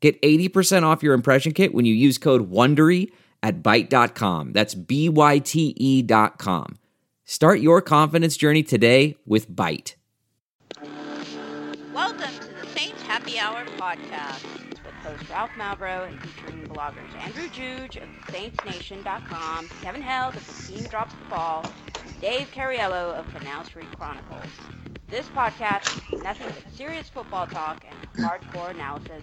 Get 0.00 0.20
80% 0.22 0.84
off 0.84 1.02
your 1.02 1.14
impression 1.14 1.52
kit 1.52 1.74
when 1.74 1.84
you 1.84 1.92
use 1.94 2.18
code 2.18 2.50
WONDERY 2.50 3.10
at 3.42 3.62
Byte.com. 3.62 4.52
That's 4.52 4.74
B-Y-T-E 4.74 6.02
dot 6.02 6.38
com. 6.38 6.78
Start 7.24 7.60
your 7.60 7.82
confidence 7.82 8.36
journey 8.36 8.62
today 8.62 9.16
with 9.26 9.50
Byte. 9.50 9.94
Welcome 11.92 12.32
to 12.40 12.48
the 12.60 12.66
Saints 12.68 13.02
Happy 13.02 13.38
Hour 13.38 13.64
podcast 13.76 14.44
with 14.70 14.94
host 15.02 15.28
Ralph 15.28 15.50
Malbrough 15.58 16.08
and 16.08 16.20
featuring 16.22 16.64
bloggers 16.68 17.12
Andrew 17.20 17.48
Juge 17.48 17.96
of 17.96 18.08
SaintsNation.com, 18.28 19.68
Kevin 19.82 20.02
Held 20.02 20.36
of 20.36 20.46
The 20.46 20.72
Team 20.74 20.84
Drops 20.88 21.12
the 21.14 21.28
Ball, 21.28 21.64
Dave 22.20 22.48
Cariello 22.54 23.18
of 23.18 23.28
Canal 23.34 23.64
Street 23.64 23.90
Chronicles. 23.96 24.44
This 25.08 25.26
podcast 25.28 26.12
is 26.12 26.22
nothing 26.22 26.46
but 26.48 26.72
serious 26.72 27.08
football 27.08 27.46
talk 27.46 27.84
and 27.88 28.24
hardcore 28.24 28.70
analysis 28.70 29.22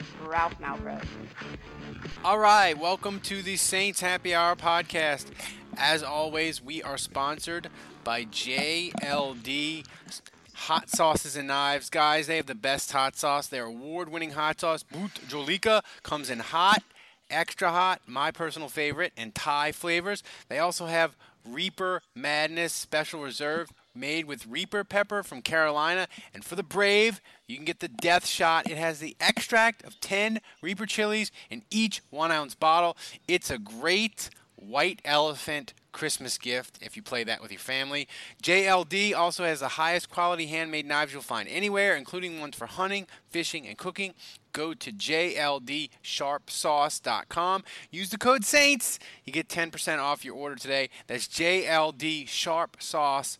Ralph 0.27 0.59
Malbrough. 0.59 1.03
All 2.23 2.39
right, 2.39 2.77
welcome 2.77 3.19
to 3.21 3.41
the 3.41 3.57
Saints 3.57 4.01
Happy 4.01 4.33
Hour 4.33 4.55
podcast. 4.55 5.25
As 5.77 6.03
always, 6.03 6.63
we 6.63 6.83
are 6.83 6.97
sponsored 6.97 7.69
by 8.03 8.25
JLD 8.25 9.85
Hot 10.53 10.89
Sauces 10.89 11.35
and 11.35 11.47
Knives. 11.47 11.89
Guys, 11.89 12.27
they 12.27 12.37
have 12.37 12.45
the 12.45 12.55
best 12.55 12.91
hot 12.91 13.15
sauce. 13.15 13.47
Their 13.47 13.65
award 13.65 14.09
winning 14.09 14.31
hot 14.31 14.59
sauce, 14.61 14.83
Bhut 14.83 15.19
Jolokia, 15.27 15.83
comes 16.03 16.29
in 16.29 16.39
hot, 16.39 16.83
extra 17.29 17.71
hot, 17.71 18.01
my 18.05 18.31
personal 18.31 18.69
favorite, 18.69 19.13
and 19.17 19.33
Thai 19.33 19.71
flavors. 19.71 20.23
They 20.49 20.59
also 20.59 20.85
have 20.85 21.15
Reaper 21.45 22.01
Madness 22.15 22.73
Special 22.73 23.21
Reserve 23.21 23.71
made 23.93 24.25
with 24.25 24.47
Reaper 24.47 24.83
pepper 24.83 25.23
from 25.23 25.41
Carolina. 25.41 26.07
And 26.33 26.43
for 26.43 26.55
the 26.55 26.63
brave, 26.63 27.21
you 27.47 27.55
can 27.55 27.65
get 27.65 27.79
the 27.79 27.87
death 27.87 28.25
shot. 28.25 28.69
It 28.69 28.77
has 28.77 28.99
the 28.99 29.15
extract 29.19 29.83
of 29.83 29.99
10 29.99 30.39
Reaper 30.61 30.85
chilies 30.85 31.31
in 31.49 31.63
each 31.69 32.01
one 32.09 32.31
ounce 32.31 32.55
bottle. 32.55 32.97
It's 33.27 33.49
a 33.49 33.57
great 33.57 34.29
white 34.55 35.01
elephant 35.03 35.73
Christmas 35.91 36.37
gift 36.37 36.77
if 36.81 36.95
you 36.95 37.01
play 37.01 37.25
that 37.25 37.41
with 37.41 37.51
your 37.51 37.59
family. 37.59 38.07
JLD 38.41 39.13
also 39.13 39.43
has 39.43 39.59
the 39.59 39.67
highest 39.69 40.09
quality 40.09 40.45
handmade 40.45 40.85
knives 40.85 41.11
you'll 41.11 41.21
find 41.21 41.49
anywhere, 41.49 41.97
including 41.97 42.39
ones 42.39 42.55
for 42.55 42.67
hunting, 42.67 43.07
fishing, 43.29 43.67
and 43.67 43.77
cooking. 43.77 44.13
Go 44.53 44.73
to 44.73 44.91
jldsharpsauce.com. 44.91 47.63
Use 47.89 48.09
the 48.09 48.17
code 48.17 48.45
SAINTS. 48.45 48.99
You 49.25 49.33
get 49.33 49.49
10% 49.49 49.99
off 49.99 50.23
your 50.23 50.35
order 50.35 50.55
today. 50.55 50.89
That's 51.07 51.27
jldsharpsauce.com 51.27 53.37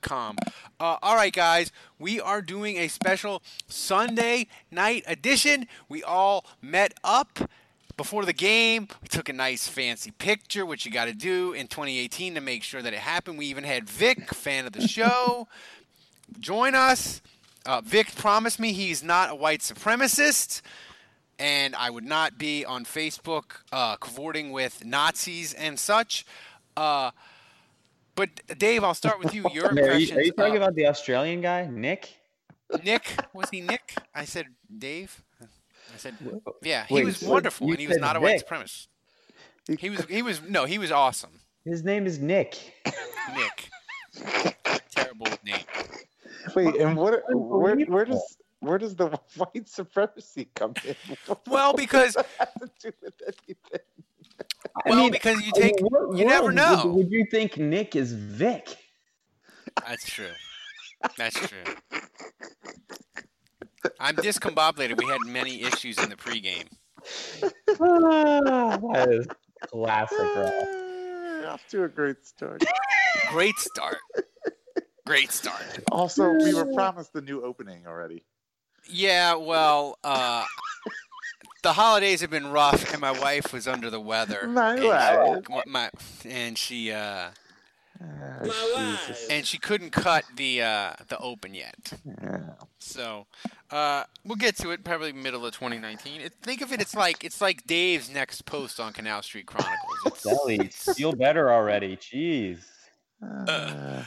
com. 0.00 0.36
Uh, 0.80 0.96
all 1.02 1.16
right, 1.16 1.32
guys, 1.32 1.72
we 1.98 2.20
are 2.20 2.42
doing 2.42 2.76
a 2.76 2.88
special 2.88 3.42
Sunday 3.66 4.46
night 4.70 5.04
edition. 5.06 5.66
We 5.88 6.02
all 6.02 6.44
met 6.62 6.94
up 7.02 7.50
before 7.96 8.24
the 8.24 8.32
game. 8.32 8.88
We 9.02 9.08
took 9.08 9.28
a 9.28 9.32
nice 9.32 9.68
fancy 9.68 10.12
picture, 10.12 10.64
which 10.64 10.86
you 10.86 10.92
got 10.92 11.06
to 11.06 11.12
do 11.12 11.52
in 11.52 11.66
2018 11.66 12.34
to 12.36 12.40
make 12.40 12.62
sure 12.62 12.80
that 12.80 12.92
it 12.92 13.00
happened. 13.00 13.38
We 13.38 13.46
even 13.46 13.64
had 13.64 13.88
Vic, 13.88 14.32
fan 14.34 14.66
of 14.66 14.72
the 14.72 14.86
show, 14.88 15.48
join 16.40 16.74
us. 16.74 17.20
Uh, 17.66 17.82
Vic 17.82 18.14
promised 18.14 18.58
me 18.58 18.72
he's 18.72 19.02
not 19.02 19.30
a 19.30 19.34
white 19.34 19.60
supremacist. 19.60 20.62
And 21.40 21.76
I 21.76 21.90
would 21.90 22.04
not 22.04 22.36
be 22.38 22.64
on 22.64 22.84
Facebook 22.84 23.58
uh, 23.70 23.96
cavorting 23.96 24.50
with 24.50 24.84
Nazis 24.84 25.52
and 25.52 25.78
such. 25.78 26.26
Uh, 26.76 27.10
but 28.18 28.58
Dave, 28.58 28.82
I'll 28.84 28.94
start 28.94 29.18
with 29.20 29.32
you. 29.34 29.46
Your 29.52 29.68
Are 29.68 29.72
you, 29.72 29.78
impressions. 29.78 30.18
are 30.18 30.22
you 30.22 30.32
talking 30.32 30.56
of- 30.56 30.62
about 30.62 30.74
the 30.74 30.86
Australian 30.86 31.40
guy, 31.40 31.66
Nick? 31.66 32.16
Nick? 32.84 33.14
Was 33.32 33.48
he 33.48 33.60
Nick? 33.62 33.94
I 34.14 34.24
said 34.24 34.46
Dave. 34.76 35.22
I 35.40 35.96
said 35.96 36.14
yeah. 36.62 36.84
He 36.86 36.96
Wait, 36.96 37.04
was 37.06 37.22
wonderful, 37.22 37.68
and 37.70 37.78
he 37.78 37.86
was 37.86 37.94
said 37.94 38.02
not 38.02 38.16
a 38.16 38.20
white 38.20 38.42
supremacist. 38.46 38.88
He 39.78 39.88
was. 39.88 40.04
He 40.04 40.22
was. 40.22 40.42
No, 40.42 40.64
he 40.66 40.78
was 40.78 40.92
awesome. 40.92 41.40
His 41.64 41.82
name 41.84 42.06
is 42.06 42.18
Nick. 42.18 42.58
Nick. 43.34 43.70
Terrible 44.90 45.28
name. 45.44 45.64
Wait, 46.54 46.76
and 46.76 46.96
what? 46.96 47.22
Where, 47.28 47.76
where 47.76 48.04
does 48.04 48.36
where 48.60 48.78
does 48.78 48.96
the 48.96 49.08
white 49.36 49.68
supremacy 49.68 50.48
come 50.54 50.74
in? 50.84 50.96
Well, 51.46 51.72
because 51.72 52.16
does 54.38 54.48
that 54.62 54.70
have 54.72 54.82
to 54.82 54.84
do 54.84 54.84
with 54.84 54.84
anything? 54.84 54.84
I 54.84 54.90
well, 54.90 54.98
mean, 54.98 55.12
because 55.12 55.46
you 55.46 55.52
take. 55.52 55.74
what 55.80 56.18
You 56.18 56.24
never 56.24 56.52
know. 56.52 56.86
Would, 56.86 56.94
would 56.94 57.12
you 57.12 57.26
think 57.30 57.56
Nick 57.58 57.96
is 57.96 58.12
Vic? 58.12 58.76
That's 59.86 60.08
true. 60.08 60.26
That's 61.16 61.34
true. 61.34 61.64
I'm 64.00 64.16
discombobulated. 64.16 64.96
We 64.98 65.06
had 65.06 65.20
many 65.26 65.62
issues 65.62 65.98
in 65.98 66.10
the 66.10 66.16
pregame. 66.16 66.68
Ah, 67.80 68.78
that 68.92 69.08
is 69.10 69.26
classic, 69.70 70.18
Ralph. 70.18 70.52
Ah, 70.52 71.52
Off 71.52 71.66
to 71.68 71.84
a 71.84 71.88
great 71.88 72.26
start. 72.26 72.64
Great 73.30 73.56
start. 73.58 73.98
Great 75.06 75.30
start. 75.30 75.62
Also, 75.90 76.32
we 76.32 76.54
were 76.54 76.66
promised 76.74 77.12
the 77.12 77.22
new 77.22 77.42
opening 77.42 77.86
already. 77.86 78.24
Yeah, 78.90 79.34
well, 79.34 79.98
uh, 80.02 80.44
the 81.62 81.72
holidays 81.72 82.20
have 82.20 82.30
been 82.30 82.48
rough, 82.48 82.92
and 82.92 83.00
my 83.00 83.12
wife 83.12 83.52
was 83.52 83.66
under 83.66 83.90
the 83.90 84.00
weather. 84.00 84.46
My 84.48 84.76
and, 84.76 85.46
wife. 85.48 85.66
my- 85.66 85.90
and 86.24 86.56
she 86.56 86.92
uh, 86.92 87.30
Ah, 88.00 89.00
and 89.30 89.44
she 89.44 89.58
couldn't 89.58 89.90
cut 89.90 90.24
the 90.36 90.62
uh, 90.62 90.92
the 91.08 91.18
open 91.18 91.54
yet. 91.54 91.92
Yeah. 92.22 92.40
So 92.78 93.26
uh, 93.72 94.04
we'll 94.24 94.36
get 94.36 94.56
to 94.58 94.70
it 94.70 94.84
probably 94.84 95.12
middle 95.12 95.44
of 95.44 95.52
2019. 95.54 96.20
It, 96.20 96.34
think 96.42 96.62
of 96.62 96.72
it, 96.72 96.80
it's 96.80 96.94
like 96.94 97.24
it's 97.24 97.40
like 97.40 97.66
Dave's 97.66 98.08
next 98.08 98.42
post 98.44 98.78
on 98.78 98.92
Canal 98.92 99.22
Street 99.22 99.46
Chronicles. 99.46 99.98
It's, 100.06 100.22
Belly, 100.24 100.68
feel 100.68 101.12
better 101.12 101.50
already. 101.52 101.96
Jeez. 101.96 102.60
Ah. 103.20 104.06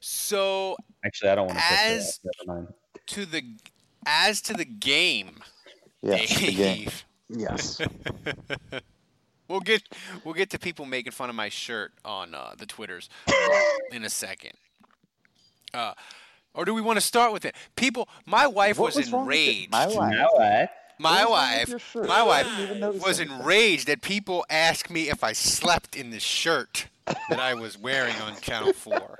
so 0.00 0.76
Actually, 1.04 1.30
I 1.30 1.34
don't 1.36 1.46
want 1.46 1.58
to. 1.58 1.64
As- 1.64 2.20
Never 2.46 2.74
to 3.06 3.24
the 3.24 3.42
as 4.04 4.40
to 4.42 4.52
the 4.52 4.64
game, 4.64 5.42
yes, 6.02 6.28
the 6.38 6.46
game. 6.52 6.56
Dave. 6.84 7.04
Yes. 7.28 7.80
We'll 9.48 9.60
get 9.60 9.82
we'll 10.24 10.34
get 10.34 10.50
to 10.50 10.58
people 10.58 10.84
making 10.84 11.12
fun 11.12 11.30
of 11.30 11.34
my 11.34 11.48
shirt 11.48 11.92
on 12.04 12.34
uh, 12.34 12.54
the 12.58 12.66
twitters 12.66 13.08
in 13.92 14.04
a 14.04 14.10
second. 14.10 14.52
Uh, 15.72 15.94
or 16.52 16.66
do 16.66 16.74
we 16.74 16.82
want 16.82 16.98
to 16.98 17.00
start 17.00 17.32
with 17.32 17.46
it? 17.46 17.54
People, 17.74 18.10
my 18.26 18.46
wife 18.46 18.78
What 18.78 18.88
was, 18.94 18.96
was 18.96 19.10
wrong 19.10 19.26
with 19.26 19.36
it? 19.38 19.40
enraged. 19.40 19.70
My 19.70 19.86
wife. 19.86 20.12
Now 20.12 20.28
what? 20.34 20.70
My 20.98 21.24
What 21.24 21.30
was 21.30 21.70
wrong 21.70 21.80
with 21.94 21.94
wife, 21.94 22.08
my 22.08 22.22
wife 22.22 22.46
didn't 22.46 22.60
even 22.64 22.80
notice 22.80 23.02
was 23.02 23.20
enraged 23.20 23.86
that 23.86 24.02
people 24.02 24.44
asked 24.50 24.90
me 24.90 25.08
if 25.08 25.24
I 25.24 25.32
slept 25.32 25.96
in 25.96 26.10
the 26.10 26.20
shirt 26.20 26.88
that 27.06 27.40
I 27.40 27.54
was 27.54 27.78
wearing 27.78 28.16
on 28.16 28.36
Channel 28.42 28.74
Four. 28.74 29.18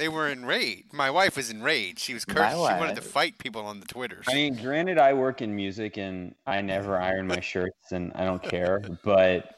They 0.00 0.08
were 0.08 0.28
enraged. 0.28 0.94
My 0.94 1.10
wife 1.10 1.36
was 1.36 1.50
enraged. 1.50 1.98
She 1.98 2.14
was 2.14 2.24
cursed. 2.24 2.56
She 2.56 2.56
wanted 2.56 2.96
to 2.96 3.02
fight 3.02 3.36
people 3.36 3.66
on 3.66 3.80
the 3.80 3.86
twitters. 3.86 4.24
I 4.30 4.32
mean, 4.32 4.54
granted, 4.54 4.96
I 4.96 5.12
work 5.12 5.42
in 5.42 5.54
music 5.54 5.98
and 5.98 6.34
I 6.46 6.62
never 6.62 6.98
iron 6.98 7.26
my 7.26 7.40
shirts 7.40 7.92
and 7.92 8.10
I 8.14 8.24
don't 8.24 8.42
care, 8.42 8.80
but 9.04 9.56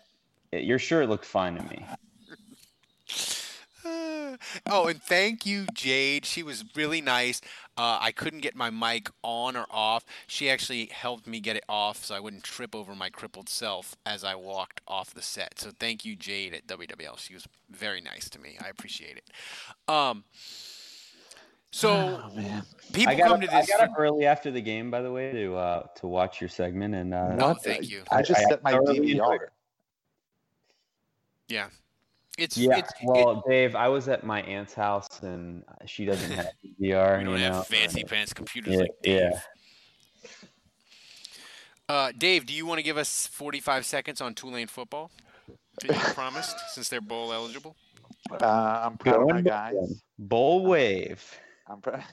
your 0.52 0.80
shirt 0.80 1.08
looked 1.08 1.26
fine 1.26 1.54
to 1.54 1.62
me. 1.62 1.86
oh, 4.66 4.86
and 4.88 5.02
thank 5.02 5.44
you, 5.46 5.66
Jade. 5.74 6.24
She 6.24 6.42
was 6.42 6.64
really 6.74 7.00
nice. 7.00 7.40
Uh, 7.76 7.98
I 8.00 8.12
couldn't 8.12 8.40
get 8.40 8.54
my 8.54 8.70
mic 8.70 9.08
on 9.22 9.56
or 9.56 9.66
off. 9.70 10.04
She 10.26 10.50
actually 10.50 10.86
helped 10.86 11.26
me 11.26 11.40
get 11.40 11.56
it 11.56 11.64
off 11.68 12.04
so 12.04 12.14
I 12.14 12.20
wouldn't 12.20 12.44
trip 12.44 12.74
over 12.74 12.94
my 12.94 13.08
crippled 13.10 13.48
self 13.48 13.96
as 14.04 14.24
I 14.24 14.34
walked 14.34 14.80
off 14.86 15.14
the 15.14 15.22
set. 15.22 15.58
So 15.58 15.70
thank 15.78 16.04
you, 16.04 16.14
Jade 16.16 16.54
at 16.54 16.66
WWL. 16.66 17.18
She 17.18 17.34
was 17.34 17.46
very 17.70 18.00
nice 18.00 18.28
to 18.30 18.38
me. 18.38 18.58
I 18.62 18.68
appreciate 18.68 19.16
it. 19.16 19.30
Um, 19.92 20.24
so 21.70 22.20
people 22.92 23.12
I 23.12 23.14
got, 23.16 23.28
come 23.28 23.40
to 23.40 23.48
up, 23.48 23.54
I 23.54 23.60
this. 23.62 23.70
got 23.70 23.80
up 23.80 23.90
early 23.96 24.26
after 24.26 24.50
the 24.50 24.60
game, 24.60 24.90
by 24.90 25.00
the 25.00 25.10
way, 25.10 25.32
to 25.32 25.56
uh, 25.56 25.82
to 25.96 26.06
watch 26.06 26.38
your 26.40 26.48
segment, 26.48 26.94
and 26.94 27.14
uh, 27.14 27.36
Oh, 27.40 27.54
thank 27.54 27.88
you. 27.88 28.02
I 28.10 28.20
just 28.20 28.40
I- 28.40 28.44
I 28.44 28.48
set 28.50 28.62
my 28.62 28.72
thoroughly 28.72 28.98
enjoyed 29.12 29.40
DVR. 29.40 29.46
Yeah, 31.48 31.68
it's 32.38 32.56
Yeah, 32.56 32.78
it's 32.78 32.92
well, 33.02 33.42
Dave, 33.48 33.74
I 33.74 33.88
was 33.88 34.08
at 34.08 34.24
my 34.24 34.42
aunt's 34.42 34.74
house, 34.74 35.08
and 35.22 35.62
she 35.86 36.04
doesn't 36.04 36.30
have 36.32 36.50
DVR. 36.64 37.18
we 37.18 37.24
don't 37.24 37.38
you 37.38 37.44
have 37.44 37.52
know, 37.54 37.62
fancy 37.62 38.00
and- 38.00 38.10
pants 38.10 38.32
computers 38.32 38.74
Yeah, 38.74 38.78
like 38.80 38.90
Dave. 39.02 39.20
yeah. 39.32 39.38
Uh, 41.88 42.12
Dave, 42.16 42.46
do 42.46 42.54
you 42.54 42.64
want 42.64 42.78
to 42.78 42.82
give 42.82 42.96
us 42.96 43.26
45 43.26 43.84
seconds 43.84 44.20
on 44.20 44.34
Tulane 44.34 44.66
football 44.66 45.10
that 45.80 45.88
you 45.88 45.94
promised 46.14 46.56
since 46.72 46.88
they're 46.88 47.00
bowl 47.00 47.32
eligible? 47.32 47.76
Uh, 48.30 48.82
I'm 48.84 48.96
proud 48.96 49.16
of 49.22 49.26
my 49.26 49.32
Going 49.32 49.44
guys. 49.44 50.02
Bowl 50.18 50.64
wave. 50.64 51.22
I'm 51.68 51.80
proud. 51.80 52.04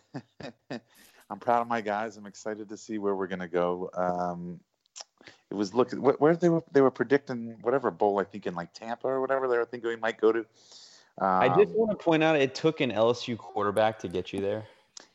I'm 1.29 1.39
proud 1.39 1.61
of 1.61 1.67
my 1.67 1.79
guys. 1.81 2.17
I'm 2.17 2.25
excited 2.25 2.67
to 2.69 2.77
see 2.77 2.97
where 2.97 3.15
we're 3.15 3.27
gonna 3.27 3.47
go. 3.47 3.89
Um, 3.93 4.59
it 5.51 5.55
was 5.55 5.73
look 5.73 5.91
wh- 5.91 6.19
where 6.21 6.35
they 6.35 6.49
were. 6.49 6.63
They 6.71 6.81
were 6.81 6.91
predicting 6.91 7.57
whatever 7.61 7.91
bowl 7.91 8.19
I 8.19 8.23
think 8.23 8.45
in 8.45 8.55
like 8.55 8.73
Tampa 8.73 9.07
or 9.07 9.21
whatever 9.21 9.47
they 9.47 9.57
were 9.57 9.65
thinking 9.65 9.89
we 9.89 9.95
might 9.95 10.19
go 10.19 10.31
to. 10.31 10.39
Um, 10.39 11.41
I 11.41 11.49
just 11.49 11.73
want 11.73 11.91
to 11.91 12.03
point 12.03 12.23
out 12.23 12.35
it 12.35 12.55
took 12.55 12.81
an 12.81 12.91
LSU 12.91 13.37
quarterback 13.37 13.99
to 13.99 14.07
get 14.07 14.31
you 14.31 14.41
there. 14.41 14.65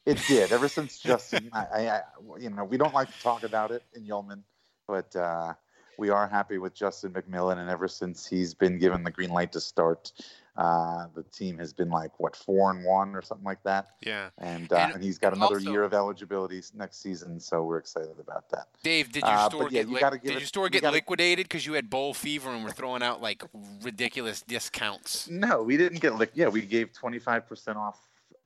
It 0.04 0.18
did. 0.26 0.52
Ever 0.52 0.68
since 0.76 0.98
Justin, 0.98 1.50
I, 1.52 1.64
I, 1.64 1.88
I, 1.88 2.02
you 2.38 2.50
know, 2.50 2.64
we 2.64 2.76
don't 2.76 2.94
like 2.94 3.10
to 3.10 3.18
talk 3.22 3.42
about 3.42 3.70
it 3.70 3.82
in 3.94 4.04
Yeoman, 4.04 4.44
but 4.86 5.14
uh, 5.16 5.54
we 5.98 6.10
are 6.10 6.28
happy 6.28 6.58
with 6.58 6.74
Justin 6.74 7.12
McMillan. 7.12 7.58
And 7.58 7.70
ever 7.70 7.88
since 7.88 8.26
he's 8.26 8.54
been 8.54 8.78
given 8.78 9.02
the 9.02 9.10
green 9.10 9.30
light 9.30 9.52
to 9.52 9.60
start, 9.60 10.12
uh, 10.56 11.06
the 11.14 11.22
team 11.24 11.58
has 11.58 11.72
been 11.72 11.90
like 11.90 12.18
what 12.20 12.36
four 12.36 12.70
and 12.70 12.84
one 12.84 13.14
or 13.16 13.22
something 13.22 13.44
like 13.44 13.62
that. 13.64 13.88
Yeah. 14.06 14.30
And 14.38 14.72
uh, 14.72 14.76
And 14.76 14.94
and, 14.94 15.02
he's 15.04 15.18
got 15.18 15.34
another 15.34 15.56
also- 15.56 15.70
year 15.70 15.82
of 15.82 15.92
eligibility 15.92 16.62
next 16.74 17.02
season, 17.02 17.40
so 17.40 17.64
we're 17.64 17.78
excited 17.78 18.18
about 18.20 18.48
that. 18.50 18.68
Dave, 18.82 19.10
did 19.10 19.22
your 19.24 19.32
Uh, 19.32 19.48
store 19.48 19.62
but 19.64 19.72
yeah, 19.72 19.82
get 19.82 19.88
you 19.88 19.94
li- 19.94 20.18
did 20.22 20.24
it- 20.36 20.38
your 20.38 20.40
store 20.46 20.68
get 20.68 20.82
gotta- 20.82 20.94
liquidated 20.94 21.46
because 21.46 21.66
you 21.66 21.72
had 21.72 21.90
bowl 21.90 22.14
fever 22.14 22.50
and 22.50 22.62
were 22.64 22.70
throwing 22.70 23.02
out 23.02 23.20
like 23.20 23.42
ridiculous 23.82 24.42
discounts? 24.42 25.28
No, 25.28 25.62
we 25.62 25.76
didn't 25.76 26.00
get 26.00 26.14
lick. 26.16 26.30
Yeah, 26.34 26.48
we 26.48 26.62
gave 26.62 26.92
twenty 26.92 27.18
five 27.18 27.46
percent 27.48 27.76
off 27.76 27.98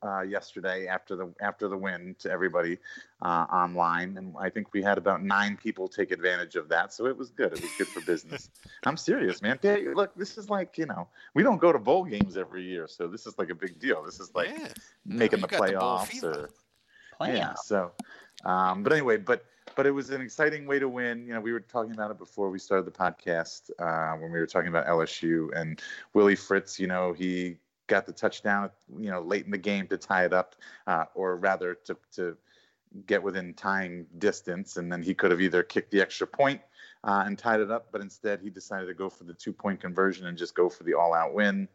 uh, 0.03 0.21
yesterday 0.21 0.87
after 0.87 1.15
the 1.15 1.33
after 1.41 1.67
the 1.67 1.77
win 1.77 2.15
to 2.19 2.31
everybody 2.31 2.77
uh, 3.21 3.45
online, 3.51 4.17
and 4.17 4.33
I 4.39 4.49
think 4.49 4.73
we 4.73 4.81
had 4.81 4.97
about 4.97 5.23
nine 5.23 5.57
people 5.57 5.87
take 5.87 6.11
advantage 6.11 6.55
of 6.55 6.69
that. 6.69 6.93
So 6.93 7.05
it 7.05 7.17
was 7.17 7.29
good. 7.29 7.53
It 7.53 7.61
was 7.61 7.71
good 7.77 7.87
for 7.87 8.01
business. 8.01 8.49
I'm 8.85 8.97
serious, 8.97 9.41
man. 9.41 9.59
Hey, 9.61 9.87
look, 9.93 10.15
this 10.15 10.37
is 10.37 10.49
like 10.49 10.77
you 10.77 10.85
know 10.85 11.07
we 11.33 11.43
don't 11.43 11.59
go 11.59 11.71
to 11.71 11.79
bowl 11.79 12.05
games 12.05 12.37
every 12.37 12.63
year, 12.63 12.87
so 12.87 13.07
this 13.07 13.25
is 13.25 13.37
like 13.37 13.49
a 13.49 13.55
big 13.55 13.79
deal. 13.79 14.03
This 14.03 14.19
is 14.19 14.33
like 14.33 14.49
yeah. 14.49 14.67
making 15.05 15.39
you 15.39 15.47
the 15.47 15.47
got 15.47 15.67
the 15.67 15.73
bowl 15.73 15.97
playoffs 15.97 16.07
fever. 16.07 16.49
yeah. 17.21 17.53
So, 17.55 17.91
um, 18.45 18.83
but 18.83 18.93
anyway, 18.93 19.17
but 19.17 19.45
but 19.75 19.85
it 19.85 19.91
was 19.91 20.09
an 20.09 20.21
exciting 20.21 20.65
way 20.65 20.79
to 20.79 20.89
win. 20.89 21.25
You 21.27 21.33
know, 21.33 21.41
we 21.41 21.53
were 21.53 21.59
talking 21.59 21.91
about 21.91 22.11
it 22.11 22.17
before 22.17 22.49
we 22.49 22.59
started 22.59 22.85
the 22.85 22.91
podcast 22.91 23.69
uh, 23.79 24.17
when 24.17 24.31
we 24.31 24.39
were 24.39 24.47
talking 24.47 24.69
about 24.69 24.87
LSU 24.87 25.49
and 25.55 25.81
Willie 26.13 26.35
Fritz. 26.35 26.79
You 26.79 26.87
know, 26.87 27.13
he 27.13 27.57
got 27.89 28.05
the 28.05 28.13
touchdown. 28.13 28.69
You 28.97 29.11
know, 29.11 29.21
late 29.21 29.43
in 29.43 29.51
the 29.51 29.57
game 29.57 29.87
to 29.87 29.97
tie 29.97 30.23
it 30.23 30.31
up, 30.31 30.55
uh, 30.87 31.05
or 31.13 31.35
rather 31.35 31.75
to 31.85 31.97
to 32.13 32.37
get 33.05 33.21
within 33.21 33.53
tying 33.53 34.05
distance, 34.17 34.77
and 34.77 34.91
then 34.91 35.03
he 35.03 35.13
could 35.13 35.31
have 35.31 35.41
either 35.41 35.61
kicked 35.63 35.91
the 35.91 36.01
extra 36.01 36.25
point 36.25 36.61
uh, 37.03 37.23
and 37.25 37.37
tied 37.37 37.59
it 37.59 37.71
up, 37.71 37.87
but 37.91 38.01
instead 38.01 38.41
he 38.41 38.49
decided 38.49 38.87
to 38.87 38.93
go 38.93 39.09
for 39.09 39.23
the 39.23 39.33
two 39.33 39.53
point 39.53 39.79
conversion 39.79 40.25
and 40.27 40.37
just 40.37 40.55
go 40.55 40.69
for 40.69 40.83
the 40.83 40.93
all 40.93 41.13
out 41.13 41.33
win, 41.33 41.67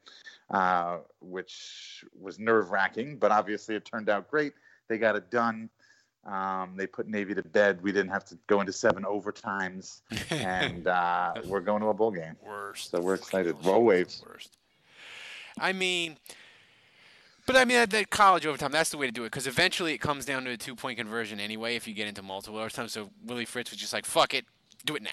uh, 0.50 0.98
which 1.20 2.04
was 2.20 2.38
nerve 2.38 2.70
wracking, 2.70 3.16
but 3.16 3.30
obviously 3.30 3.74
it 3.74 3.84
turned 3.84 4.08
out 4.08 4.30
great. 4.30 4.54
They 4.88 4.98
got 4.98 5.16
it 5.16 5.30
done. 5.30 5.70
Um, 6.24 6.74
they 6.76 6.86
put 6.86 7.06
Navy 7.06 7.34
to 7.34 7.42
bed. 7.42 7.82
We 7.82 7.92
didn't 7.92 8.10
have 8.10 8.24
to 8.26 8.38
go 8.46 8.60
into 8.60 8.72
seven 8.72 9.04
overtimes, 9.04 10.00
and 10.30 10.86
uh, 10.86 11.34
we're 11.44 11.60
going 11.60 11.82
to 11.82 11.88
a 11.88 11.94
bowl 11.94 12.10
game. 12.10 12.36
Worst. 12.44 12.90
So 12.90 13.00
we're 13.00 13.14
excited. 13.14 13.56
Roll 13.62 13.84
waves. 13.84 14.22
Worst. 14.26 14.56
I 15.58 15.72
mean, 15.72 16.18
but 17.46 17.56
I 17.56 17.64
mean, 17.64 17.76
at 17.76 17.90
that 17.90 18.10
college 18.10 18.46
overtime, 18.46 18.72
that's 18.72 18.90
the 18.90 18.98
way 18.98 19.06
to 19.06 19.12
do 19.12 19.22
it 19.24 19.26
because 19.26 19.46
eventually 19.46 19.92
it 19.92 19.98
comes 19.98 20.24
down 20.24 20.44
to 20.44 20.50
a 20.50 20.56
two 20.56 20.74
point 20.74 20.98
conversion 20.98 21.40
anyway 21.40 21.76
if 21.76 21.86
you 21.86 21.94
get 21.94 22.08
into 22.08 22.22
multiple 22.22 22.58
overtime. 22.58 22.88
So 22.88 23.10
Willie 23.24 23.44
Fritz 23.44 23.70
was 23.70 23.78
just 23.78 23.92
like, 23.92 24.06
fuck 24.06 24.34
it, 24.34 24.44
do 24.84 24.96
it 24.96 25.02
now. 25.02 25.10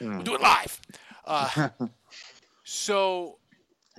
We'll 0.00 0.22
do 0.22 0.34
it 0.34 0.40
live. 0.40 0.80
Uh, 1.24 1.68
so, 2.64 3.38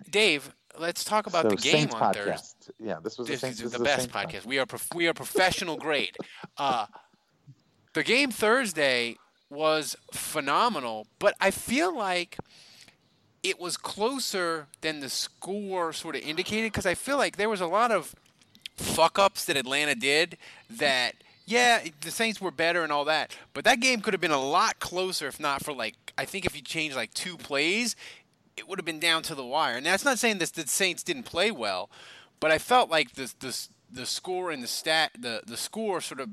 Dave, 0.09 0.53
let's 0.79 1.03
talk 1.03 1.27
about 1.27 1.43
so 1.43 1.49
the 1.49 1.55
game 1.55 1.73
Saints 1.73 1.95
on 1.95 2.01
podcast. 2.13 2.15
Thursday. 2.15 2.73
Yeah, 2.79 2.97
this 3.03 3.17
was 3.17 3.27
This 3.27 3.41
the 3.41 3.47
Saints. 3.47 3.61
is 3.61 3.71
this 3.71 3.79
the 3.79 3.83
best 3.83 4.11
Saints 4.11 4.15
podcast. 4.15 4.45
We 4.45 4.59
are 4.59 4.65
prof- 4.65 4.93
we 4.93 5.07
are 5.07 5.13
professional 5.13 5.77
grade. 5.77 6.15
Uh, 6.57 6.85
the 7.93 8.03
game 8.03 8.31
Thursday 8.31 9.17
was 9.49 9.97
phenomenal, 10.13 11.05
but 11.19 11.35
I 11.41 11.51
feel 11.51 11.93
like 11.95 12.37
it 13.45 13.59
was 13.59 13.77
closer 13.77 14.65
than 14.81 15.01
the 15.01 15.09
score 15.09 15.93
sort 15.93 16.15
of 16.15 16.23
indicated 16.23 16.71
because 16.71 16.87
I 16.87 16.95
feel 16.95 17.17
like 17.17 17.37
there 17.37 17.47
was 17.47 17.61
a 17.61 17.67
lot 17.67 17.91
of 17.91 18.15
fuck 18.75 19.19
ups 19.19 19.45
that 19.45 19.55
Atlanta 19.55 19.93
did 19.93 20.37
that 20.69 21.13
yeah, 21.45 21.83
the 22.01 22.09
Saints 22.09 22.41
were 22.41 22.49
better 22.49 22.81
and 22.81 22.91
all 22.91 23.05
that, 23.05 23.37
but 23.53 23.63
that 23.65 23.79
game 23.79 24.01
could 24.01 24.15
have 24.15 24.21
been 24.21 24.31
a 24.31 24.41
lot 24.41 24.79
closer 24.79 25.27
if 25.27 25.39
not 25.39 25.63
for 25.63 25.73
like 25.73 25.93
I 26.17 26.25
think 26.25 26.45
if 26.45 26.55
you 26.55 26.63
changed 26.63 26.95
like 26.95 27.13
two 27.13 27.37
plays, 27.37 27.95
it 28.57 28.67
would 28.67 28.79
have 28.79 28.85
been 28.85 28.99
down 28.99 29.21
to 29.23 29.35
the 29.35 29.45
wire. 29.45 29.77
And 29.77 29.85
that's 29.85 30.03
not 30.03 30.17
saying 30.17 30.39
that 30.39 30.53
the 30.53 30.67
Saints 30.67 31.03
didn't 31.03 31.23
play 31.23 31.51
well, 31.51 31.91
but 32.39 32.51
I 32.51 32.57
felt 32.57 32.89
like 32.89 33.13
the 33.13 33.31
the 33.39 33.67
the 33.91 34.05
score 34.07 34.49
and 34.49 34.63
the 34.63 34.67
stat 34.67 35.11
the 35.19 35.43
the 35.45 35.57
score 35.57 36.01
sort 36.01 36.19
of 36.19 36.29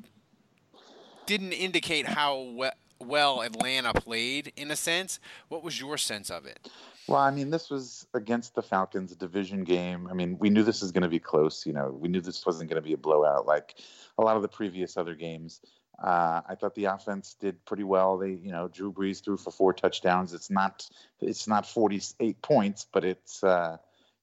didn't 1.27 1.53
indicate 1.53 2.07
how 2.07 2.71
well 2.99 3.43
Atlanta 3.43 3.93
played 3.93 4.53
in 4.57 4.71
a 4.71 4.77
sense. 4.77 5.21
What 5.49 5.63
was 5.63 5.79
your 5.79 5.99
sense 5.99 6.31
of 6.31 6.47
it? 6.47 6.71
Well, 7.09 7.21
I 7.21 7.31
mean, 7.31 7.51
this 7.51 7.69
was 7.69 8.07
against 8.15 8.55
the 8.55 8.63
Falcons, 8.63 9.13
a 9.13 9.17
division 9.17 9.65
game. 9.65 10.07
I 10.11 10.15
mean, 10.15 10.39
we 10.39 10.51
knew 10.51 10.63
this 10.63 10.83
was 10.83 10.93
going 10.93 11.03
to 11.03 11.09
be 11.09 11.19
close. 11.19 11.67
You 11.67 11.73
know, 11.73 11.91
we 11.91 12.09
knew 12.09 12.21
this 12.21 12.47
wasn't 12.47 12.71
going 12.71 12.81
to 12.81 12.87
be 12.87 12.93
a 12.93 12.99
blowout 12.99 13.47
like 13.47 13.75
a 14.19 14.23
lot 14.23 14.37
of 14.37 14.43
the 14.43 14.49
previous 14.49 14.97
other 14.97 15.15
games. 15.15 15.61
Uh, 16.03 16.41
I 16.49 16.55
thought 16.55 16.75
the 16.75 16.87
offense 16.87 17.37
did 17.39 17.65
pretty 17.65 17.85
well. 17.85 18.19
They, 18.19 18.31
you 18.31 18.51
know, 18.51 18.69
Drew 18.69 18.93
Brees 18.93 19.23
threw 19.23 19.37
for 19.37 19.51
four 19.51 19.73
touchdowns. 19.73 20.33
It's 20.33 20.51
not, 20.51 20.89
it's 21.21 21.47
not 21.47 21.67
48 21.67 22.41
points, 22.43 22.87
but 22.93 23.05
it's, 23.05 23.45
uh, 23.45 23.77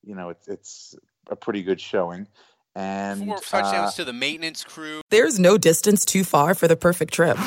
you 0.04 0.16
know, 0.16 0.30
it's 0.30 0.48
it's 0.48 0.96
a 1.30 1.36
pretty 1.36 1.62
good 1.62 1.80
showing. 1.80 2.28
And 2.76 3.26
Four 3.26 3.38
touchdowns 3.40 3.94
uh, 3.94 3.98
to 3.98 4.06
the 4.06 4.14
maintenance 4.14 4.64
crew. 4.64 5.02
There's 5.10 5.40
no 5.40 5.58
distance 5.58 6.06
too 6.06 6.24
far 6.24 6.54
for 6.54 6.68
the 6.68 6.76
perfect 6.76 7.14
trip. 7.14 7.38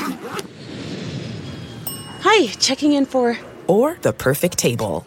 Hi, 2.21 2.47
checking 2.59 2.93
in 2.93 3.07
for. 3.07 3.39
Or 3.67 3.99
the 4.03 4.13
perfect 4.13 4.59
table. 4.59 5.07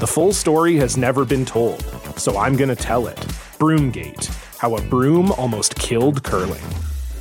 The 0.00 0.08
full 0.08 0.32
story 0.32 0.74
has 0.78 0.96
never 0.96 1.24
been 1.24 1.44
told, 1.44 1.80
so 2.18 2.36
I'm 2.36 2.56
going 2.56 2.68
to 2.68 2.74
tell 2.74 3.06
it. 3.06 3.16
Broomgate 3.60 4.26
How 4.58 4.74
a 4.74 4.82
Broom 4.82 5.30
Almost 5.32 5.76
Killed 5.76 6.24
Curling. 6.24 6.64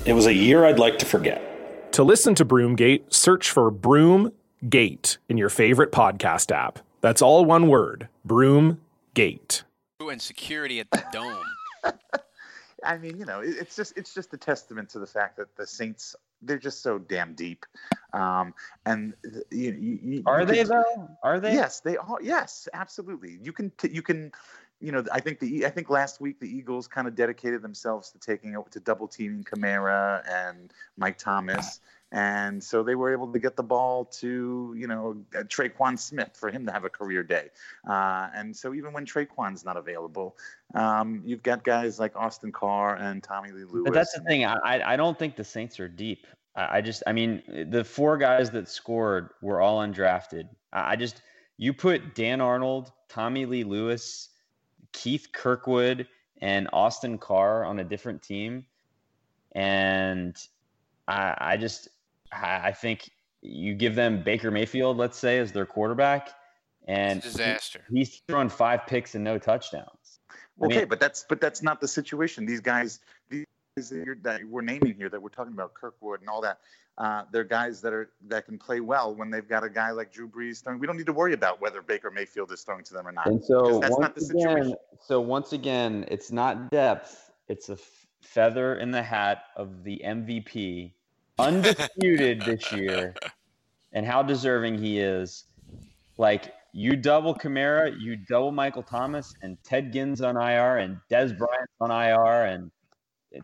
It 0.07 0.13
was 0.13 0.25
a 0.25 0.33
year 0.33 0.65
I'd 0.65 0.79
like 0.79 0.97
to 0.97 1.05
forget. 1.05 1.91
To 1.93 2.03
listen 2.03 2.33
to 2.33 2.43
Broomgate, 2.43 3.13
search 3.13 3.51
for 3.51 3.71
Broomgate 3.71 5.17
in 5.29 5.37
your 5.37 5.49
favorite 5.49 5.91
podcast 5.91 6.51
app. 6.51 6.79
That's 7.01 7.21
all 7.21 7.45
one 7.45 7.67
word 7.67 8.09
Broomgate. 8.27 9.61
And 9.99 10.19
security 10.19 10.79
at 10.79 10.89
the 10.89 11.03
dome. 11.13 11.45
I 12.83 12.97
mean, 12.97 13.17
you 13.19 13.25
know, 13.25 13.39
it's 13.39 13.75
just 13.75 13.93
it's 13.95 14.15
just 14.15 14.33
a 14.33 14.37
testament 14.37 14.89
to 14.89 14.99
the 14.99 15.07
fact 15.07 15.37
that 15.37 15.55
the 15.55 15.67
Saints 15.67 16.15
they're 16.45 16.57
just 16.59 16.81
so 16.81 16.99
damn 16.99 17.33
deep, 17.33 17.65
um, 18.13 18.53
and 18.85 19.13
you, 19.51 19.71
you, 19.71 19.99
you 20.03 20.23
Are 20.25 20.41
you 20.41 20.45
they 20.45 20.57
can- 20.57 20.67
though? 20.67 21.09
Are 21.23 21.39
they? 21.39 21.53
Yes, 21.53 21.79
they 21.81 21.97
are. 21.97 22.17
Yes, 22.21 22.67
absolutely. 22.73 23.39
You 23.41 23.53
can 23.53 23.71
t- 23.77 23.89
you 23.91 24.01
can, 24.01 24.31
you 24.79 24.91
know, 24.91 25.03
I 25.11 25.19
think 25.19 25.39
the 25.39 25.65
I 25.65 25.69
think 25.69 25.89
last 25.89 26.19
week 26.21 26.39
the 26.39 26.47
Eagles 26.49 26.87
kind 26.87 27.07
of 27.07 27.15
dedicated 27.15 27.61
themselves 27.61 28.11
to 28.11 28.19
taking 28.19 28.55
to 28.71 28.79
double 28.79 29.07
teaming 29.07 29.43
Kamara 29.43 30.23
and 30.29 30.73
Mike 30.97 31.17
Thomas, 31.17 31.79
and 32.13 32.63
so 32.63 32.83
they 32.83 32.95
were 32.95 33.11
able 33.11 33.29
to 33.33 33.39
get 33.39 33.55
the 33.57 33.63
ball 33.63 34.05
to 34.05 34.73
you 34.77 34.87
know 34.87 35.17
uh, 35.35 35.39
Tre'Quan 35.43 35.99
Smith 35.99 36.29
for 36.35 36.49
him 36.49 36.65
to 36.67 36.71
have 36.71 36.85
a 36.85 36.89
career 36.89 37.23
day, 37.23 37.49
uh, 37.89 38.29
and 38.33 38.55
so 38.55 38.73
even 38.73 38.93
when 38.93 39.05
Tre'Quan's 39.05 39.65
not 39.65 39.75
available, 39.75 40.37
um, 40.75 41.21
you've 41.25 41.43
got 41.43 41.63
guys 41.63 41.99
like 41.99 42.15
Austin 42.15 42.51
Carr 42.51 42.95
and 42.95 43.21
Tommylee 43.21 43.69
Lewis. 43.69 43.83
But 43.85 43.93
that's 43.93 44.13
the 44.13 44.21
thing. 44.21 44.45
I 44.45 44.55
I- 44.63 44.93
I 44.93 44.95
don't 44.95 45.17
think 45.17 45.35
the 45.35 45.43
Saints 45.43 45.79
are 45.79 45.89
deep. 45.89 46.27
I, 46.55 46.77
I 46.77 46.81
just 46.81 47.03
I 47.07 47.13
mean 47.13 47.67
the 47.71 47.83
four 47.83 48.17
guys 48.17 48.51
that 48.51 48.69
scored 48.69 49.31
were 49.41 49.59
all 49.59 49.79
undrafted. 49.79 50.47
I, 50.71 50.91
I 50.91 50.95
just 50.95 51.21
you 51.57 51.73
put 51.73 52.15
Dan 52.15 52.41
Arnold, 52.41 52.91
Tommylee 53.09 53.65
Lewis, 53.65 54.29
Keith 54.91 55.29
Kirkwood, 55.33 56.07
and 56.41 56.69
Austin 56.73 57.17
Carr 57.17 57.63
on 57.65 57.79
a 57.79 57.83
different 57.83 58.21
team, 58.21 58.65
and 59.53 60.35
I 61.07 61.35
I 61.37 61.57
just 61.57 61.89
I, 62.33 62.61
I 62.67 62.71
think 62.71 63.09
you 63.41 63.73
give 63.73 63.95
them 63.95 64.23
Baker 64.23 64.51
Mayfield, 64.51 64.97
let's 64.97 65.17
say, 65.17 65.39
as 65.39 65.51
their 65.51 65.65
quarterback, 65.65 66.29
and 66.87 67.17
It's 67.17 67.27
a 67.27 67.31
disaster. 67.37 67.85
he- 67.89 67.99
he's 67.99 68.21
throwing 68.27 68.49
five 68.49 68.85
picks 68.87 69.15
and 69.15 69.23
no 69.23 69.37
touchdowns. 69.37 70.19
I 70.61 70.65
Okay, 70.65 70.77
mean- 70.79 70.87
but 70.87 70.99
that's 70.99 71.25
but 71.27 71.41
that's 71.41 71.61
not 71.63 71.81
the 71.81 71.87
situation. 71.87 72.45
These 72.45 72.61
guys, 72.61 72.99
these 73.29 73.45
guys 73.75 73.89
that, 73.89 74.05
you're, 74.05 74.15
that 74.17 74.43
we're 74.45 74.61
naming 74.61 74.93
here, 74.95 75.09
that 75.09 75.21
we're 75.21 75.29
talking 75.29 75.53
about, 75.53 75.73
Kirkwood 75.73 76.21
and 76.21 76.29
all 76.29 76.41
that, 76.41 76.59
uh, 76.99 77.23
they're 77.31 77.43
guys 77.43 77.81
that 77.81 77.91
are 77.91 78.11
that 78.27 78.45
can 78.45 78.57
play 78.59 78.79
well 78.79 79.15
when 79.15 79.31
they've 79.31 79.47
got 79.47 79.63
a 79.63 79.69
guy 79.69 79.89
like 79.91 80.13
Drew 80.13 80.29
Brees 80.29 80.63
throwing. 80.63 80.79
We 80.79 80.85
don't 80.87 80.95
need 80.95 81.07
to 81.07 81.13
worry 81.13 81.33
about 81.33 81.59
whether 81.59 81.81
Baker 81.81 82.11
Mayfield 82.11 82.51
is 82.51 82.61
throwing 82.61 82.83
to 82.85 82.93
them 82.93 83.07
or 83.07 83.11
not. 83.11 83.25
And 83.25 83.43
so 83.43 83.79
that's 83.79 83.97
not 83.97 83.99
once 83.99 84.15
the 84.15 84.21
situation. 84.39 84.57
again, 84.61 84.75
so 85.01 85.19
once 85.19 85.53
again, 85.53 86.05
it's 86.07 86.31
not 86.31 86.69
depth; 86.69 87.31
it's 87.47 87.69
a 87.69 87.73
f- 87.73 88.05
feather 88.21 88.75
in 88.75 88.91
the 88.91 89.01
hat 89.01 89.45
of 89.57 89.83
the 89.83 90.01
MVP, 90.05 90.93
undisputed 91.43 92.41
this 92.45 92.71
year, 92.71 93.15
and 93.91 94.05
how 94.05 94.23
deserving 94.23 94.77
he 94.77 94.99
is. 94.99 95.45
Like 96.17 96.53
you 96.73 96.95
double 96.95 97.35
Kamara, 97.35 97.95
you 97.99 98.15
double 98.15 98.51
Michael 98.51 98.83
Thomas, 98.83 99.33
and 99.41 99.57
Ted 99.63 99.91
Ginn's 99.91 100.21
on 100.21 100.35
IR, 100.37 100.77
and 100.77 100.97
Dez 101.11 101.37
Bryant's 101.37 101.73
on 101.79 101.91
IR, 101.91 102.45
and 102.45 102.71
it, 103.31 103.43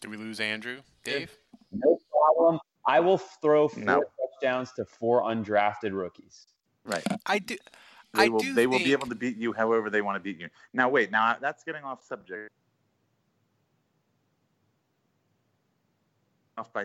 Did 0.00 0.10
we 0.10 0.16
lose 0.16 0.40
Andrew? 0.40 0.80
Dave? 1.04 1.30
no 1.72 1.98
problem. 2.10 2.60
I 2.86 3.00
will 3.00 3.18
throw 3.18 3.68
four 3.68 3.82
No. 3.82 4.04
touchdowns 4.20 4.72
to 4.72 4.84
four 4.84 5.22
undrafted 5.22 5.92
rookies. 5.92 6.46
Right. 6.84 7.04
I 7.26 7.38
do. 7.38 7.56
They 8.12 8.24
I 8.24 8.28
will. 8.28 8.40
do 8.40 8.54
They 8.54 8.66
will 8.66 8.78
be 8.78 8.92
able 8.92 9.06
to 9.08 9.14
beat 9.14 9.36
you 9.36 9.52
however 9.52 9.90
they 9.90 10.02
want 10.02 10.16
to 10.16 10.20
beat 10.20 10.38
you. 10.38 10.48
Now 10.72 10.88
wait. 10.88 11.10
Now 11.10 11.36
that's 11.40 11.64
getting 11.64 11.82
off 11.82 12.04
subject. 12.04 12.50
Off 16.56 16.72
by 16.72 16.84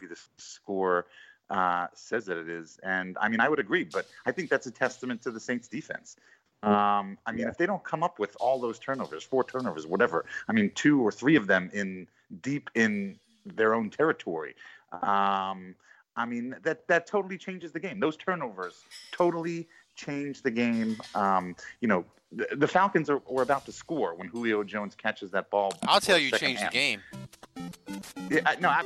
the 0.00 0.16
score 0.36 1.06
uh, 1.50 1.86
says 1.94 2.26
that 2.26 2.38
it 2.38 2.48
is, 2.48 2.78
and 2.82 3.16
I 3.20 3.28
mean 3.28 3.40
I 3.40 3.48
would 3.48 3.58
agree, 3.58 3.84
but 3.84 4.06
I 4.24 4.32
think 4.32 4.50
that's 4.50 4.66
a 4.66 4.70
testament 4.70 5.22
to 5.22 5.30
the 5.30 5.40
Saints' 5.40 5.68
defense. 5.68 6.16
Um, 6.62 7.18
I 7.26 7.32
mean, 7.32 7.46
if 7.46 7.58
they 7.58 7.66
don't 7.66 7.84
come 7.84 8.02
up 8.02 8.18
with 8.18 8.36
all 8.40 8.58
those 8.58 8.78
turnovers, 8.78 9.22
four 9.22 9.44
turnovers, 9.44 9.86
whatever, 9.86 10.24
I 10.48 10.52
mean, 10.52 10.72
two 10.74 11.00
or 11.00 11.12
three 11.12 11.36
of 11.36 11.46
them 11.46 11.70
in 11.72 12.08
deep 12.40 12.70
in 12.74 13.18
their 13.44 13.74
own 13.74 13.90
territory. 13.90 14.56
Um, 14.92 15.76
I 16.16 16.24
mean, 16.26 16.56
that 16.62 16.88
that 16.88 17.06
totally 17.06 17.38
changes 17.38 17.72
the 17.72 17.80
game. 17.80 18.00
Those 18.00 18.16
turnovers 18.16 18.82
totally 19.12 19.68
change 19.96 20.42
the 20.42 20.50
game. 20.50 20.96
Um, 21.14 21.56
you 21.80 21.88
know, 21.88 22.04
the, 22.32 22.48
the 22.56 22.68
Falcons 22.68 23.08
are, 23.10 23.20
were 23.28 23.42
about 23.42 23.64
to 23.66 23.72
score 23.72 24.14
when 24.14 24.28
Julio 24.28 24.62
Jones 24.62 24.94
catches 24.94 25.30
that 25.32 25.50
ball. 25.50 25.72
I'll 25.84 26.00
tell 26.00 26.18
you, 26.18 26.30
second 26.30 26.48
changed 26.48 26.66
the 26.66 26.70
game. 26.70 27.02
Yeah, 28.30 28.40
I, 28.44 28.56
no, 28.56 28.68
I, 28.68 28.84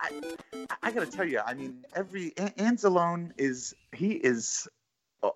I, 0.00 0.66
I 0.82 0.90
got 0.90 1.00
to 1.00 1.16
tell 1.16 1.26
you, 1.26 1.40
I 1.44 1.54
mean, 1.54 1.84
every 1.94 2.32
An- 2.36 2.76
Anzalone 2.76 3.32
is 3.38 3.74
he 3.92 4.12
is 4.12 4.68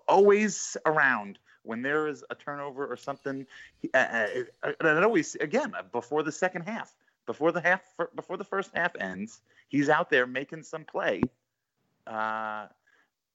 always 0.09 0.77
around 0.85 1.39
when 1.63 1.83
there 1.83 2.09
is 2.09 2.25
a 2.31 2.35
turnover 2.35 2.87
or 2.87 2.97
something. 2.97 3.47
He, 3.81 3.91
uh, 3.95 4.29
uh, 4.63 4.73
and 4.81 5.05
always 5.05 5.35
again 5.37 5.73
before 5.93 6.23
the 6.23 6.33
second 6.33 6.63
half, 6.63 6.95
before 7.27 7.53
the 7.53 7.61
half, 7.61 7.83
before 8.15 8.37
the 8.37 8.45
first 8.45 8.71
half 8.75 8.93
ends, 9.01 9.41
he's 9.69 9.89
out 9.89 10.11
there 10.11 10.27
making 10.27 10.63
some 10.63 10.85
play, 10.85 11.23
uh, 12.07 12.67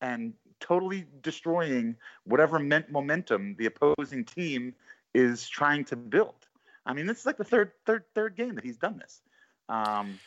and 0.01 0.33
totally 0.61 1.05
destroying 1.21 1.95
whatever 2.23 2.59
men- 2.59 2.85
momentum 2.89 3.55
the 3.57 3.65
opposing 3.65 4.23
team 4.23 4.73
is 5.13 5.49
trying 5.49 5.83
to 5.85 5.95
build. 5.95 6.47
I 6.85 6.93
mean, 6.93 7.05
this 7.05 7.19
is 7.19 7.25
like 7.25 7.37
the 7.37 7.43
third, 7.43 7.71
third, 7.85 8.05
third 8.15 8.35
game 8.35 8.55
that 8.55 8.63
he's 8.63 8.77
done 8.77 8.97
this. 8.97 9.21
Um, 9.67 10.19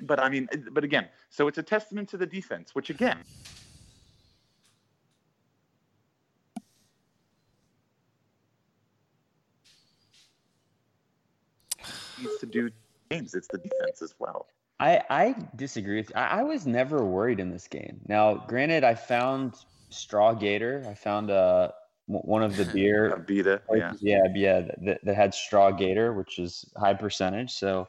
but 0.00 0.20
I 0.20 0.28
mean, 0.28 0.48
but 0.72 0.84
again, 0.84 1.08
so 1.30 1.48
it's 1.48 1.58
a 1.58 1.62
testament 1.62 2.08
to 2.10 2.16
the 2.16 2.26
defense, 2.26 2.74
which 2.74 2.90
again, 2.90 3.18
needs 12.18 12.38
to 12.40 12.46
do 12.46 12.70
games. 13.10 13.34
It's 13.34 13.48
the 13.48 13.58
defense 13.58 14.02
as 14.02 14.14
well. 14.18 14.48
I, 14.78 15.02
I 15.08 15.34
disagree 15.54 15.96
with 15.96 16.12
I, 16.14 16.40
I 16.40 16.42
was 16.42 16.66
never 16.66 17.04
worried 17.04 17.40
in 17.40 17.50
this 17.50 17.66
game. 17.66 18.00
Now, 18.08 18.34
granted, 18.34 18.84
I 18.84 18.94
found 18.94 19.54
Strawgator. 19.90 20.86
I 20.86 20.94
found 20.94 21.30
uh, 21.30 21.72
one 22.06 22.42
of 22.42 22.56
the 22.56 22.64
beer. 22.74 23.16
Abita, 23.16 23.60
yeah. 23.74 23.92
yeah, 24.00 24.22
yeah, 24.34 24.60
that, 24.84 25.04
that 25.04 25.14
had 25.14 25.32
Strawgator, 25.32 26.14
which 26.14 26.38
is 26.38 26.66
high 26.76 26.94
percentage. 26.94 27.52
So, 27.52 27.88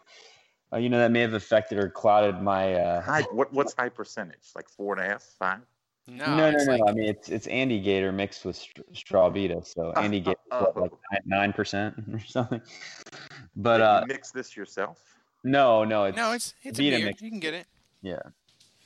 uh, 0.72 0.78
you 0.78 0.90
know, 0.90 1.00
that 1.00 1.12
may 1.12 1.22
have 1.22 1.34
affected 1.34 1.78
or 1.78 1.90
clouded 1.90 2.42
my. 2.42 2.74
Uh, 2.74 3.02
High, 3.02 3.24
what 3.32 3.52
what's 3.54 3.74
high 3.74 3.90
percentage? 3.90 4.52
Like 4.56 4.70
four 4.70 4.94
and 4.94 5.06
a 5.06 5.10
half, 5.10 5.24
five? 5.24 5.60
No, 6.08 6.26
no, 6.26 6.52
no, 6.52 6.64
no. 6.64 6.72
like- 6.72 6.82
I 6.88 6.94
mean, 6.94 7.10
it's 7.10 7.28
it's 7.28 7.48
Andygator 7.48 8.14
mixed 8.14 8.46
with 8.46 8.56
Str- 8.56 8.82
Straw 8.94 9.30
Beta. 9.30 9.62
So 9.66 9.92
Andy 9.98 10.20
uh, 10.22 10.24
Gator, 10.24 10.38
uh, 10.52 10.72
like 10.76 10.92
nine 11.26 11.52
percent 11.52 11.96
or 12.14 12.20
something. 12.26 12.62
But 13.58 13.78
Did 13.80 13.84
uh, 13.84 14.00
you 14.04 14.08
mix 14.08 14.32
this 14.32 14.56
yourself? 14.56 15.17
No, 15.52 15.84
no, 15.84 16.06
it's 16.06 16.18
no, 16.18 16.32
it's 16.34 16.54
it's 16.64 16.80
a 16.80 16.82
beer. 16.82 17.06
mix. 17.06 17.22
You 17.22 17.30
can 17.30 17.40
get 17.40 17.54
it. 17.54 17.66
Yeah. 18.02 18.20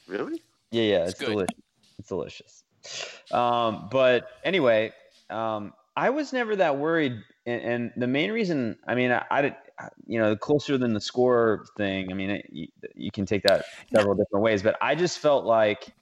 Really? 0.07 0.41
Yeah, 0.71 0.83
yeah, 0.83 0.97
It's 1.03 1.11
it's, 1.11 1.19
good. 1.19 1.27
delicious. 1.29 1.55
It's 1.99 2.07
delicious. 2.07 2.63
Um, 3.31 3.89
but 3.91 4.27
anyway, 4.43 4.93
um, 5.29 5.73
I 5.95 6.09
was 6.09 6.33
never 6.33 6.55
that 6.57 6.77
worried, 6.77 7.13
and, 7.45 7.61
and 7.61 7.91
the 7.97 8.07
main 8.07 8.31
reason, 8.31 8.77
I 8.87 8.95
mean, 8.95 9.11
I, 9.11 9.23
I 9.29 9.55
you 10.07 10.19
know, 10.19 10.35
closer 10.35 10.77
than 10.77 10.93
the 10.93 11.01
score 11.01 11.65
thing. 11.77 12.11
I 12.11 12.15
mean, 12.15 12.29
it, 12.31 12.45
you, 12.51 12.67
you 12.95 13.11
can 13.11 13.25
take 13.25 13.43
that 13.43 13.65
several 13.93 14.15
different 14.15 14.43
ways, 14.43 14.61
but 14.63 14.77
I 14.81 14.95
just 14.95 15.19
felt 15.19 15.45
like 15.45 15.93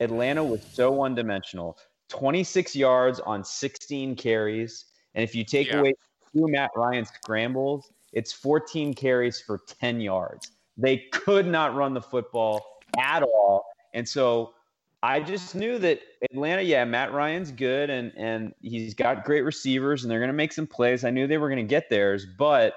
Atlanta 0.00 0.42
was 0.42 0.60
so 0.72 0.90
one-dimensional. 0.90 1.78
26 2.08 2.76
yards 2.76 3.20
on 3.20 3.44
16 3.44 4.16
carries, 4.16 4.84
and 5.14 5.22
if 5.24 5.34
you 5.34 5.44
take 5.44 5.68
Yeah. 5.68 5.78
away 5.80 5.94
two 6.34 6.46
Matt 6.48 6.70
Ryan 6.76 7.04
scrambles, 7.06 7.90
it's 8.12 8.32
14 8.32 8.94
carries 8.94 9.40
for 9.40 9.60
10 9.80 10.00
yards. 10.00 10.50
They 10.76 11.04
could 11.12 11.46
not 11.46 11.74
run 11.74 11.94
the 11.94 12.02
football 12.02 12.78
at 12.98 13.22
all. 13.22 13.64
And 13.94 14.08
so 14.08 14.54
I 15.02 15.20
just 15.20 15.54
knew 15.54 15.78
that 15.78 16.00
Atlanta, 16.30 16.62
yeah, 16.62 16.84
Matt 16.84 17.12
Ryan's 17.12 17.50
good 17.50 17.90
and 17.90 18.12
and 18.16 18.54
he's 18.60 18.94
got 18.94 19.24
great 19.24 19.42
receivers 19.42 20.04
and 20.04 20.10
they're 20.10 20.20
gonna 20.20 20.32
make 20.32 20.52
some 20.52 20.66
plays. 20.66 21.04
I 21.04 21.10
knew 21.10 21.26
they 21.26 21.38
were 21.38 21.48
gonna 21.48 21.62
get 21.64 21.90
theirs, 21.90 22.24
but 22.38 22.74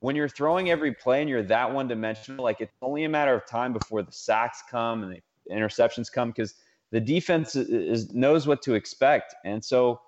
when 0.00 0.16
you're 0.16 0.28
throwing 0.28 0.70
every 0.70 0.92
play 0.92 1.20
and 1.20 1.28
you're 1.28 1.42
that 1.44 1.72
one 1.72 1.86
dimensional, 1.86 2.42
like 2.42 2.60
it's 2.60 2.72
only 2.82 3.04
a 3.04 3.08
matter 3.08 3.34
of 3.34 3.46
time 3.46 3.72
before 3.72 4.02
the 4.02 4.12
sacks 4.12 4.62
come 4.68 5.02
and 5.02 5.12
the 5.12 5.54
interceptions 5.54 6.10
come 6.10 6.30
because 6.30 6.54
the 6.90 7.00
defense 7.00 7.54
is, 7.54 8.12
knows 8.12 8.46
what 8.46 8.62
to 8.62 8.74
expect. 8.74 9.34
And 9.44 9.64
so 9.64 10.00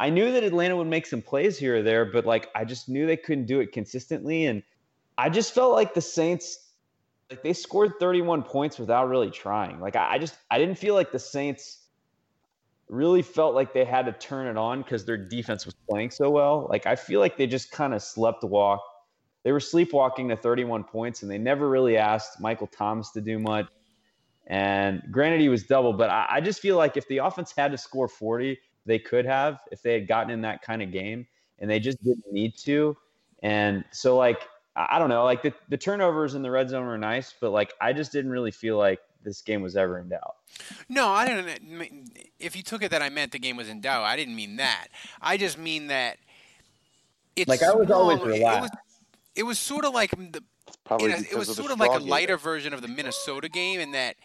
I 0.00 0.10
knew 0.10 0.32
that 0.32 0.44
Atlanta 0.44 0.76
would 0.76 0.86
make 0.86 1.06
some 1.06 1.22
plays 1.22 1.58
here 1.58 1.78
or 1.78 1.82
there, 1.82 2.04
but 2.04 2.24
like 2.24 2.48
I 2.54 2.64
just 2.64 2.88
knew 2.88 3.06
they 3.06 3.16
couldn't 3.16 3.46
do 3.46 3.60
it 3.60 3.72
consistently. 3.72 4.46
And 4.46 4.62
I 5.16 5.28
just 5.28 5.54
felt 5.54 5.72
like 5.72 5.94
the 5.94 6.00
Saints 6.00 6.68
like 7.30 7.42
they 7.42 7.52
scored 7.52 7.92
31 8.00 8.42
points 8.42 8.78
without 8.78 9.08
really 9.08 9.30
trying. 9.30 9.80
Like 9.80 9.96
I, 9.96 10.18
just 10.18 10.36
I 10.50 10.58
didn't 10.58 10.76
feel 10.76 10.94
like 10.94 11.12
the 11.12 11.18
Saints 11.18 11.86
really 12.88 13.20
felt 13.20 13.54
like 13.54 13.74
they 13.74 13.84
had 13.84 14.06
to 14.06 14.12
turn 14.12 14.46
it 14.46 14.56
on 14.56 14.82
because 14.82 15.04
their 15.04 15.18
defense 15.18 15.66
was 15.66 15.74
playing 15.88 16.10
so 16.10 16.30
well. 16.30 16.66
Like 16.70 16.86
I 16.86 16.96
feel 16.96 17.20
like 17.20 17.36
they 17.36 17.46
just 17.46 17.70
kind 17.70 17.92
of 17.92 18.02
slept 18.02 18.44
walk. 18.44 18.80
They 19.44 19.52
were 19.52 19.60
sleepwalking 19.60 20.28
to 20.30 20.36
31 20.36 20.84
points, 20.84 21.22
and 21.22 21.30
they 21.30 21.38
never 21.38 21.68
really 21.68 21.96
asked 21.96 22.40
Michael 22.40 22.66
Thomas 22.66 23.10
to 23.12 23.20
do 23.20 23.38
much. 23.38 23.66
And 24.46 25.02
granted, 25.10 25.40
he 25.40 25.48
was 25.48 25.64
double, 25.64 25.92
but 25.92 26.10
I, 26.10 26.26
I 26.30 26.40
just 26.40 26.60
feel 26.60 26.76
like 26.76 26.96
if 26.96 27.06
the 27.08 27.18
offense 27.18 27.52
had 27.56 27.70
to 27.70 27.78
score 27.78 28.08
40, 28.08 28.58
they 28.88 28.98
could 28.98 29.26
have 29.26 29.60
if 29.70 29.82
they 29.82 29.92
had 29.92 30.08
gotten 30.08 30.32
in 30.32 30.40
that 30.40 30.62
kind 30.62 30.82
of 30.82 30.90
game, 30.90 31.26
and 31.60 31.70
they 31.70 31.78
just 31.78 32.02
didn't 32.02 32.32
need 32.32 32.56
to. 32.58 32.96
And 33.42 33.84
so, 33.92 34.16
like, 34.16 34.48
I 34.74 34.98
don't 34.98 35.08
know, 35.08 35.24
like 35.24 35.42
the, 35.42 35.52
the 35.68 35.76
turnovers 35.76 36.34
in 36.34 36.42
the 36.42 36.50
red 36.50 36.68
zone 36.68 36.86
were 36.86 36.98
nice, 36.98 37.34
but 37.40 37.50
like 37.50 37.72
I 37.80 37.92
just 37.92 38.12
didn't 38.12 38.30
really 38.30 38.50
feel 38.50 38.78
like 38.78 39.00
this 39.22 39.42
game 39.42 39.60
was 39.60 39.76
ever 39.76 39.98
in 39.98 40.08
doubt. 40.08 40.36
No, 40.88 41.08
I 41.08 41.26
didn't. 41.26 42.12
If 42.38 42.56
you 42.56 42.62
took 42.62 42.82
it 42.82 42.90
that 42.90 43.02
I 43.02 43.08
meant 43.08 43.32
the 43.32 43.38
game 43.38 43.56
was 43.56 43.68
in 43.68 43.80
doubt, 43.80 44.04
I 44.04 44.16
didn't 44.16 44.36
mean 44.36 44.56
that. 44.56 44.88
I 45.20 45.36
just 45.36 45.58
mean 45.58 45.88
that 45.88 46.18
it's 47.36 47.48
like 47.48 47.62
I 47.62 47.74
was 47.74 47.90
always 47.90 48.20
relaxed. 48.20 48.38
It 48.40 48.62
was, 48.62 48.70
it 49.36 49.42
was 49.44 49.58
sort 49.58 49.84
of 49.84 49.94
like 49.94 50.10
the. 50.10 50.42
Probably 50.84 51.12
it, 51.12 51.32
it 51.32 51.36
was 51.36 51.54
sort 51.54 51.70
of 51.70 51.80
like 51.80 51.98
a 51.98 52.02
lighter 52.02 52.36
version 52.36 52.72
of 52.72 52.82
the 52.82 52.88
Minnesota 52.88 53.48
game 53.48 53.80
in 53.80 53.92
that 53.92 54.16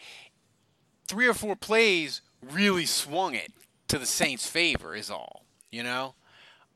three 1.08 1.26
or 1.26 1.34
four 1.34 1.56
plays 1.56 2.20
really 2.42 2.86
swung 2.86 3.34
it 3.34 3.52
to 3.88 3.98
the 3.98 4.06
Saints' 4.06 4.46
favor. 4.46 4.94
Is 4.94 5.10
all 5.10 5.44
you 5.70 5.82
know. 5.82 6.14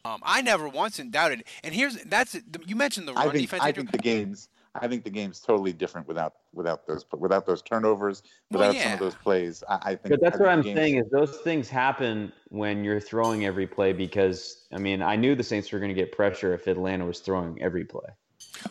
Um, 0.04 0.20
I 0.22 0.42
never 0.42 0.68
once 0.68 0.98
doubted. 1.10 1.44
And 1.62 1.74
here's 1.74 1.96
that's 2.04 2.36
you 2.66 2.76
mentioned 2.76 3.08
the 3.08 3.14
run 3.14 3.28
I 3.28 3.30
think, 3.30 3.42
defense. 3.42 3.62
I 3.62 3.72
think 3.72 3.90
the 3.90 3.98
games. 3.98 4.48
I 4.74 4.86
think 4.86 5.02
the 5.02 5.10
game's 5.10 5.40
totally 5.40 5.72
different 5.72 6.06
without 6.06 6.34
without 6.54 6.86
those 6.86 7.04
without 7.16 7.46
those 7.46 7.62
turnovers, 7.62 8.22
without 8.50 8.66
well, 8.66 8.74
yeah. 8.74 8.84
some 8.84 8.92
of 8.92 8.98
those 9.00 9.14
plays. 9.16 9.64
I, 9.68 9.74
I 9.74 9.94
think. 9.96 10.10
But 10.10 10.20
that's 10.20 10.36
I 10.36 10.40
what 10.40 10.48
I'm 10.50 10.62
saying 10.62 10.96
is 10.96 11.10
those 11.10 11.36
things 11.38 11.68
happen 11.68 12.32
when 12.48 12.84
you're 12.84 13.00
throwing 13.00 13.44
every 13.44 13.66
play 13.66 13.92
because 13.92 14.66
I 14.72 14.78
mean 14.78 15.02
I 15.02 15.16
knew 15.16 15.34
the 15.34 15.42
Saints 15.42 15.72
were 15.72 15.80
going 15.80 15.94
to 15.94 16.00
get 16.00 16.12
pressure 16.12 16.54
if 16.54 16.66
Atlanta 16.66 17.04
was 17.04 17.20
throwing 17.20 17.60
every 17.60 17.84
play. 17.84 18.08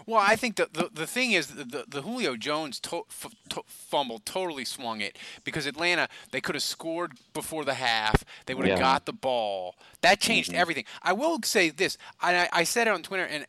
Well, 0.06 0.22
I 0.24 0.36
think 0.36 0.56
the, 0.56 0.70
the, 0.72 0.90
the 0.94 1.08
thing 1.08 1.32
is 1.32 1.48
the, 1.48 1.86
the, 1.88 2.02
Julio 2.02 2.36
Jones 2.36 2.80
to, 2.82 3.04
f- 3.10 3.34
to, 3.50 3.64
fumble 3.66 4.20
totally 4.20 4.66
swung 4.66 5.02
it 5.02 5.18
because 5.44 5.66
Atlanta 5.66 6.08
they 6.32 6.42
could 6.42 6.56
have 6.56 6.64
scored 6.64 7.14
before 7.34 7.66
the 7.66 7.76
half. 7.76 8.24
They 8.46 8.54
would 8.54 8.66
have 8.66 8.78
yeah. 8.78 8.84
got 8.84 9.06
the 9.06 9.14
ball. 9.14 9.76
That 10.02 10.20
changed 10.20 10.52
mm-hmm. 10.52 10.60
everything. 10.60 10.86
I 11.02 11.14
will 11.14 11.40
say 11.44 11.70
this. 11.70 11.98
I, 12.22 12.50
I 12.52 12.64
said 12.64 12.88
it 12.88 12.92
on 12.92 13.04
Twitter 13.04 13.26
and 13.26 13.46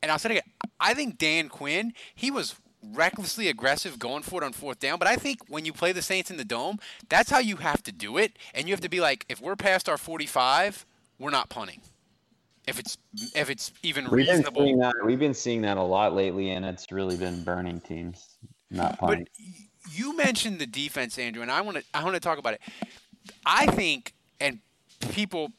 and 0.00 0.12
I'll 0.12 0.18
say 0.18 0.30
it 0.30 0.32
again. 0.32 0.52
I 0.78 0.94
think 0.94 1.18
Dan 1.18 1.48
Quinn 1.48 1.92
he 2.14 2.30
was 2.30 2.54
recklessly 2.82 3.48
aggressive 3.48 3.98
going 3.98 4.22
for 4.22 4.42
it 4.42 4.46
on 4.46 4.52
fourth 4.52 4.78
down. 4.78 4.98
But 4.98 5.08
I 5.08 5.16
think 5.16 5.40
when 5.48 5.64
you 5.64 5.72
play 5.72 5.92
the 5.92 6.02
Saints 6.02 6.30
in 6.30 6.36
the 6.36 6.44
dome, 6.44 6.78
that's 7.08 7.30
how 7.30 7.38
you 7.38 7.56
have 7.56 7.82
to 7.84 7.92
do 7.92 8.18
it. 8.18 8.38
And 8.54 8.68
you 8.68 8.72
have 8.72 8.80
to 8.82 8.88
be 8.88 9.00
like, 9.00 9.24
if 9.28 9.40
we're 9.40 9.56
past 9.56 9.88
our 9.88 9.98
45, 9.98 10.86
we're 11.18 11.30
not 11.30 11.48
punting 11.48 11.80
if 12.68 12.78
it's 12.78 12.98
if 13.34 13.50
it's 13.50 13.72
even 13.82 14.04
we've 14.04 14.28
reasonable. 14.28 14.64
Been 14.64 14.78
that, 14.78 14.94
we've 15.04 15.18
been 15.18 15.34
seeing 15.34 15.62
that 15.62 15.76
a 15.76 15.82
lot 15.82 16.14
lately, 16.14 16.50
and 16.50 16.64
it's 16.64 16.92
really 16.92 17.16
been 17.16 17.42
burning 17.42 17.80
teams, 17.80 18.36
not 18.70 18.98
punting. 18.98 19.26
But 19.36 19.94
you 19.94 20.16
mentioned 20.16 20.58
the 20.58 20.66
defense, 20.66 21.18
Andrew, 21.18 21.42
and 21.42 21.50
I 21.50 21.62
want 21.62 21.78
to 21.78 21.84
I 21.94 22.04
want 22.04 22.14
to 22.14 22.20
talk 22.20 22.38
about 22.38 22.54
it. 22.54 22.60
I 23.46 23.66
think, 23.66 24.12
and 24.40 24.60
people 25.10 25.52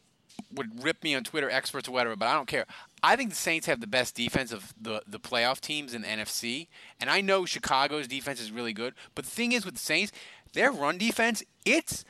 would 0.54 0.84
rip 0.84 1.04
me 1.04 1.16
on 1.16 1.24
Twitter, 1.24 1.50
experts 1.50 1.88
or 1.88 1.92
whatever, 1.92 2.16
but 2.16 2.28
I 2.28 2.34
don't 2.34 2.48
care. 2.48 2.66
I 3.02 3.16
think 3.16 3.30
the 3.30 3.36
Saints 3.36 3.68
have 3.68 3.82
the 3.82 3.88
best 3.88 4.16
defense 4.16 4.52
of 4.52 4.74
the, 4.80 5.02
the 5.08 5.20
playoff 5.20 5.60
teams 5.60 5.94
in 5.94 6.02
the 6.02 6.08
NFC. 6.08 6.68
And 7.00 7.10
I 7.10 7.22
know 7.22 7.46
Chicago's 7.46 8.08
defense 8.08 8.42
is 8.42 8.52
really 8.52 8.74
good. 8.74 8.94
But 9.16 9.26
the 9.26 9.32
thing 9.32 9.52
is 9.52 9.64
with 9.64 9.76
the 9.76 9.80
Saints, 9.80 10.12
their 10.54 10.72
run 10.72 10.98
defense, 10.98 11.44
it's 11.66 12.04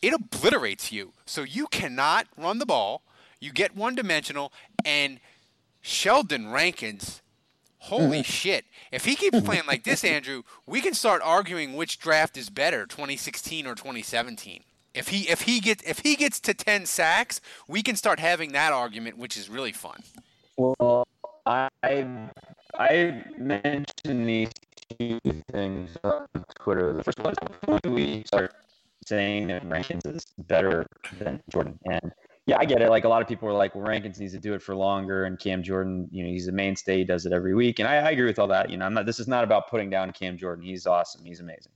it 0.00 0.12
obliterates 0.12 0.92
you. 0.92 1.12
So 1.26 1.42
you 1.42 1.66
cannot 1.66 2.26
run 2.36 2.58
the 2.58 2.66
ball. 2.66 3.02
You 3.40 3.52
get 3.52 3.76
one 3.76 3.94
dimensional, 3.94 4.52
and 4.84 5.20
Sheldon 5.80 6.50
Rankins, 6.50 7.22
holy 7.78 8.18
mm-hmm. 8.18 8.22
shit. 8.22 8.64
If 8.90 9.04
he 9.04 9.14
keeps 9.14 9.40
playing 9.40 9.66
like 9.66 9.84
this, 9.84 10.04
Andrew, 10.04 10.42
we 10.66 10.80
can 10.80 10.94
start 10.94 11.22
arguing 11.24 11.74
which 11.74 11.98
draft 11.98 12.36
is 12.36 12.50
better, 12.50 12.86
2016 12.86 13.66
or 13.66 13.74
2017. 13.74 14.62
If 14.94 15.08
he 15.08 15.28
if 15.28 15.42
he 15.42 15.60
gets 15.60 15.82
if 15.88 16.00
he 16.00 16.16
gets 16.16 16.40
to 16.40 16.54
10 16.54 16.86
sacks, 16.86 17.40
we 17.68 17.82
can 17.82 17.94
start 17.94 18.18
having 18.18 18.52
that 18.52 18.72
argument, 18.72 19.16
which 19.16 19.36
is 19.36 19.48
really 19.48 19.72
fun. 19.72 20.02
Well, 20.56 21.06
I 21.46 21.68
I 22.78 23.24
mentioned 23.36 24.28
these 24.28 24.50
two 24.98 25.20
things 25.52 25.96
on 26.02 26.26
Twitter. 26.58 26.92
The 26.94 27.04
first 27.04 27.18
one 27.20 27.34
is 27.84 27.90
we 27.90 28.24
start 28.24 28.54
saying 29.06 29.48
that 29.48 29.64
Rankins 29.64 30.04
is 30.04 30.24
better 30.38 30.86
than 31.18 31.40
Jordan, 31.50 31.78
and 31.84 32.12
yeah, 32.48 32.56
I 32.58 32.64
get 32.64 32.80
it. 32.80 32.88
Like 32.88 33.04
a 33.04 33.08
lot 33.10 33.20
of 33.20 33.28
people 33.28 33.46
are 33.46 33.52
like, 33.52 33.74
well, 33.74 33.84
Rankins 33.84 34.18
needs 34.18 34.32
to 34.32 34.38
do 34.38 34.54
it 34.54 34.62
for 34.62 34.74
longer, 34.74 35.24
and 35.24 35.38
Cam 35.38 35.62
Jordan, 35.62 36.08
you 36.10 36.24
know, 36.24 36.30
he's 36.30 36.48
a 36.48 36.52
mainstay. 36.52 36.96
He 36.96 37.04
does 37.04 37.26
it 37.26 37.32
every 37.32 37.54
week, 37.54 37.78
and 37.78 37.86
I, 37.86 37.96
I 37.96 38.10
agree 38.12 38.24
with 38.24 38.38
all 38.38 38.48
that. 38.48 38.70
You 38.70 38.78
know, 38.78 38.86
I'm 38.86 38.94
not. 38.94 39.04
This 39.04 39.20
is 39.20 39.28
not 39.28 39.44
about 39.44 39.68
putting 39.68 39.90
down 39.90 40.12
Cam 40.12 40.38
Jordan. 40.38 40.64
He's 40.64 40.86
awesome. 40.86 41.22
He's 41.26 41.40
amazing. 41.40 41.72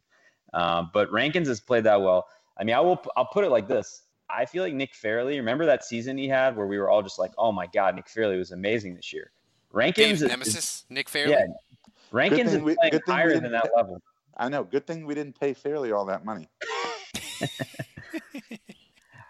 Um, 0.54 0.90
but 0.94 1.12
Rankins 1.12 1.46
has 1.48 1.60
played 1.60 1.84
that 1.84 2.00
well. 2.00 2.26
I 2.58 2.64
mean, 2.64 2.74
I 2.74 2.80
will. 2.80 3.02
I'll 3.18 3.26
put 3.26 3.44
it 3.44 3.50
like 3.50 3.68
this. 3.68 4.04
I 4.30 4.46
feel 4.46 4.62
like 4.62 4.72
Nick 4.72 4.94
Fairley. 4.94 5.36
Remember 5.36 5.66
that 5.66 5.84
season 5.84 6.16
he 6.16 6.26
had 6.26 6.56
where 6.56 6.66
we 6.66 6.78
were 6.78 6.88
all 6.88 7.02
just 7.02 7.18
like, 7.18 7.32
"Oh 7.36 7.52
my 7.52 7.66
God, 7.66 7.94
Nick 7.94 8.08
Fairley 8.08 8.38
was 8.38 8.52
amazing 8.52 8.94
this 8.94 9.12
year." 9.12 9.30
Rankins, 9.72 10.22
is, 10.22 10.28
nemesis, 10.30 10.86
Nick 10.88 11.10
Fairley. 11.10 11.32
Yeah, 11.32 11.44
Rankins 12.12 12.54
is 12.54 12.62
we, 12.62 12.76
playing 12.76 12.98
higher 13.06 13.38
than 13.38 13.52
that 13.52 13.68
level. 13.76 14.00
I 14.38 14.48
know. 14.48 14.64
Good 14.64 14.86
thing 14.86 15.04
we 15.04 15.14
didn't 15.14 15.38
pay 15.38 15.52
Fairley 15.52 15.92
all 15.92 16.06
that 16.06 16.24
money. 16.24 16.48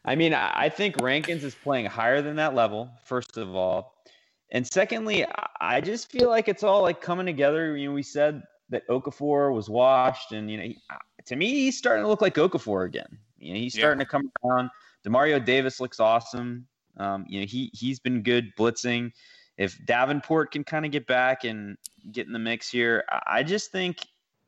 I 0.04 0.16
mean, 0.16 0.34
I 0.34 0.68
think 0.68 1.00
Rankins 1.00 1.44
is 1.44 1.54
playing 1.54 1.86
higher 1.86 2.22
than 2.22 2.36
that 2.36 2.54
level, 2.54 2.90
first 3.04 3.36
of 3.36 3.54
all. 3.54 3.94
And 4.50 4.66
secondly, 4.66 5.24
I 5.60 5.80
just 5.80 6.10
feel 6.10 6.28
like 6.28 6.48
it's 6.48 6.62
all 6.62 6.82
like 6.82 7.00
coming 7.00 7.26
together. 7.26 7.76
You 7.76 7.88
know, 7.88 7.94
we 7.94 8.02
said 8.02 8.42
that 8.70 8.86
Okafor 8.88 9.54
was 9.54 9.70
washed, 9.70 10.32
and, 10.32 10.50
you 10.50 10.56
know, 10.56 10.64
he, 10.64 10.78
to 11.26 11.36
me, 11.36 11.50
he's 11.50 11.78
starting 11.78 12.04
to 12.04 12.08
look 12.08 12.20
like 12.20 12.34
Okafor 12.34 12.84
again. 12.84 13.18
You 13.38 13.54
know, 13.54 13.60
he's 13.60 13.74
starting 13.74 14.00
yeah. 14.00 14.04
to 14.04 14.10
come 14.10 14.30
around. 14.44 14.70
Demario 15.06 15.42
Davis 15.42 15.80
looks 15.80 16.00
awesome. 16.00 16.66
Um, 16.96 17.24
you 17.28 17.40
know, 17.40 17.46
he, 17.46 17.70
he's 17.72 17.98
been 17.98 18.22
good 18.22 18.54
blitzing. 18.56 19.12
If 19.56 19.78
Davenport 19.86 20.50
can 20.50 20.64
kind 20.64 20.84
of 20.84 20.90
get 20.90 21.06
back 21.06 21.44
and 21.44 21.76
get 22.10 22.26
in 22.26 22.32
the 22.32 22.38
mix 22.38 22.68
here, 22.68 23.04
I 23.26 23.42
just 23.42 23.70
think 23.70 23.98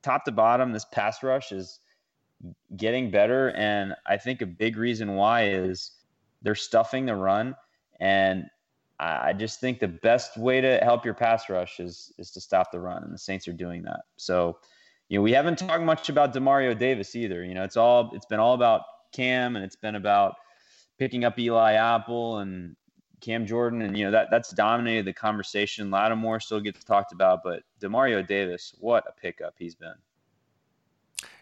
top 0.03 0.25
to 0.25 0.33
bottom, 0.33 0.73
this 0.73 0.85
pass 0.87 1.23
rush 1.23 1.53
is 1.53 1.79
getting 2.77 3.11
better. 3.11 3.51
And 3.53 3.95
I 4.07 4.17
think 4.17 4.43
a 4.43 4.47
big 4.47 4.77
reason 4.77 5.15
why 5.15 5.49
is 5.49 5.93
they're 6.43 6.55
stuffing 6.55 7.07
the 7.07 7.15
run. 7.15 7.57
And 8.01 8.49
I 9.01 9.33
just 9.33 9.61
think 9.61 9.81
the 9.81 9.89
best 9.89 10.37
way 10.37 10.61
to 10.61 10.79
help 10.79 11.05
your 11.05 11.15
pass 11.15 11.51
rush 11.51 11.81
is 11.81 12.13
is 12.17 12.31
to 12.31 12.41
stop 12.41 12.71
the 12.71 12.79
run, 12.79 13.03
and 13.03 13.13
the 13.13 13.19
Saints 13.19 13.49
are 13.49 13.53
doing 13.53 13.83
that. 13.83 14.03
So, 14.17 14.59
you 15.09 15.19
know, 15.19 15.23
we 15.23 15.33
haven't 15.33 15.59
talked 15.59 15.83
much 15.83 16.09
about 16.09 16.33
Demario 16.33 16.79
Davis 16.79 17.17
either. 17.17 17.45
You 17.45 17.55
know, 17.55 17.65
it's 17.65 17.77
all 17.77 18.13
it's 18.15 18.27
been 18.27 18.39
all 18.39 18.55
about 18.55 18.83
Cam, 19.13 19.57
and 19.57 19.65
it's 19.65 19.77
been 19.77 19.97
about 19.97 20.37
picking 20.97 21.25
up 21.25 21.39
Eli 21.39 21.73
Apple 21.73 22.39
and 22.39 22.77
Cam 23.21 23.47
Jordan, 23.47 23.83
and 23.83 23.99
you 23.99 24.05
know 24.05 24.13
that 24.13 24.29
that's 24.31 24.51
dominated 24.51 25.07
the 25.07 25.13
conversation. 25.13 25.91
Lattimore 25.91 26.39
still 26.39 26.61
gets 26.61 26.85
talked 26.85 27.13
about, 27.13 27.43
but 27.43 27.65
Demario 27.81 28.27
Davis, 28.27 28.75
what 28.79 29.05
a 29.09 29.21
pickup 29.21 29.55
he's 29.59 29.75
been. 29.75 29.95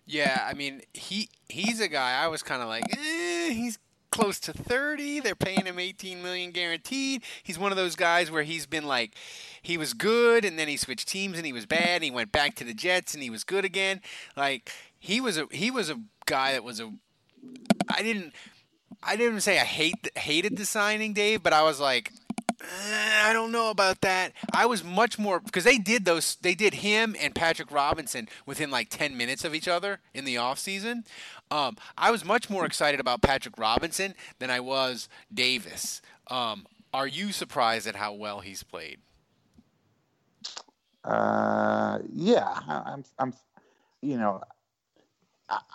Yeah, 0.07 0.47
I 0.49 0.55
mean 0.55 0.83
he 0.93 1.29
he's 1.49 1.81
a 1.81 1.89
guy 1.89 2.23
I 2.23 2.29
was 2.29 2.43
kind 2.43 2.63
of 2.63 2.69
like, 2.69 2.85
eh, 2.93 3.51
he's 3.51 3.79
close 4.11 4.39
to 4.41 4.53
30. 4.53 5.21
They're 5.21 5.35
paying 5.35 5.65
him 5.65 5.79
18 5.79 6.23
million 6.23 6.51
guaranteed. 6.51 7.23
He's 7.43 7.59
one 7.59 7.73
of 7.73 7.77
those 7.77 7.97
guys 7.97 8.31
where 8.31 8.43
he's 8.43 8.67
been 8.67 8.85
like 8.87 9.15
he 9.61 9.77
was 9.77 9.95
good 9.95 10.45
and 10.45 10.59
then 10.59 10.69
he 10.69 10.77
switched 10.77 11.09
teams 11.09 11.37
and 11.37 11.47
he 11.47 11.53
was 11.53 11.67
bad. 11.67 11.97
And 11.97 12.05
he 12.05 12.11
went 12.11 12.31
back 12.31 12.55
to 12.57 12.65
the 12.65 12.75
Jets 12.75 13.15
and 13.15 13.23
he 13.23 13.31
was 13.31 13.45
good 13.45 13.65
again. 13.65 14.01
Like 14.37 14.71
he 14.99 15.21
was 15.21 15.39
a 15.39 15.47
he 15.51 15.71
was 15.71 15.91
a 15.91 16.01
guy 16.27 16.53
that 16.53 16.63
was 16.65 16.79
a 16.79 16.93
I 17.91 18.03
didn't 18.03 18.33
I 19.03 19.17
didn't 19.17 19.41
say 19.41 19.59
I 19.59 19.65
hate 19.65 20.11
hated 20.17 20.57
the 20.57 20.67
signing, 20.67 21.13
Dave, 21.13 21.43
but 21.43 21.53
I 21.53 21.63
was 21.63 21.81
like 21.81 22.13
I 22.65 23.33
don't 23.33 23.53
know 23.53 23.71
about 23.71 24.01
that. 24.03 24.33
I 24.53 24.67
was 24.67 24.85
much 24.85 25.19
more 25.19 25.41
because 25.41 25.65
they 25.65 25.79
did 25.79 26.05
those. 26.05 26.37
They 26.37 26.55
did 26.55 26.75
him 26.75 27.17
and 27.21 27.35
Patrick 27.35 27.71
Robinson 27.71 28.29
within 28.47 28.71
like 28.71 28.89
ten 28.89 29.17
minutes 29.17 29.45
of 29.45 29.55
each 29.55 29.69
other 29.69 30.01
in 30.15 30.25
the 30.25 30.37
offseason. 30.37 31.05
Um, 31.51 31.77
I 31.99 32.11
was 32.11 32.25
much 32.25 32.49
more 32.49 32.65
excited 32.65 33.01
about 33.01 33.21
Patrick 33.23 33.59
Robinson 33.59 34.15
than 34.39 34.51
I 34.51 34.61
was 34.61 35.09
Davis. 35.33 36.01
Um, 36.29 36.67
are 36.95 37.07
you 37.07 37.33
surprised 37.33 37.87
at 37.87 37.97
how 37.97 38.13
well 38.13 38.41
he's 38.41 38.63
played? 38.63 39.01
Uh, 41.05 41.99
yeah, 42.13 42.59
I'm. 42.69 43.05
I'm. 43.19 43.35
You 44.03 44.19
know, 44.19 44.41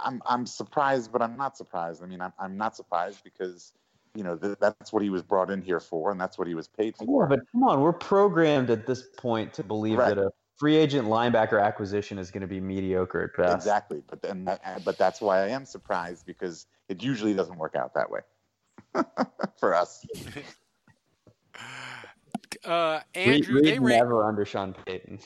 I'm. 0.03 0.21
I'm 0.25 0.45
surprised, 0.45 1.11
but 1.11 1.21
I'm 1.21 1.37
not 1.37 1.57
surprised. 1.57 2.01
I 2.03 2.07
mean, 2.07 2.21
I'm. 2.21 2.33
I'm 2.39 2.57
not 2.57 2.75
surprised 2.75 3.23
because 3.23 3.73
you 4.17 4.23
know 4.23 4.35
th- 4.35 4.57
that's 4.59 4.91
what 4.91 5.03
he 5.03 5.11
was 5.11 5.21
brought 5.21 5.51
in 5.51 5.61
here 5.61 5.79
for, 5.79 6.11
and 6.11 6.19
that's 6.19 6.39
what 6.39 6.47
he 6.47 6.55
was 6.55 6.67
paid 6.67 6.97
for. 6.97 7.23
Yeah, 7.23 7.37
but 7.37 7.51
come 7.51 7.63
on, 7.63 7.81
we're 7.81 7.93
programmed 7.93 8.71
at 8.71 8.87
this 8.87 9.03
point 9.15 9.53
to 9.53 9.63
believe 9.63 9.99
right. 9.99 10.15
that 10.15 10.17
a 10.17 10.31
free 10.57 10.75
agent 10.75 11.07
linebacker 11.07 11.63
acquisition 11.63 12.17
is 12.17 12.31
going 12.31 12.41
to 12.41 12.47
be 12.47 12.59
mediocre 12.59 13.21
at 13.21 13.37
best. 13.37 13.55
Exactly, 13.55 14.01
but 14.09 14.23
then 14.23 14.45
that, 14.45 14.83
but 14.83 14.97
that's 14.97 15.21
why 15.21 15.43
I 15.43 15.49
am 15.49 15.65
surprised 15.65 16.25
because 16.25 16.65
it 16.89 17.03
usually 17.03 17.35
doesn't 17.35 17.59
work 17.59 17.75
out 17.75 17.93
that 17.93 18.09
way 18.09 18.21
for 19.59 19.75
us. 19.75 20.05
Uh, 22.65 22.99
Andrew, 23.13 23.61
they 23.61 23.77
ran, 23.79 23.99
never 23.99 24.25
under 24.25 24.45
Sean 24.45 24.73
Payton. 24.85 25.19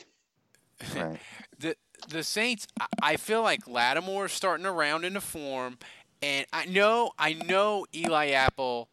Right. 0.94 1.18
the 1.58 1.76
the 2.08 2.24
Saints, 2.24 2.66
I 3.00 3.16
feel 3.16 3.42
like 3.42 3.66
Lattimore's 3.66 4.32
starting 4.32 4.64
to 4.64 4.72
round 4.72 5.04
into 5.04 5.20
form, 5.20 5.78
and 6.22 6.46
I 6.52 6.66
know 6.66 7.12
I 7.18 7.34
know 7.34 7.86
Eli 7.94 8.30
Apple 8.30 8.88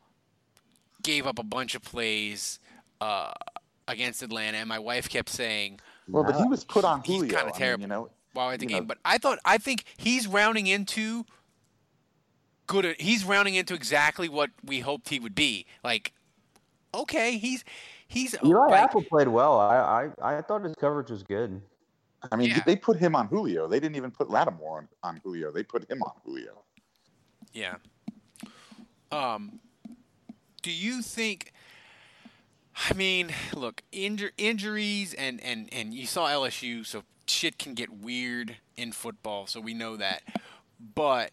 gave 1.04 1.26
up 1.28 1.40
a 1.40 1.44
bunch 1.44 1.76
of 1.76 1.82
plays 1.82 2.60
uh, 3.00 3.32
against 3.88 4.22
Atlanta, 4.22 4.58
and 4.58 4.68
my 4.68 4.80
wife 4.80 5.10
kept 5.10 5.30
saying, 5.30 5.80
"Well, 6.08 6.24
but 6.24 6.36
he 6.36 6.46
was 6.48 6.64
put 6.64 6.84
on 6.84 7.02
Julio. 7.04 7.24
He's 7.24 7.32
kind 7.34 7.48
of 7.48 7.56
terrible." 7.56 7.86
I 7.86 7.88
mean, 7.88 7.98
you 7.98 8.04
know, 8.04 8.10
while 8.34 8.52
at 8.52 8.60
the 8.60 8.66
game, 8.66 8.84
know. 8.84 8.88
but 8.88 8.98
I 9.06 9.18
thought 9.18 9.40
I 9.46 9.58
think 9.58 9.84
he's 9.98 10.28
rounding 10.28 10.68
into 10.68 11.26
good. 12.68 12.96
He's 13.00 13.24
rounding 13.24 13.56
into 13.56 13.74
exactly 13.74 14.28
what 14.30 14.50
we 14.64 14.80
hoped 14.80 15.10
he 15.10 15.20
would 15.20 15.36
be. 15.36 15.66
Like, 15.84 16.14
okay, 16.94 17.38
he's 17.38 17.64
he's 18.08 18.36
Eli 18.44 18.68
like, 18.68 18.82
Apple 18.82 19.04
played 19.04 19.28
well. 19.28 19.60
I, 19.60 20.10
I 20.22 20.38
I 20.38 20.42
thought 20.42 20.64
his 20.64 20.76
coverage 20.76 21.12
was 21.12 21.24
good. 21.24 21.62
I 22.32 22.36
mean, 22.36 22.50
Yeah. 22.50 22.62
they 22.66 22.76
put 22.76 22.98
him 22.98 23.16
on 23.16 23.28
Julio. 23.28 23.68
They 23.68 23.80
didn't 23.80 23.96
even 23.96 24.12
put 24.12 24.30
Lattimore 24.30 24.80
on, 24.80 24.88
on 25.04 25.22
Julio. 25.24 25.54
They 25.54 25.64
put 25.64 25.90
him 25.90 26.04
on 26.04 26.12
Julio. 26.26 26.64
Yeah. 27.54 27.76
Um, 29.12 29.60
do 30.62 30.72
you 30.72 31.02
think? 31.02 31.54
I 32.90 32.94
mean, 32.94 33.32
look, 33.54 33.84
injur- 33.92 34.32
injuries 34.38 35.14
and, 35.14 35.44
and, 35.44 35.68
and 35.74 35.94
you 35.94 36.06
saw 36.06 36.30
LSU, 36.30 36.86
so 36.86 37.04
shit 37.28 37.58
can 37.60 37.74
get 37.74 37.90
weird 37.92 38.56
in 38.78 38.94
football, 38.94 39.48
so 39.48 39.60
we 39.60 39.74
know 39.74 39.98
that. 39.98 40.22
But 40.96 41.32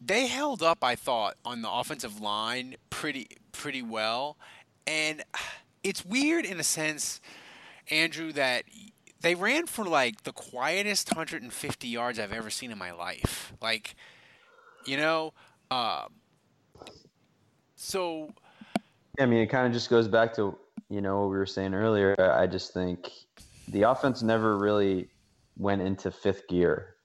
they 0.00 0.28
held 0.28 0.62
up, 0.62 0.84
I 0.84 0.94
thought, 0.94 1.36
on 1.44 1.62
the 1.62 1.70
offensive 1.70 2.20
line 2.20 2.76
pretty 2.90 3.28
pretty 3.52 3.82
well, 3.82 4.36
and 4.86 5.22
it's 5.82 6.04
weird 6.04 6.44
in 6.44 6.58
a 6.60 6.64
sense, 6.64 7.20
Andrew, 7.90 8.32
that 8.32 8.64
they 9.20 9.34
ran 9.34 9.66
for 9.66 9.84
like 9.84 10.22
the 10.22 10.32
quietest 10.32 11.10
150 11.10 11.88
yards 11.88 12.18
I've 12.18 12.32
ever 12.32 12.50
seen 12.50 12.70
in 12.70 12.78
my 12.78 12.92
life. 12.92 13.52
Like, 13.60 13.94
you 14.84 14.96
know, 14.96 15.32
uh, 15.70 16.06
so 17.76 18.28
I 19.18 19.26
mean, 19.26 19.40
it 19.40 19.46
kind 19.46 19.66
of 19.66 19.72
just 19.72 19.90
goes 19.90 20.08
back 20.08 20.34
to 20.34 20.56
you 20.88 21.00
know 21.00 21.20
what 21.20 21.30
we 21.30 21.36
were 21.36 21.46
saying 21.46 21.74
earlier. 21.74 22.14
I 22.18 22.46
just 22.46 22.72
think 22.72 23.10
the 23.68 23.82
offense 23.82 24.22
never 24.22 24.58
really 24.58 25.08
went 25.56 25.82
into 25.82 26.10
fifth 26.10 26.48
gear. 26.48 26.96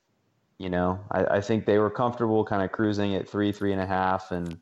You 0.57 0.69
know, 0.69 0.99
I, 1.11 1.25
I 1.25 1.41
think 1.41 1.65
they 1.65 1.77
were 1.77 1.91
comfortable, 1.91 2.43
kind 2.43 2.63
of 2.63 2.71
cruising 2.71 3.15
at 3.15 3.29
three, 3.29 3.51
three 3.51 3.71
and 3.73 3.81
a 3.81 3.85
half, 3.85 4.31
and 4.31 4.59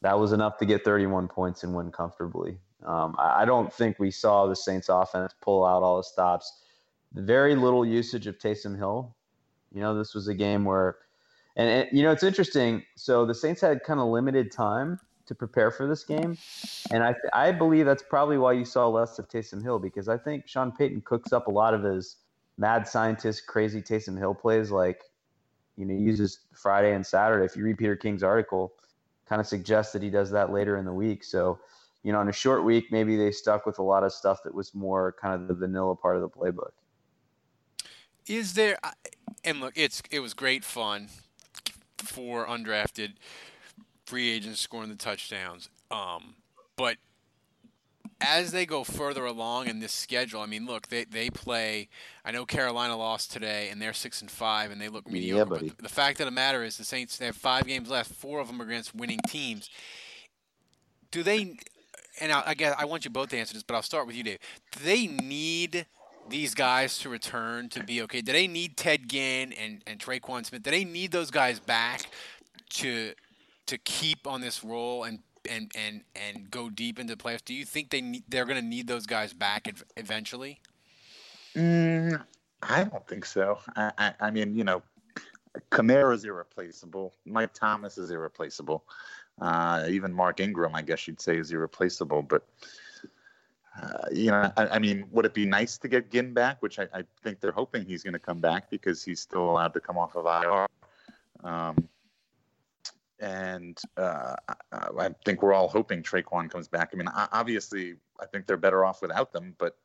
that 0.00 0.18
was 0.18 0.32
enough 0.32 0.56
to 0.58 0.66
get 0.66 0.84
31 0.84 1.28
points 1.28 1.62
and 1.62 1.74
win 1.74 1.90
comfortably. 1.90 2.58
Um, 2.84 3.14
I, 3.18 3.42
I 3.42 3.44
don't 3.44 3.72
think 3.72 3.98
we 3.98 4.10
saw 4.10 4.46
the 4.46 4.56
Saints 4.56 4.88
offense 4.88 5.34
pull 5.40 5.64
out 5.64 5.82
all 5.82 5.98
the 5.98 6.04
stops. 6.04 6.62
Very 7.12 7.54
little 7.54 7.84
usage 7.84 8.26
of 8.26 8.38
Taysom 8.38 8.76
Hill. 8.76 9.14
You 9.72 9.80
know, 9.80 9.96
this 9.96 10.14
was 10.14 10.28
a 10.28 10.34
game 10.34 10.64
where, 10.64 10.96
and 11.56 11.88
you 11.92 12.02
know, 12.02 12.12
it's 12.12 12.22
interesting. 12.22 12.84
So 12.96 13.26
the 13.26 13.34
Saints 13.34 13.60
had 13.60 13.82
kind 13.82 14.00
of 14.00 14.08
limited 14.08 14.52
time 14.52 15.00
to 15.26 15.34
prepare 15.34 15.70
for 15.70 15.88
this 15.88 16.04
game, 16.04 16.36
and 16.92 17.02
I 17.02 17.12
th- 17.12 17.32
I 17.32 17.52
believe 17.52 17.86
that's 17.86 18.02
probably 18.02 18.38
why 18.38 18.52
you 18.52 18.64
saw 18.64 18.88
less 18.88 19.18
of 19.18 19.28
Taysom 19.28 19.62
Hill 19.62 19.78
because 19.78 20.08
I 20.08 20.18
think 20.18 20.46
Sean 20.46 20.70
Payton 20.70 21.02
cooks 21.02 21.32
up 21.32 21.48
a 21.48 21.50
lot 21.50 21.74
of 21.74 21.82
his 21.82 22.16
mad 22.58 22.86
scientist, 22.86 23.46
crazy 23.46 23.82
Taysom 23.82 24.18
Hill 24.18 24.34
plays 24.34 24.70
like, 24.70 25.02
you 25.76 25.84
know, 25.84 25.94
uses 25.94 26.40
Friday 26.54 26.94
and 26.94 27.06
Saturday. 27.06 27.44
If 27.44 27.56
you 27.56 27.64
read 27.64 27.78
Peter 27.78 27.96
King's 27.96 28.22
article, 28.22 28.72
kind 29.28 29.40
of 29.40 29.46
suggests 29.46 29.92
that 29.92 30.02
he 30.02 30.10
does 30.10 30.30
that 30.30 30.52
later 30.52 30.76
in 30.76 30.84
the 30.84 30.92
week. 30.92 31.24
So, 31.24 31.58
you 32.02 32.12
know, 32.12 32.20
in 32.20 32.28
a 32.28 32.32
short 32.32 32.64
week, 32.64 32.86
maybe 32.90 33.16
they 33.16 33.30
stuck 33.30 33.66
with 33.66 33.78
a 33.78 33.82
lot 33.82 34.04
of 34.04 34.12
stuff 34.12 34.42
that 34.44 34.54
was 34.54 34.74
more 34.74 35.14
kind 35.20 35.34
of 35.34 35.48
the 35.48 35.54
vanilla 35.54 35.96
part 35.96 36.16
of 36.16 36.22
the 36.22 36.28
playbook. 36.28 36.70
is 38.26 38.54
there 38.54 38.78
and 39.44 39.60
look 39.60 39.72
it's 39.76 40.02
it 40.10 40.20
was 40.20 40.34
great 40.34 40.64
fun 40.64 41.08
for 41.98 42.46
undrafted 42.46 43.12
free 44.06 44.30
agents 44.30 44.60
scoring 44.60 44.88
the 44.88 44.96
touchdowns 44.96 45.68
um, 45.90 46.34
but 46.76 46.96
as 48.20 48.50
they 48.50 48.64
go 48.64 48.82
further 48.82 49.24
along 49.24 49.68
in 49.68 49.80
this 49.80 49.92
schedule 49.92 50.40
i 50.40 50.46
mean 50.46 50.64
look 50.64 50.88
they, 50.88 51.04
they 51.04 51.28
play 51.28 51.88
i 52.24 52.30
know 52.30 52.46
carolina 52.46 52.96
lost 52.96 53.30
today 53.30 53.68
and 53.68 53.80
they're 53.80 53.92
six 53.92 54.22
and 54.22 54.30
five 54.30 54.70
and 54.70 54.80
they 54.80 54.88
look 54.88 55.10
mediocre 55.10 55.44
buddy. 55.44 55.68
but 55.68 55.82
the 55.82 55.88
fact 55.88 56.18
of 56.20 56.26
the 56.26 56.30
matter 56.30 56.62
is 56.64 56.78
the 56.78 56.84
saints 56.84 57.18
they 57.18 57.26
have 57.26 57.36
five 57.36 57.66
games 57.66 57.90
left 57.90 58.10
four 58.10 58.40
of 58.40 58.46
them 58.46 58.60
are 58.62 58.64
against 58.64 58.94
winning 58.94 59.20
teams 59.26 59.68
do 61.10 61.22
they 61.22 61.56
and 62.20 62.32
I, 62.32 62.42
I 62.46 62.54
guess 62.54 62.74
I 62.78 62.84
want 62.84 63.04
you 63.04 63.10
both 63.10 63.28
to 63.30 63.38
answer 63.38 63.54
this, 63.54 63.62
but 63.62 63.74
I'll 63.74 63.82
start 63.82 64.06
with 64.06 64.16
you, 64.16 64.22
Dave. 64.22 64.38
Do 64.72 64.80
they 64.84 65.06
need 65.06 65.86
these 66.28 66.54
guys 66.54 66.98
to 66.98 67.08
return 67.08 67.68
to 67.70 67.82
be 67.82 68.02
okay? 68.02 68.20
Do 68.20 68.32
they 68.32 68.46
need 68.46 68.76
Ted 68.76 69.08
Ginn 69.08 69.52
and, 69.52 69.82
and 69.86 69.98
Tre'Quan 69.98 70.44
Smith? 70.44 70.62
Do 70.62 70.70
they 70.70 70.84
need 70.84 71.12
those 71.12 71.30
guys 71.30 71.60
back 71.60 72.10
to 72.70 73.12
to 73.66 73.78
keep 73.78 74.26
on 74.26 74.40
this 74.40 74.62
role 74.64 75.04
and 75.04 75.20
and 75.48 75.70
and 75.76 76.02
and 76.14 76.50
go 76.50 76.70
deep 76.70 76.98
into 76.98 77.16
playoffs? 77.16 77.44
Do 77.44 77.54
you 77.54 77.64
think 77.64 77.90
they 77.90 78.00
need, 78.00 78.24
they're 78.28 78.44
going 78.44 78.60
to 78.60 78.66
need 78.66 78.86
those 78.86 79.06
guys 79.06 79.32
back 79.32 79.68
ev- 79.68 79.84
eventually? 79.96 80.60
Mm, 81.54 82.22
I 82.62 82.84
don't 82.84 83.06
think 83.06 83.24
so. 83.24 83.58
I, 83.76 83.92
I, 83.98 84.14
I 84.20 84.30
mean, 84.30 84.54
you 84.54 84.64
know, 84.64 84.82
Kamara's 85.70 86.24
irreplaceable. 86.24 87.14
Mike 87.24 87.54
Thomas 87.54 87.98
is 87.98 88.10
irreplaceable. 88.10 88.84
Uh, 89.40 89.86
even 89.88 90.12
Mark 90.12 90.40
Ingram, 90.40 90.74
I 90.74 90.82
guess 90.82 91.06
you'd 91.06 91.20
say, 91.20 91.38
is 91.38 91.52
irreplaceable. 91.52 92.22
But 92.22 92.46
uh, 93.82 94.08
you 94.12 94.30
know, 94.30 94.50
I, 94.56 94.66
I 94.68 94.78
mean, 94.78 95.06
would 95.10 95.26
it 95.26 95.34
be 95.34 95.46
nice 95.46 95.78
to 95.78 95.88
get 95.88 96.10
Ginn 96.10 96.32
back? 96.32 96.62
Which 96.62 96.78
I, 96.78 96.88
I 96.94 97.04
think 97.22 97.40
they're 97.40 97.52
hoping 97.52 97.84
he's 97.84 98.02
going 98.02 98.14
to 98.14 98.18
come 98.18 98.40
back 98.40 98.70
because 98.70 99.04
he's 99.04 99.20
still 99.20 99.50
allowed 99.50 99.74
to 99.74 99.80
come 99.80 99.98
off 99.98 100.16
of 100.16 100.26
IR. 100.26 100.66
Um, 101.44 101.88
and 103.20 103.78
uh, 103.96 104.34
I, 104.72 105.10
think 105.24 105.42
we're 105.42 105.54
all 105.54 105.68
hoping 105.68 106.02
Tre'Quan 106.02 106.50
comes 106.50 106.68
back. 106.68 106.90
I 106.92 106.96
mean, 106.96 107.08
obviously, 107.32 107.96
I 108.20 108.26
think 108.26 108.46
they're 108.46 108.56
better 108.56 108.84
off 108.84 109.02
without 109.02 109.32
them. 109.32 109.54
But 109.58 109.76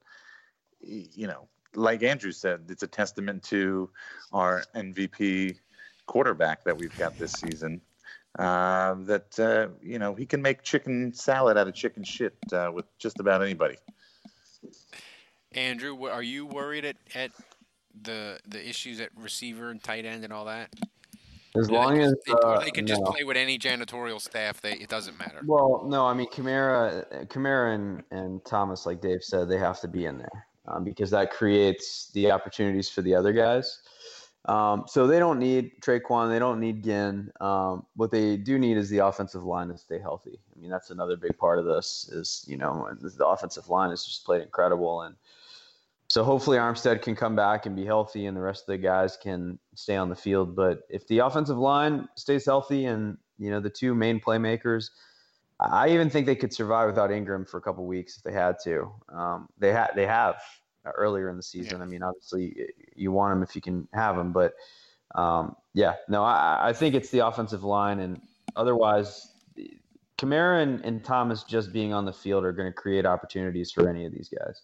you 0.82 1.28
know, 1.28 1.48
like 1.76 2.04
Andrew 2.04 2.32
said, 2.32 2.66
it's 2.70 2.84
a 2.84 2.88
testament 2.88 3.44
to 3.44 3.90
our 4.34 4.64
MVP 4.76 5.58
quarterback 6.06 6.64
that 6.66 6.78
we've 6.78 6.98
got 6.98 7.18
this 7.18 7.34
season. 7.34 7.82
Uh, 8.40 8.96
that 9.00 9.38
uh, 9.40 9.68
you 9.82 10.00
know 10.00 10.16
he 10.16 10.26
can 10.26 10.42
make 10.42 10.64
chicken 10.64 11.14
salad 11.14 11.58
out 11.58 11.68
of 11.68 11.74
chicken 11.74 12.02
shit 12.04 12.34
uh, 12.54 12.72
with 12.74 12.86
just 12.98 13.20
about 13.20 13.42
anybody. 13.42 13.76
Andrew, 15.54 16.06
are 16.08 16.24
you 16.24 16.46
worried 16.46 16.86
at, 16.86 16.96
at 17.14 17.32
the 18.04 18.40
the 18.48 18.66
issues 18.68 19.02
at 19.02 19.10
receiver 19.18 19.70
and 19.70 19.84
tight 19.84 20.06
end 20.06 20.24
and 20.24 20.32
all 20.32 20.46
that? 20.46 20.70
As 21.58 21.68
Or 21.68 21.74
long 21.74 21.96
they, 21.96 22.06
as 22.06 22.14
just- 22.26 22.30
or 22.46 22.46
uh, 22.56 22.60
they 22.62 22.72
can 22.72 22.88
just 22.88 23.02
no. 23.02 23.12
play 23.12 23.26
with 23.26 23.36
any 23.36 23.60
janitorial 23.60 24.22
staff. 24.22 24.62
They, 24.62 24.74
it 24.74 24.88
doesn't 24.88 25.20
matter. 25.20 25.42
Well, 25.46 25.84
no, 25.86 26.06
I 26.08 26.14
mean 26.14 26.28
Kamara, 26.30 27.28
Kamara 27.28 27.76
and, 27.76 28.04
and 28.12 28.46
Thomas, 28.46 28.86
like 28.86 29.02
Dave 29.02 29.22
said, 29.24 29.50
they 29.50 29.58
have 29.58 29.82
to 29.82 29.90
be 29.90 30.06
in 30.06 30.18
there 30.18 30.46
um, 30.70 30.86
because 30.86 31.10
that 31.12 31.32
creates 31.32 32.10
the 32.14 32.32
opportunities 32.32 32.90
for 32.90 33.02
the 33.02 33.14
other 33.14 33.34
guys. 33.34 33.82
Um, 34.46 34.86
so 34.88 35.06
they 35.06 35.20
don't 35.20 35.38
need 35.38 35.82
Tre'Quan, 35.82 36.30
they 36.30 36.40
don't 36.40 36.60
need 36.60 36.84
Ginn. 36.84 37.32
Um, 37.40 37.86
what 37.96 38.10
they 38.10 38.38
do 38.38 38.58
need 38.58 38.78
is 38.78 38.90
the 38.90 39.00
offensive 39.00 39.44
line 39.44 39.68
to 39.68 39.78
stay 39.78 40.00
healthy. 40.00 40.40
I 40.56 40.60
mean, 40.60 40.72
that's 40.72 40.90
another 40.90 41.16
big 41.16 41.38
part 41.38 41.60
of 41.60 41.66
this. 41.66 42.10
Is 42.12 42.44
you 42.48 42.58
know 42.58 42.90
the 43.00 43.28
offensive 43.28 43.70
line 43.70 43.92
has 43.92 44.04
just 44.04 44.26
played 44.26 44.42
incredible, 44.42 45.02
and 45.02 45.16
so 46.08 46.24
hopefully 46.24 46.58
Armstead 46.58 47.04
can 47.04 47.16
come 47.16 47.36
back 47.36 47.68
and 47.68 47.76
be 47.76 47.86
healthy, 47.86 48.26
and 48.26 48.36
the 48.36 48.42
rest 48.42 48.64
of 48.64 48.68
the 48.68 48.78
guys 48.80 49.16
can 49.16 49.60
stay 49.76 49.96
on 49.96 50.10
the 50.10 50.16
field. 50.16 50.56
But 50.56 50.82
if 50.90 51.08
the 51.08 51.20
offensive 51.20 51.58
line 51.58 52.10
stays 52.16 52.46
healthy, 52.46 52.86
and 52.86 53.20
you 53.38 53.52
know 53.52 53.60
the 53.60 53.70
two 53.70 53.94
main 53.94 54.20
playmakers, 54.20 54.90
I 55.60 55.90
even 55.90 56.10
think 56.10 56.26
they 56.26 56.36
could 56.36 56.52
survive 56.52 56.88
without 56.88 57.12
Ingram 57.12 57.46
for 57.46 57.58
a 57.58 57.62
couple 57.62 57.86
weeks 57.86 58.18
if 58.18 58.24
they 58.24 58.34
had 58.34 58.56
to. 58.64 58.92
Um, 59.10 59.50
they 59.60 59.72
had 59.72 59.92
they 59.96 60.08
have 60.08 60.42
earlier 60.86 61.30
in 61.30 61.38
the 61.38 61.44
season. 61.44 61.78
Yeah. 61.78 61.84
I 61.84 61.88
mean, 61.88 62.04
obviously 62.04 62.68
you 62.96 63.12
want 63.12 63.34
them 63.34 63.44
if 63.44 63.56
you 63.56 63.62
can 63.62 63.88
have 63.94 64.16
them, 64.16 64.32
but 64.32 64.54
um, 65.16 65.56
yeah, 65.74 65.96
no, 66.08 66.24
I, 66.24 66.70
I 66.70 66.74
think 66.74 66.96
it's 66.96 67.10
the 67.10 67.26
offensive 67.26 67.64
line, 67.64 68.00
and 68.00 68.22
otherwise, 68.56 69.34
Kamara 70.18 70.64
and, 70.64 70.84
and 70.86 71.04
Thomas 71.04 71.44
just 71.44 71.74
being 71.74 71.94
on 71.94 72.06
the 72.06 72.14
field 72.14 72.46
are 72.46 72.54
going 72.54 72.70
to 72.70 72.74
create 72.74 73.06
opportunities 73.06 73.72
for 73.72 73.90
any 73.90 74.06
of 74.06 74.14
these 74.14 74.30
guys. 74.30 74.62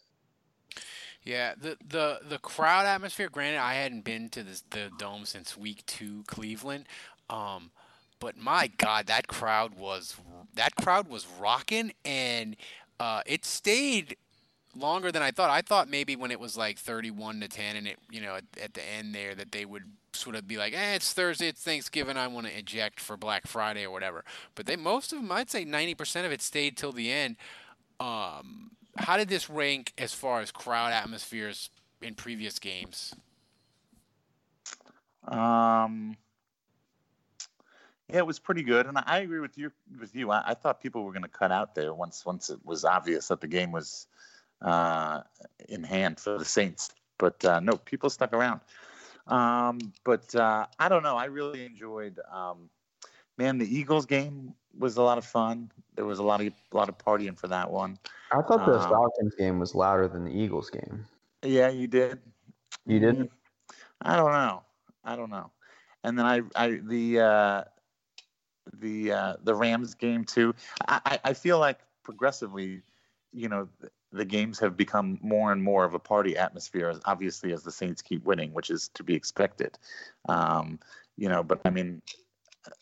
Yeah, 1.23 1.55
the 1.59 1.77
the 1.85 2.19
the 2.27 2.37
crowd 2.37 2.85
atmosphere. 2.85 3.27
Granted, 3.29 3.59
I 3.59 3.73
hadn't 3.73 4.05
been 4.05 4.29
to 4.29 4.43
this, 4.43 4.63
the 4.69 4.89
dome 4.97 5.25
since 5.25 5.57
week 5.57 5.85
two, 5.85 6.23
Cleveland. 6.27 6.85
Um, 7.29 7.71
but 8.19 8.37
my 8.37 8.67
God, 8.77 9.07
that 9.07 9.27
crowd 9.27 9.75
was 9.75 10.15
that 10.53 10.75
crowd 10.75 11.09
was 11.09 11.27
rocking, 11.39 11.91
and 12.05 12.55
uh, 12.99 13.21
it 13.25 13.43
stayed 13.43 14.15
longer 14.79 15.11
than 15.11 15.21
I 15.21 15.31
thought. 15.31 15.49
I 15.49 15.61
thought 15.61 15.89
maybe 15.89 16.15
when 16.15 16.31
it 16.31 16.39
was 16.39 16.57
like 16.57 16.77
31 16.77 17.41
to 17.41 17.47
10, 17.47 17.75
and 17.75 17.87
it 17.87 17.97
you 18.11 18.21
know 18.21 18.35
at, 18.35 18.45
at 18.61 18.73
the 18.73 18.81
end 18.87 19.13
there 19.13 19.35
that 19.35 19.51
they 19.51 19.65
would 19.65 19.83
sort 20.13 20.35
of 20.35 20.47
be 20.47 20.57
like, 20.57 20.73
eh, 20.73 20.95
it's 20.95 21.13
Thursday, 21.13 21.47
it's 21.47 21.61
Thanksgiving, 21.61 22.17
I 22.17 22.27
want 22.27 22.47
to 22.47 22.57
eject 22.57 22.99
for 22.99 23.15
Black 23.15 23.47
Friday 23.47 23.85
or 23.85 23.91
whatever. 23.91 24.23
But 24.55 24.65
they 24.65 24.75
most 24.75 25.13
of 25.13 25.19
them, 25.19 25.31
I'd 25.31 25.49
say 25.49 25.65
90% 25.65 26.25
of 26.25 26.31
it 26.31 26.41
stayed 26.41 26.75
till 26.75 26.91
the 26.91 27.11
end. 27.11 27.37
Um, 27.99 28.71
how 28.97 29.17
did 29.17 29.29
this 29.29 29.49
rank 29.49 29.93
as 29.97 30.13
far 30.13 30.41
as 30.41 30.51
crowd 30.51 30.91
atmospheres 30.91 31.69
in 32.01 32.15
previous 32.15 32.59
games? 32.59 33.13
Um, 35.27 36.15
yeah, 38.09 38.19
it 38.19 38.25
was 38.25 38.39
pretty 38.39 38.63
good, 38.63 38.85
and 38.85 38.97
I 39.05 39.19
agree 39.19 39.39
with 39.39 39.57
you. 39.57 39.71
With 39.99 40.15
you, 40.15 40.31
I, 40.31 40.43
I 40.47 40.53
thought 40.53 40.81
people 40.81 41.03
were 41.03 41.11
going 41.11 41.23
to 41.23 41.27
cut 41.29 41.51
out 41.51 41.75
there 41.75 41.93
once 41.93 42.25
once 42.25 42.49
it 42.49 42.59
was 42.65 42.85
obvious 42.85 43.27
that 43.27 43.41
the 43.41 43.47
game 43.47 43.71
was 43.71 44.07
uh, 44.61 45.21
in 45.69 45.83
hand 45.83 46.19
for 46.19 46.37
the 46.37 46.45
Saints. 46.45 46.91
But 47.17 47.43
uh, 47.45 47.59
no, 47.59 47.73
people 47.73 48.09
stuck 48.09 48.33
around. 48.33 48.61
Um, 49.27 49.93
but 50.03 50.33
uh, 50.35 50.67
I 50.79 50.89
don't 50.89 51.03
know. 51.03 51.17
I 51.17 51.25
really 51.25 51.65
enjoyed. 51.65 52.19
Um, 52.31 52.69
man, 53.37 53.57
the 53.57 53.65
Eagles 53.65 54.05
game 54.05 54.53
was 54.77 54.97
a 54.97 55.01
lot 55.01 55.17
of 55.17 55.25
fun. 55.25 55.71
There 55.95 56.05
was 56.05 56.19
a 56.19 56.23
lot 56.23 56.41
of 56.41 56.47
a 56.47 56.77
lot 56.77 56.89
of 56.89 56.97
partying 56.97 57.37
for 57.37 57.47
that 57.47 57.69
one. 57.69 57.97
I 58.31 58.41
thought 58.41 58.65
the 58.65 58.79
um, 58.79 58.89
Falcons 58.89 59.35
game 59.35 59.59
was 59.59 59.73
louder 59.73 60.07
than 60.07 60.25
the 60.25 60.31
Eagles 60.31 60.69
game. 60.69 61.05
Yeah, 61.43 61.69
you 61.69 61.87
did. 61.87 62.19
You 62.85 62.99
did. 62.99 63.29
I 64.01 64.15
don't 64.15 64.31
know. 64.31 64.63
I 65.03 65.15
don't 65.15 65.29
know. 65.29 65.51
And 66.03 66.17
then 66.17 66.25
I, 66.25 66.41
I 66.55 66.79
the 66.83 67.19
uh, 67.19 67.63
the 68.73 69.11
uh, 69.11 69.33
the 69.43 69.55
Rams 69.55 69.93
game 69.95 70.23
too. 70.23 70.53
I, 70.87 71.19
I 71.23 71.33
feel 71.33 71.59
like 71.59 71.79
progressively, 72.03 72.81
you 73.33 73.49
know, 73.49 73.67
the 74.11 74.25
games 74.25 74.59
have 74.59 74.77
become 74.77 75.19
more 75.21 75.51
and 75.51 75.61
more 75.61 75.83
of 75.83 75.93
a 75.93 75.99
party 75.99 76.37
atmosphere, 76.37 76.89
as 76.89 76.99
obviously, 77.05 77.51
as 77.53 77.63
the 77.63 77.71
Saints 77.71 78.01
keep 78.01 78.23
winning, 78.25 78.53
which 78.53 78.69
is 78.69 78.89
to 78.93 79.03
be 79.03 79.13
expected. 79.13 79.77
Um, 80.29 80.79
you 81.17 81.29
know, 81.29 81.43
but 81.43 81.59
I 81.65 81.69
mean, 81.69 82.01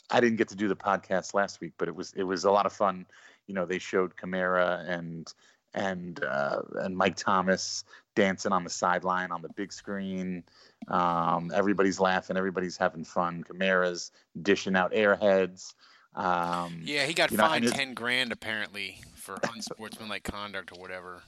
I 0.10 0.20
didn't 0.20 0.38
get 0.38 0.50
to 0.50 0.56
do 0.56 0.68
the 0.68 0.76
podcast 0.76 1.34
last 1.34 1.62
week, 1.62 1.74
but 1.78 1.88
it 1.88 1.96
was 1.96 2.14
it 2.14 2.24
was 2.24 2.44
a 2.46 2.52
lot 2.52 2.66
of 2.66 2.74
fun. 2.74 3.06
You 3.48 3.56
know, 3.56 3.66
they 3.66 3.80
showed 3.80 4.16
Kamara 4.16 4.88
and 4.88 5.32
and 5.74 6.24
uh, 6.24 6.62
and 6.76 6.96
Mike 6.96 7.16
Thomas 7.16 7.84
dancing 8.16 8.52
on 8.52 8.64
the 8.64 8.70
sideline 8.70 9.32
on 9.32 9.42
the 9.42 9.50
big 9.50 9.74
screen. 9.74 10.44
Um, 10.88 11.52
everybody's 11.54 12.00
laughing, 12.00 12.38
everybody's 12.38 12.78
having 12.78 13.04
fun. 13.04 13.44
Kamara's 13.44 14.12
dishing 14.42 14.76
out 14.76 14.94
airheads. 14.94 15.74
Um, 16.16 16.82
yeah, 16.84 17.06
he 17.06 17.14
got 17.14 17.30
fined 17.30 17.66
know, 17.66 17.72
ten 17.72 17.94
grand 17.94 18.32
apparently 18.32 19.02
for 19.16 19.38
unsportsmanlike 19.54 20.24
conduct 20.24 20.72
or 20.72 20.80
whatever. 20.80 21.24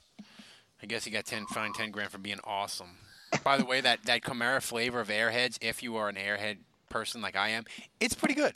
I 0.82 0.86
guess 0.86 1.04
he 1.04 1.12
got 1.12 1.26
ten 1.26 1.45
fined 1.47 1.76
ten 1.76 1.91
grand 1.91 2.12
for 2.12 2.19
being 2.19 2.39
awesome. 2.43 2.97
By 3.43 3.58
the 3.58 3.65
way, 3.65 3.82
that 3.82 4.04
that 4.06 4.21
Kamara 4.21 4.62
flavor 4.62 5.02
of 5.02 5.10
Airheads, 5.10 5.58
if 5.62 5.84
you 5.84 5.97
are 5.97 6.08
an 6.08 6.15
Airhead 6.15 6.58
person 6.89 7.21
like 7.21 7.36
I 7.36 7.50
am, 7.50 7.65
it's 8.00 8.15
pretty 8.15 8.36
good. 8.36 8.54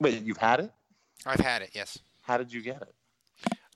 Wait, 0.00 0.22
you've 0.22 0.36
had 0.36 0.60
it? 0.60 0.72
I've 1.24 1.40
had 1.40 1.62
it. 1.62 1.70
Yes. 1.72 1.98
How 2.22 2.36
did 2.36 2.52
you 2.52 2.60
get 2.60 2.82
it? 2.82 2.92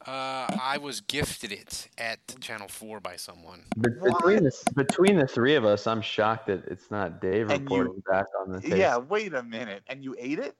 Uh, 0.07 0.47
I 0.61 0.79
was 0.81 1.03
gifted 1.03 1.53
it 1.53 1.89
at 1.99 2.19
Channel 2.41 2.69
Four 2.69 3.01
by 3.01 3.17
someone. 3.17 3.65
Between 3.79 4.45
the, 4.45 4.53
between 4.75 5.17
the 5.17 5.27
three 5.27 5.55
of 5.55 5.65
us, 5.65 5.87
I'm 5.87 6.01
shocked 6.01 6.47
that 6.47 6.65
it's 6.67 6.91
not 6.91 7.21
Dave 7.21 7.51
and 7.51 7.63
reporting 7.63 7.95
you, 7.95 8.03
back 8.11 8.27
on 8.41 8.53
the. 8.53 8.77
Yeah, 8.77 8.97
wait 8.97 9.35
a 9.35 9.43
minute. 9.43 9.83
And 9.89 10.03
you 10.03 10.17
ate 10.19 10.39
it? 10.39 10.57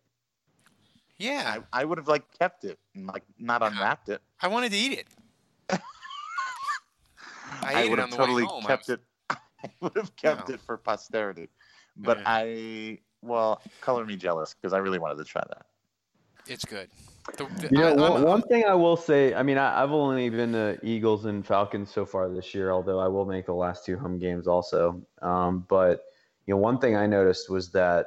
Yeah, 1.21 1.59
I, 1.73 1.83
I 1.83 1.85
would 1.85 1.99
have 1.99 2.09
like 2.09 2.25
kept 2.39 2.65
it 2.65 2.79
and 2.95 3.07
like 3.07 3.25
not 3.39 3.63
unwrapped 3.63 4.09
it. 4.09 4.23
I 4.41 4.49
wanted 4.49 4.73
to 4.73 4.79
eat 4.79 4.99
it. 4.99 5.07
I, 7.63 7.85
I 7.85 7.89
would 7.89 7.99
have 7.99 8.11
totally 8.11 8.47
kept 8.67 8.89
was... 8.89 8.99
it. 8.99 9.01
I 9.31 9.69
would 9.83 9.97
have 9.97 10.17
kept 10.17 10.49
no. 10.49 10.55
it 10.55 10.63
for 10.63 10.79
posterity, 10.79 11.51
but 11.95 12.17
yeah. 12.19 12.25
I 12.27 12.99
well, 13.21 13.61
color 13.83 14.07
me 14.07 14.17
jealous 14.17 14.55
because 14.55 14.73
I 14.73 14.79
really 14.79 14.99
wanted 14.99 15.19
to 15.19 15.25
try 15.25 15.43
that. 15.49 15.67
It's 16.47 16.65
good. 16.65 16.89
The, 17.37 17.45
the, 17.45 17.69
you 17.71 17.79
know, 17.79 17.91
I, 17.91 18.11
one, 18.11 18.23
one 18.23 18.43
thing 18.43 18.65
I 18.65 18.73
will 18.73 18.97
say, 18.97 19.35
I 19.35 19.43
mean, 19.43 19.59
I, 19.59 19.79
have 19.79 19.93
only 19.93 20.31
been 20.31 20.53
to 20.53 20.79
Eagles 20.83 21.27
and 21.27 21.47
Falcons 21.47 21.93
so 21.93 22.07
far 22.07 22.31
this 22.31 22.55
year, 22.55 22.73
although 22.73 22.99
I 22.99 23.09
will 23.09 23.27
make 23.27 23.45
the 23.45 23.55
last 23.55 23.85
two 23.85 23.99
home 23.99 24.19
games 24.19 24.47
also. 24.47 25.03
Um, 25.21 25.67
but 25.69 26.05
you 26.47 26.55
know, 26.55 26.59
one 26.59 26.79
thing 26.79 26.97
I 26.97 27.07
noticed 27.07 27.51
was 27.51 27.71
that 27.73 28.07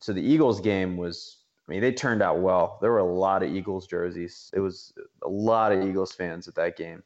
so 0.00 0.12
the 0.12 0.20
Eagles 0.20 0.60
game 0.60 0.96
was 0.96 1.37
I 1.68 1.70
mean, 1.70 1.80
they 1.82 1.92
turned 1.92 2.22
out 2.22 2.40
well. 2.40 2.78
There 2.80 2.90
were 2.90 2.98
a 2.98 3.04
lot 3.04 3.42
of 3.42 3.54
Eagles 3.54 3.86
jerseys. 3.86 4.50
It 4.54 4.60
was 4.60 4.94
a 5.22 5.28
lot 5.28 5.70
of 5.70 5.86
Eagles 5.86 6.12
fans 6.12 6.48
at 6.48 6.54
that 6.54 6.76
game. 6.76 7.02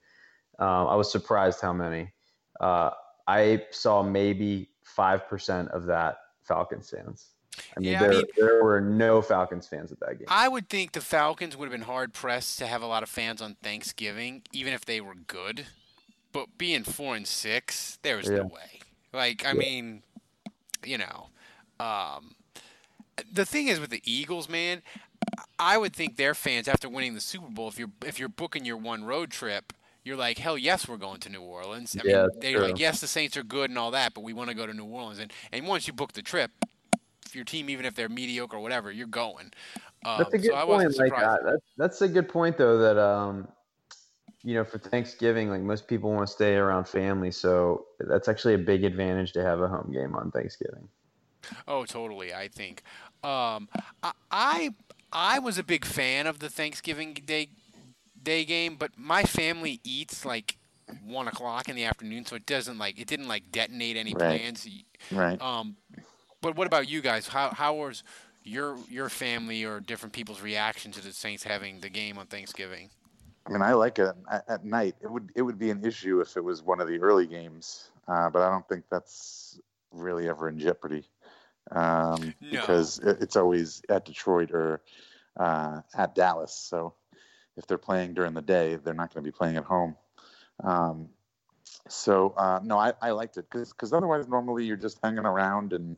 Um, 0.59 0.87
I 0.87 0.95
was 0.95 1.11
surprised 1.11 1.61
how 1.61 1.73
many. 1.73 2.13
Uh, 2.61 2.91
I 3.27 3.65
saw 3.71 4.03
maybe 4.03 4.69
five 4.85 5.27
percent 5.27 5.71
of 5.71 5.87
that 5.87 6.19
Falcons 6.43 6.91
fans. 6.91 7.31
I 7.77 7.81
mean, 7.81 7.93
yeah, 7.93 8.01
there, 8.01 8.11
I 8.11 8.15
mean, 8.15 8.25
there 8.37 8.65
were 8.65 8.81
no 8.81 9.21
Falcons 9.21 9.67
fans 9.67 9.91
at 9.91 10.01
that 10.01 10.19
game. 10.19 10.27
I 10.29 10.49
would 10.49 10.69
think 10.69 10.93
the 10.93 11.01
Falcons 11.01 11.57
would 11.57 11.67
have 11.67 11.73
been 11.73 11.87
hard 11.87 12.13
pressed 12.13 12.59
to 12.61 12.67
have 12.67 12.83
a 12.83 12.87
lot 12.87 13.03
of 13.03 13.09
fans 13.09 13.43
on 13.43 13.57
Thanksgiving, 13.63 14.43
even 14.53 14.73
if 14.73 14.85
they 14.85 15.01
were 15.01 15.15
good. 15.15 15.67
But 16.33 16.57
being 16.57 16.85
four 16.85 17.15
and 17.15 17.27
six, 17.27 17.99
there 18.03 18.17
was 18.17 18.29
yeah. 18.29 18.37
no 18.37 18.45
way. 18.45 18.81
Like, 19.13 19.45
I 19.45 19.49
yeah. 19.49 19.59
mean, 19.59 20.03
you 20.85 20.99
know, 20.99 21.29
um, 21.79 22.35
the 23.31 23.45
thing 23.45 23.69
is 23.69 23.81
with 23.81 23.91
the 23.91 24.03
Eagles, 24.05 24.49
man, 24.49 24.83
I 25.59 25.79
would 25.79 25.95
think 25.95 26.17
their 26.17 26.35
fans 26.35 26.69
after 26.69 26.89
winning 26.89 27.15
the 27.15 27.21
Super 27.21 27.49
Bowl, 27.49 27.69
if 27.69 27.79
you're 27.79 27.91
if 28.05 28.19
you're 28.19 28.29
booking 28.29 28.65
your 28.65 28.77
one 28.77 29.05
road 29.05 29.31
trip, 29.31 29.73
you're 30.05 30.17
like, 30.17 30.39
hell 30.39 30.59
yes, 30.59 30.89
we're 30.89 30.97
going 30.97 31.21
to 31.21 31.29
New 31.29 31.43
Orleans. 31.43 31.97
I 31.97 32.03
yeah, 32.05 32.23
mean, 32.23 32.31
they're 32.41 32.53
true. 32.53 32.63
like, 32.63 32.79
yes, 32.79 33.01
the 33.01 33.07
Saints 33.07 33.37
are 33.37 33.43
good 33.43 33.71
and 33.71 33.79
all 33.79 33.93
that, 33.93 34.15
but 34.15 34.23
we 34.23 34.33
want 34.33 34.51
to 34.51 34.55
go 34.55 34.67
to 34.67 34.75
New 34.75 34.85
Orleans. 34.85 35.19
And 35.19 35.33
and 35.53 35.67
once 35.67 35.87
you 35.87 35.93
book 35.93 36.13
the 36.13 36.23
trip, 36.23 36.51
if 37.27 37.35
your 37.35 37.45
team, 37.45 37.71
even 37.71 37.87
if 37.87 37.95
they're 37.95 38.09
mediocre 38.09 38.57
or 38.57 38.61
whatever, 38.61 38.91
you're 38.91 39.07
going. 39.07 39.53
Um, 40.05 40.19
that's 40.19 40.35
a 40.35 40.39
good 40.39 40.51
so 40.51 40.67
point. 40.67 40.99
Like 40.99 41.17
that. 41.17 41.41
That's, 41.45 41.63
that's 41.77 42.03
a 42.03 42.09
good 42.09 42.29
point 42.29 42.59
though. 42.59 42.79
That 42.79 42.99
um, 42.99 43.49
you 44.43 44.55
know, 44.55 44.65
for 44.65 44.79
Thanksgiving, 44.79 45.49
like 45.49 45.63
most 45.63 45.87
people 45.87 46.13
want 46.13 46.27
to 46.27 46.33
stay 46.33 46.57
around 46.57 46.89
family, 46.89 47.31
so 47.31 47.87
that's 48.01 48.29
actually 48.29 48.55
a 48.55 48.59
big 48.59 48.85
advantage 48.85 49.33
to 49.33 49.43
have 49.43 49.61
a 49.61 49.69
home 49.69 49.93
game 49.93 50.17
on 50.17 50.31
Thanksgiving. 50.31 50.89
Oh, 51.67 51.85
totally. 51.85 52.33
I 52.33 52.49
think 52.49 52.83
um, 53.25 53.69
I, 54.03 54.13
I 54.31 54.71
I 55.13 55.39
was 55.39 55.59
a 55.59 55.63
big 55.63 55.85
fan 55.85 56.27
of 56.27 56.39
the 56.39 56.49
Thanksgiving 56.49 57.15
Day 57.15 57.49
day 58.21 58.45
game, 58.45 58.77
but 58.77 58.93
my 58.97 59.25
family 59.25 59.81
eats 59.85 60.25
like 60.25 60.57
one 61.05 61.29
o'clock 61.29 61.69
in 61.69 61.77
the 61.77 61.85
afternoon, 61.85 62.25
so 62.25 62.37
it 62.37 62.47
doesn't 62.47 62.79
like 62.79 62.99
it 62.99 63.07
didn't 63.07 63.29
like 63.29 63.53
detonate 63.53 63.97
any 63.97 64.15
right. 64.15 64.41
plans. 64.41 64.67
Right. 65.11 65.41
Um, 65.41 65.77
but 66.41 66.57
what 66.57 66.67
about 66.67 66.89
you 66.89 67.01
guys? 67.01 67.29
How 67.29 67.51
how 67.51 67.75
was 67.75 68.03
your 68.43 68.77
your 68.89 69.09
family 69.09 69.65
or 69.65 69.81
different 69.81 70.13
people's 70.13 70.41
reaction 70.41 70.91
to 70.93 71.01
the 71.01 71.13
Saints 71.13 71.45
having 71.45 71.81
the 71.81 71.89
game 71.89 72.19
on 72.19 72.27
Thanksgiving? 72.27 72.91
I 73.47 73.51
mean, 73.51 73.63
I 73.63 73.73
like 73.73 73.99
it 73.99 74.15
at, 74.31 74.45
at 74.49 74.65
night. 74.65 74.97
It 75.01 75.11
would 75.11 75.31
it 75.37 75.43
would 75.43 75.59
be 75.59 75.71
an 75.71 75.85
issue 75.85 76.21
if 76.21 76.37
it 76.37 76.45
was 76.45 76.63
one 76.63 76.81
of 76.81 76.89
the 76.89 76.99
early 76.99 77.27
games, 77.27 77.91
uh, 78.09 78.31
but 78.31 78.43
I 78.43 78.51
don't 78.51 78.67
think 78.69 78.85
that's 78.91 79.61
really 79.93 80.29
ever 80.29 80.49
in 80.49 80.59
jeopardy 80.59 81.05
um, 81.71 82.35
no. 82.41 82.51
because 82.51 82.99
it's 82.99 83.37
always 83.37 83.83
at 83.89 84.05
Detroit 84.05 84.51
or 84.51 84.83
uh, 85.39 85.81
at 85.95 86.15
Dallas. 86.15 86.55
So 86.55 86.95
if 87.57 87.67
they're 87.67 87.79
playing 87.79 88.15
during 88.15 88.35
the 88.35 88.43
day, 88.43 88.77
they're 88.77 88.95
not 88.95 89.13
going 89.13 89.25
to 89.25 89.29
be 89.29 89.37
playing 89.37 89.57
at 89.57 89.65
home. 89.65 89.97
Um, 90.63 91.09
so 91.89 92.35
uh, 92.37 92.61
no, 92.63 92.79
I, 92.79 92.93
I 93.01 93.11
liked 93.11 93.37
it 93.37 93.47
because 93.51 93.73
because 93.73 93.93
otherwise 93.93 94.29
normally 94.29 94.65
you're 94.65 94.77
just 94.77 94.99
hanging 95.03 95.27
around 95.27 95.73
and 95.73 95.97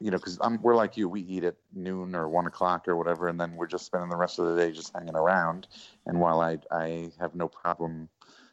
you 0.00 0.10
know 0.10 0.18
because 0.18 0.38
we're 0.60 0.74
like 0.74 0.96
you 0.96 1.08
we 1.08 1.20
eat 1.22 1.44
at 1.44 1.56
noon 1.74 2.14
or 2.14 2.28
one 2.28 2.46
o'clock 2.46 2.88
or 2.88 2.96
whatever 2.96 3.28
and 3.28 3.40
then 3.40 3.54
we're 3.56 3.66
just 3.66 3.86
spending 3.86 4.10
the 4.10 4.16
rest 4.16 4.38
of 4.38 4.46
the 4.46 4.56
day 4.56 4.72
just 4.72 4.92
hanging 4.94 5.14
around 5.14 5.66
and 6.06 6.18
while 6.18 6.40
I 6.40 6.58
I 6.70 7.10
have 7.20 7.34
no 7.34 7.48
problem 7.48 8.08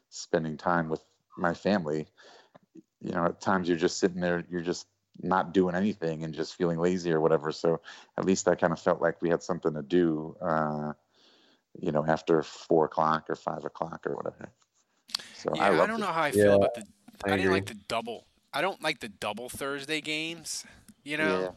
spending 0.09 0.57
time 0.57 0.87
with 0.87 1.01
my 1.37 1.53
family 1.53 2.07
you 3.01 3.11
know 3.11 3.25
at 3.25 3.41
times 3.41 3.67
you're 3.67 3.77
just 3.77 3.97
sitting 3.97 4.21
there 4.21 4.43
you're 4.49 4.61
just 4.61 4.87
not 5.21 5.53
doing 5.53 5.75
anything 5.75 6.23
and 6.23 6.33
just 6.33 6.55
feeling 6.55 6.79
lazy 6.79 7.11
or 7.11 7.21
whatever. 7.21 7.51
So 7.51 7.81
at 8.17 8.25
least 8.25 8.47
I 8.47 8.55
kind 8.55 8.73
of 8.73 8.79
felt 8.79 9.01
like 9.01 9.21
we 9.21 9.29
had 9.29 9.43
something 9.43 9.73
to 9.73 9.81
do, 9.81 10.35
uh, 10.41 10.93
you 11.79 11.91
know, 11.91 12.05
after 12.05 12.41
four 12.43 12.85
o'clock 12.85 13.29
or 13.29 13.35
five 13.35 13.63
o'clock 13.65 14.05
or 14.05 14.15
whatever. 14.15 14.51
So 15.33 15.51
Yeah, 15.55 15.63
I, 15.63 15.83
I, 15.83 15.87
don't 15.87 15.99
it. 15.99 16.01
know 16.01 16.07
how 16.07 16.23
I 16.23 16.31
feel 16.31 16.49
Yeah, 16.49 16.55
about 16.55 16.73
the. 16.75 16.83
I 17.23 17.33
I, 17.33 17.37
didn't 17.37 17.51
like 17.51 17.65
the 17.65 17.77
double. 17.87 18.25
I 18.53 18.61
don't 18.61 18.81
like 18.81 18.99
the 18.99 19.09
double 19.09 19.49
Thursday 19.49 20.01
games. 20.01 20.65
You 21.03 21.17
know. 21.17 21.55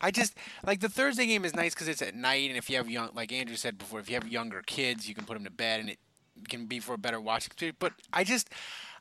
I 0.00 0.10
just 0.10 0.34
like 0.64 0.80
the 0.80 0.88
Thursday 0.88 1.26
game 1.26 1.44
is 1.44 1.54
nice 1.54 1.74
because 1.74 1.86
it's 1.86 2.00
at 2.00 2.14
night, 2.14 2.48
and 2.48 2.56
if 2.56 2.70
you 2.70 2.76
have 2.78 2.88
young, 2.88 3.10
like 3.14 3.32
Andrew 3.32 3.56
said 3.56 3.76
before, 3.76 4.00
if 4.00 4.08
you 4.08 4.14
have 4.14 4.26
younger 4.26 4.62
kids, 4.64 5.06
you 5.06 5.14
can 5.14 5.24
put 5.24 5.34
them 5.34 5.44
to 5.44 5.50
bed, 5.50 5.80
and 5.80 5.90
it 5.90 5.98
can 6.48 6.64
be 6.64 6.80
for 6.80 6.94
a 6.94 6.98
better 6.98 7.20
watching 7.20 7.48
experience. 7.48 7.76
But 7.78 7.92
I 8.12 8.24
just, 8.24 8.48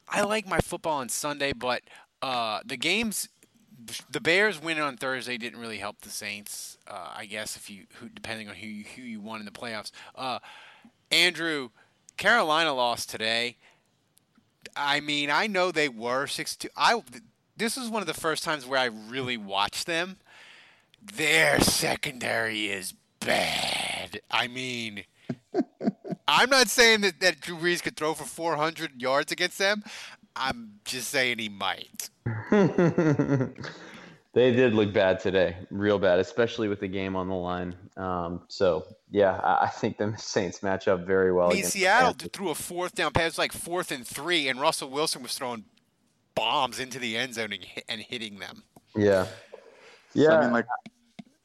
I 0.09 0.23
like 0.23 0.45
my 0.45 0.59
football 0.59 0.97
on 0.97 1.07
Sunday, 1.07 1.53
but 1.53 1.83
uh, 2.21 2.59
the 2.65 2.75
games, 2.75 3.29
the 4.09 4.19
Bears 4.21 4.61
winning 4.61 4.83
on 4.83 4.97
Thursday 4.97 5.37
didn't 5.37 5.59
really 5.59 5.77
help 5.77 6.01
the 6.01 6.09
Saints. 6.09 6.77
Uh, 6.87 7.13
I 7.15 7.25
guess 7.25 7.55
if 7.55 7.69
you, 7.69 7.85
who, 7.95 8.09
depending 8.09 8.49
on 8.49 8.55
who 8.55 8.67
you, 8.67 8.83
who 8.95 9.01
you 9.01 9.21
won 9.21 9.39
in 9.39 9.45
the 9.45 9.51
playoffs. 9.51 9.91
Uh, 10.15 10.39
Andrew, 11.11 11.69
Carolina 12.17 12.73
lost 12.73 13.09
today. 13.09 13.57
I 14.75 14.99
mean, 14.99 15.31
I 15.31 15.47
know 15.47 15.71
they 15.71 15.89
were 15.89 16.27
six 16.27 16.55
two. 16.55 16.69
I 16.75 17.01
this 17.57 17.77
is 17.77 17.89
one 17.89 18.01
of 18.01 18.07
the 18.07 18.13
first 18.13 18.43
times 18.43 18.65
where 18.65 18.79
I 18.79 18.85
really 18.85 19.37
watched 19.37 19.87
them. 19.87 20.17
Their 21.01 21.59
secondary 21.61 22.67
is 22.67 22.93
bad. 23.19 24.21
I 24.29 24.47
mean, 24.47 25.05
I'm 26.27 26.49
not 26.49 26.67
saying 26.67 27.01
that, 27.01 27.19
that 27.21 27.41
Drew 27.41 27.57
Brees 27.57 27.81
could 27.81 27.97
throw 27.97 28.13
for 28.13 28.23
400 28.23 29.01
yards 29.01 29.31
against 29.31 29.57
them. 29.57 29.83
I'm 30.39 30.79
just 30.85 31.09
saying 31.09 31.39
he 31.39 31.49
might. 31.49 32.09
they 34.33 34.51
did 34.51 34.73
look 34.73 34.93
bad 34.93 35.19
today, 35.19 35.57
real 35.69 35.99
bad, 35.99 36.19
especially 36.19 36.67
with 36.67 36.79
the 36.79 36.87
game 36.87 37.15
on 37.15 37.27
the 37.27 37.35
line. 37.35 37.75
Um, 37.97 38.43
so 38.47 38.85
yeah, 39.11 39.37
I, 39.43 39.65
I 39.65 39.67
think 39.67 39.97
the 39.97 40.15
Saints 40.17 40.63
match 40.63 40.87
up 40.87 41.05
very 41.05 41.33
well. 41.33 41.51
I 41.51 41.55
mean, 41.55 41.63
Seattle 41.63 42.13
Kansas. 42.13 42.29
threw 42.31 42.49
a 42.49 42.55
fourth 42.55 42.95
down 42.95 43.11
pass, 43.11 43.37
like 43.37 43.51
fourth 43.51 43.91
and 43.91 44.07
three, 44.07 44.47
and 44.47 44.61
Russell 44.61 44.89
Wilson 44.89 45.21
was 45.21 45.33
throwing 45.33 45.65
bombs 46.35 46.79
into 46.79 46.99
the 46.99 47.17
end 47.17 47.35
zone 47.35 47.51
and, 47.51 47.65
and 47.89 48.01
hitting 48.01 48.39
them. 48.39 48.63
Yeah, 48.95 49.27
yeah. 50.13 50.37
I 50.37 50.41
mean, 50.41 50.53
like, 50.53 50.65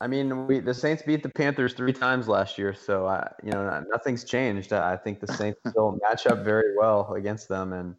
I 0.00 0.06
mean, 0.06 0.46
we 0.46 0.60
the 0.60 0.74
Saints 0.74 1.02
beat 1.02 1.22
the 1.22 1.30
Panthers 1.30 1.74
three 1.74 1.92
times 1.92 2.28
last 2.28 2.58
year, 2.58 2.74
so 2.74 3.06
I, 3.06 3.28
you 3.42 3.50
know, 3.50 3.84
nothing's 3.90 4.24
changed. 4.24 4.72
I 4.72 4.92
I 4.92 4.96
think 4.96 5.20
the 5.20 5.32
Saints 5.32 5.58
still 5.68 5.98
match 6.02 6.26
up 6.26 6.44
very 6.44 6.76
well 6.76 7.14
against 7.14 7.48
them, 7.48 7.72
and 7.72 7.96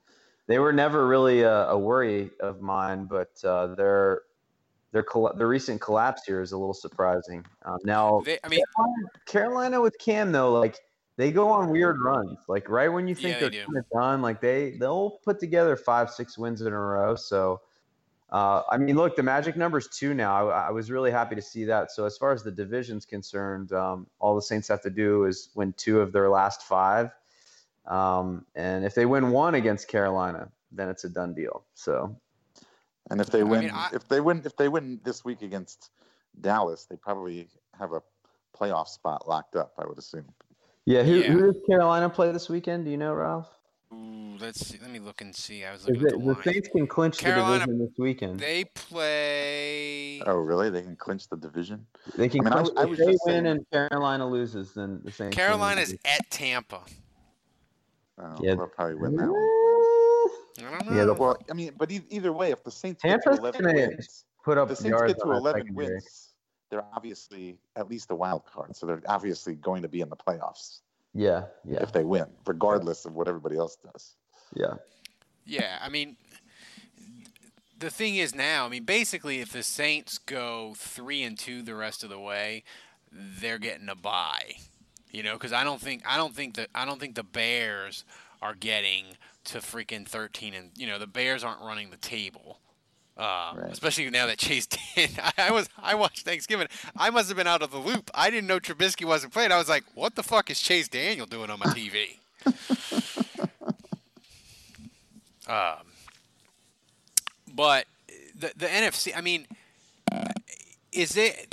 they 0.47 0.59
were 0.59 0.73
never 0.73 1.07
really 1.07 1.41
a, 1.41 1.69
a 1.69 1.77
worry 1.77 2.31
of 2.39 2.61
mine. 2.61 3.05
But 3.05 3.31
uh, 3.43 3.75
their 3.75 4.21
their 4.91 5.03
colla- 5.03 5.35
their 5.35 5.47
recent 5.47 5.81
collapse 5.81 6.23
here 6.25 6.41
is 6.41 6.51
a 6.51 6.57
little 6.57 6.73
surprising. 6.73 7.45
Um, 7.63 7.77
now, 7.83 8.21
They, 8.25 8.39
I 8.43 8.47
mean, 8.47 8.61
Carolina, 8.75 9.07
Carolina 9.25 9.81
with 9.81 9.97
Cam 9.99 10.31
though, 10.31 10.53
like 10.59 10.77
they 11.17 11.31
go 11.31 11.49
on 11.49 11.69
weird 11.69 11.97
runs. 12.01 12.37
Like 12.47 12.69
right 12.69 12.89
when 12.89 13.07
you 13.07 13.15
think 13.15 13.27
Yeah, 13.27 13.33
they 13.33 13.39
they're 13.39 13.49
do. 13.49 13.65
kind 13.65 13.77
of 13.77 13.85
done, 13.93 14.21
like 14.21 14.41
they 14.41 14.77
they'll 14.79 15.19
put 15.23 15.39
together 15.39 15.75
five 15.75 16.09
six 16.09 16.37
wins 16.37 16.61
in 16.61 16.73
a 16.73 16.79
row. 16.79 17.15
So. 17.15 17.61
Uh, 18.31 18.63
I 18.71 18.77
mean, 18.77 18.95
look, 18.95 19.15
the 19.15 19.23
magic 19.23 19.55
number's 19.55 19.87
two 19.87 20.15
now. 20.15 20.49
I, 20.49 20.67
I 20.67 20.71
was 20.71 20.89
really 20.89 21.11
happy 21.11 21.35
to 21.35 21.41
see 21.43 21.63
that. 21.65 21.91
So 21.91 22.05
as 22.05 22.17
far 22.17 22.31
as 22.33 22.41
the 22.43 22.51
division's 22.51 23.05
concerned, 23.05 23.71
um, 23.71 24.07
all 24.19 24.35
the 24.35 24.41
Saints 24.41 24.67
have 24.67 24.81
to 24.81 24.89
do 24.89 25.25
is 25.25 25.49
win 25.53 25.73
two 25.77 26.01
of 26.01 26.11
their 26.11 26.27
last 26.27 26.63
five, 26.63 27.11
um, 27.87 28.45
and 28.55 28.83
if 28.85 28.95
they 28.95 29.05
win 29.05 29.31
one 29.31 29.55
against 29.55 29.87
Carolina, 29.87 30.49
then 30.71 30.89
it's 30.89 31.03
a 31.03 31.09
done 31.09 31.33
deal. 31.33 31.65
So 31.73 32.15
and 33.09 33.21
if 33.21 33.27
they 33.27 33.43
win, 33.43 33.61
mean, 33.65 33.71
I- 33.73 33.89
if 33.93 34.07
they 34.07 34.19
win, 34.21 34.41
if 34.45 34.55
they 34.57 34.67
win 34.69 34.99
this 35.03 35.23
week 35.23 35.41
against 35.41 35.91
Dallas, 36.41 36.85
they 36.89 36.95
probably 36.97 37.47
have 37.77 37.93
a 37.93 38.01
playoff 38.57 38.87
spot 38.87 39.27
locked 39.27 39.55
up. 39.55 39.73
I 39.77 39.85
would 39.85 39.97
assume. 39.97 40.25
yeah, 40.85 41.03
who, 41.03 41.15
Yeah. 41.15 41.31
who 41.31 41.39
does 41.41 41.55
Carolina 41.69 42.09
play 42.09 42.31
this 42.31 42.49
weekend? 42.49 42.85
Do 42.85 42.91
you 42.91 42.97
know, 42.97 43.13
Ralph? 43.13 43.47
ooh, 43.93 44.35
let's 44.39 44.65
see. 44.65 44.77
Let 44.81 44.89
me 44.91 44.99
look 44.99 45.21
and 45.21 45.33
see. 45.35 45.63
I 45.63 45.71
was 45.71 45.81
Is 45.81 45.87
looking 45.87 46.07
at 46.07 46.13
it, 46.13 46.25
the 46.25 46.33
the. 46.33 46.43
Saints 46.43 46.67
can 46.69 46.87
clinch 46.87 47.17
Carolina- 47.19 47.59
the 47.59 47.71
division 47.73 47.79
this 47.85 47.97
weekend. 47.97 48.39
They 48.39 48.65
play. 48.65 50.21
Oh, 50.25 50.35
really? 50.37 50.69
They 50.69 50.81
can 50.81 50.95
clinch 50.95 51.27
the 51.29 51.37
division. 51.37 51.85
They 52.17 52.27
can 52.29 52.41
I 52.41 52.43
mean, 52.43 52.53
I 52.53 52.55
clinch 52.63 52.75
w- 52.75 52.79
I 52.79 52.83
if 52.83 52.89
was 52.89 52.99
they 52.99 53.05
win 53.05 53.17
saying- 53.25 53.45
and 53.47 53.69
Carolina 53.71 54.27
loses, 54.27 54.73
then 54.73 55.01
the 55.03 55.11
Saints. 55.11 55.35
Carolina's 55.35 55.89
division. 55.91 55.99
at 56.05 56.29
Tampa. 56.31 56.81
Oh, 58.17 58.35
Yeah. 58.41 58.55
they'll 58.55 58.67
probably 58.67 58.95
win 58.95 59.15
that 59.17 59.29
one. 59.29 60.67
I 60.67 60.71
don't 60.71 60.85
know. 60.89 60.95
Yeah, 60.97 61.03
the- 61.05 61.13
Well, 61.13 61.37
I 61.49 61.53
mean, 61.53 61.73
but 61.77 61.91
e- 61.91 62.05
either 62.09 62.31
way, 62.31 62.51
if 62.51 62.63
the 62.63 62.71
Saints 62.71 63.01
get 63.03 63.21
Tampa's 63.21 63.39
to 63.39 63.41
11 63.41 63.73
wins, 63.75 64.25
put 64.43 64.57
up 64.57 64.69
the 64.69 64.75
Saints 64.75 64.89
yards 64.89 65.13
get 65.13 65.21
to 65.23 65.31
11 65.31 65.61
secondary. 65.63 65.93
wins, 65.95 66.33
they're 66.69 66.85
obviously 66.95 67.59
at 67.75 67.89
least 67.89 68.09
a 68.11 68.15
wild 68.15 68.45
card. 68.45 68.75
So 68.75 68.85
they're 68.85 69.01
obviously 69.07 69.55
going 69.55 69.81
to 69.81 69.87
be 69.89 70.01
in 70.01 70.09
the 70.09 70.15
playoffs 70.15 70.79
Yeah, 71.13 71.45
yeah, 71.65 71.81
if 71.83 71.91
they 71.91 72.03
win, 72.05 72.25
regardless 72.45 73.05
of 73.05 73.13
what 73.15 73.27
everybody 73.27 73.57
else 73.57 73.75
does. 73.77 74.15
yeah. 74.53 74.75
Yeah, 75.47 75.77
I 75.81 75.89
mean, 75.89 76.17
the 77.77 77.89
thing 77.91 78.15
is 78.15 78.33
now, 78.33 78.65
I 78.65 78.69
mean, 78.69 78.83
basically, 78.83 79.41
if 79.41 79.51
the 79.51 79.61
Saints 79.61 80.17
go 80.17 80.73
three 80.75 81.21
and 81.21 81.37
two 81.37 81.61
the 81.61 81.75
rest 81.75 82.03
of 82.03 82.09
the 82.09 82.19
way, 82.19 82.63
they're 83.11 83.59
getting 83.59 83.87
a 83.89 83.95
bye. 83.95 84.55
You 85.15 85.23
know, 85.23 85.33
because 85.33 85.53
I 85.53 85.63
don't 85.63 85.79
think 85.79 86.03
I 86.05 86.17
don't 86.17 86.35
think 86.35 86.55
that 86.55 86.67
I 86.75 86.83
don't 86.83 86.99
think 86.99 87.15
the 87.15 87.23
Bears 87.23 88.03
are 88.41 88.53
getting 88.53 89.05
to 89.45 89.59
freaking 89.59 90.05
thirteen 90.05 90.53
and 90.53 90.71
you 90.75 90.87
know 90.87 90.99
the 90.99 91.07
Bears 91.07 91.43
aren't 91.43 91.61
running 91.61 91.89
the 91.89 91.97
table. 91.97 92.59
Uh, 93.17 93.53
Right. 93.55 93.71
Especially 93.71 94.09
now 94.09 94.25
that 94.25 94.37
Chase 94.37 94.65
did. 94.95 95.11
I, 95.17 95.31
I 95.37 95.51
was 95.51 95.69
I 95.81 95.95
watched 95.95 96.25
Thanksgiving. 96.25 96.67
I 96.97 97.11
must 97.11 97.29
have 97.29 97.37
been 97.37 97.47
out 97.47 97.61
of 97.61 97.71
the 97.71 97.77
loop. 97.77 98.11
I 98.13 98.29
didn't 98.29 98.47
know 98.47 98.59
Trubisky 98.59 99.05
wasn't 99.05 99.31
playing. 99.31 99.53
I 99.53 99.57
was 99.57 99.69
like, 99.69 99.85
what 99.93 100.15
the 100.15 100.23
fuck 100.23 100.51
is 100.51 100.59
Chase 100.59 100.89
Daniel 100.89 101.25
doing 101.25 101.49
on 101.49 101.59
my 101.59 101.67
TV? 101.67 102.17
um, 105.47 105.85
but 107.53 107.85
the 108.37 108.51
the 108.57 108.67
NFC. 108.67 109.13
I 109.15 109.21
mean, 109.21 109.47
is 110.91 111.15
it 111.15 111.47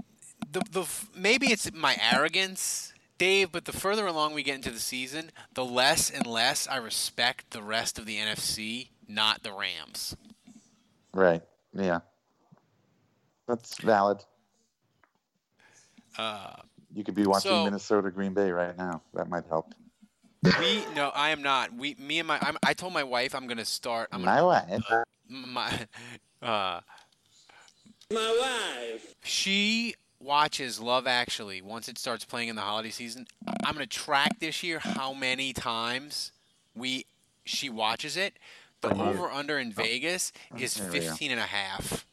the 0.50 0.62
the 0.72 0.84
maybe 1.16 1.52
it's 1.52 1.72
my 1.72 1.96
arrogance, 2.12 2.91
Dave? 3.22 3.52
But 3.52 3.66
the 3.66 3.72
further 3.72 4.08
along 4.08 4.34
we 4.34 4.42
get 4.42 4.56
into 4.56 4.72
the 4.72 4.80
season, 4.80 5.30
the 5.54 5.64
less 5.64 6.10
and 6.10 6.26
less 6.26 6.66
I 6.66 6.76
respect 6.76 7.52
the 7.52 7.62
rest 7.62 7.96
of 7.96 8.04
the 8.04 8.16
NFC, 8.18 8.88
not 9.06 9.44
the 9.44 9.52
Rams. 9.52 10.16
Right. 11.14 11.40
Yeah. 11.72 12.00
That's 13.46 13.78
valid. 13.80 14.24
Uh, 16.18 16.56
You 16.92 17.04
could 17.04 17.14
be 17.14 17.24
watching 17.24 17.50
So- 17.50 17.64
Minnesota 17.64 18.10
Green 18.10 18.34
Bay 18.34 18.50
right 18.50 18.76
now. 18.76 19.02
That 19.14 19.28
might 19.28 19.44
help. 19.48 19.72
we 20.58 20.84
no, 20.96 21.10
I 21.14 21.30
am 21.30 21.42
not. 21.42 21.72
We 21.72 21.94
me 22.00 22.18
and 22.18 22.26
my 22.26 22.38
I'm, 22.42 22.56
I 22.64 22.74
told 22.74 22.92
my 22.92 23.04
wife 23.04 23.36
I'm 23.36 23.46
gonna 23.46 23.64
start. 23.64 24.08
I'm 24.10 24.24
gonna, 24.24 24.32
My 24.34 24.42
wife. 24.42 24.82
my 25.28 25.86
uh 26.42 26.80
My 28.10 28.90
wife. 28.90 29.14
She 29.22 29.94
watches 30.22 30.80
Love 30.80 31.06
Actually 31.06 31.60
once 31.62 31.88
it 31.88 31.98
starts 31.98 32.24
playing 32.24 32.48
in 32.48 32.56
the 32.56 32.62
holiday 32.62 32.90
season. 32.90 33.26
I'm 33.64 33.72
gonna 33.74 33.86
track 33.86 34.38
this 34.40 34.62
year 34.62 34.78
how 34.78 35.12
many 35.12 35.52
times 35.52 36.32
we 36.74 37.06
she 37.44 37.68
watches 37.68 38.16
it. 38.16 38.34
The 38.80 38.94
year. 38.94 39.04
over 39.04 39.30
under 39.30 39.58
in 39.58 39.72
Vegas 39.72 40.32
is 40.58 40.74
there 40.74 40.90
we 40.90 41.00
go. 41.00 41.06
15 41.10 41.30
and 41.32 41.40
a 41.40 41.44
half. 41.44 42.04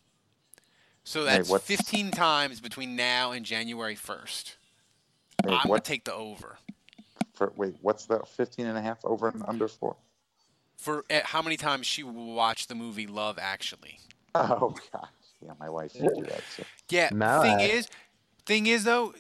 So 1.04 1.24
that's 1.24 1.50
what's- 1.50 1.66
15 1.66 2.12
times 2.12 2.60
between 2.60 2.96
now 2.96 3.32
and 3.32 3.46
January 3.46 3.96
1st. 3.96 4.56
Wait, 5.46 5.54
I'm 5.56 5.68
gonna 5.68 5.80
take 5.80 6.04
the 6.04 6.14
over. 6.14 6.58
for, 7.34 7.54
wait, 7.56 7.76
what's 7.82 8.06
the 8.06 8.20
15 8.20 8.66
and 8.66 8.78
a 8.78 8.82
half 8.82 9.04
over 9.06 9.30
and 9.30 9.42
under 9.48 9.68
for? 9.68 9.96
For 10.78 11.04
uh, 11.10 11.22
how 11.24 11.42
many 11.42 11.58
times 11.58 11.86
she 11.88 12.04
will 12.04 12.34
watch 12.34 12.68
the 12.68 12.76
movie 12.76 13.08
Love 13.08 13.38
Actually. 13.42 14.00
Oh, 14.36 14.76
gosh. 14.94 15.08
Yeah, 15.46 15.52
my 15.60 15.70
wife 15.70 15.92
should 15.94 16.02
do 16.16 16.24
that. 16.24 16.42
So. 16.56 16.64
Yeah. 16.90 17.10
No, 17.12 17.42
thing 17.42 17.58
I- 17.60 17.64
is, 17.64 17.88
thing 18.46 18.68
is 18.68 18.84
though, 18.84 19.14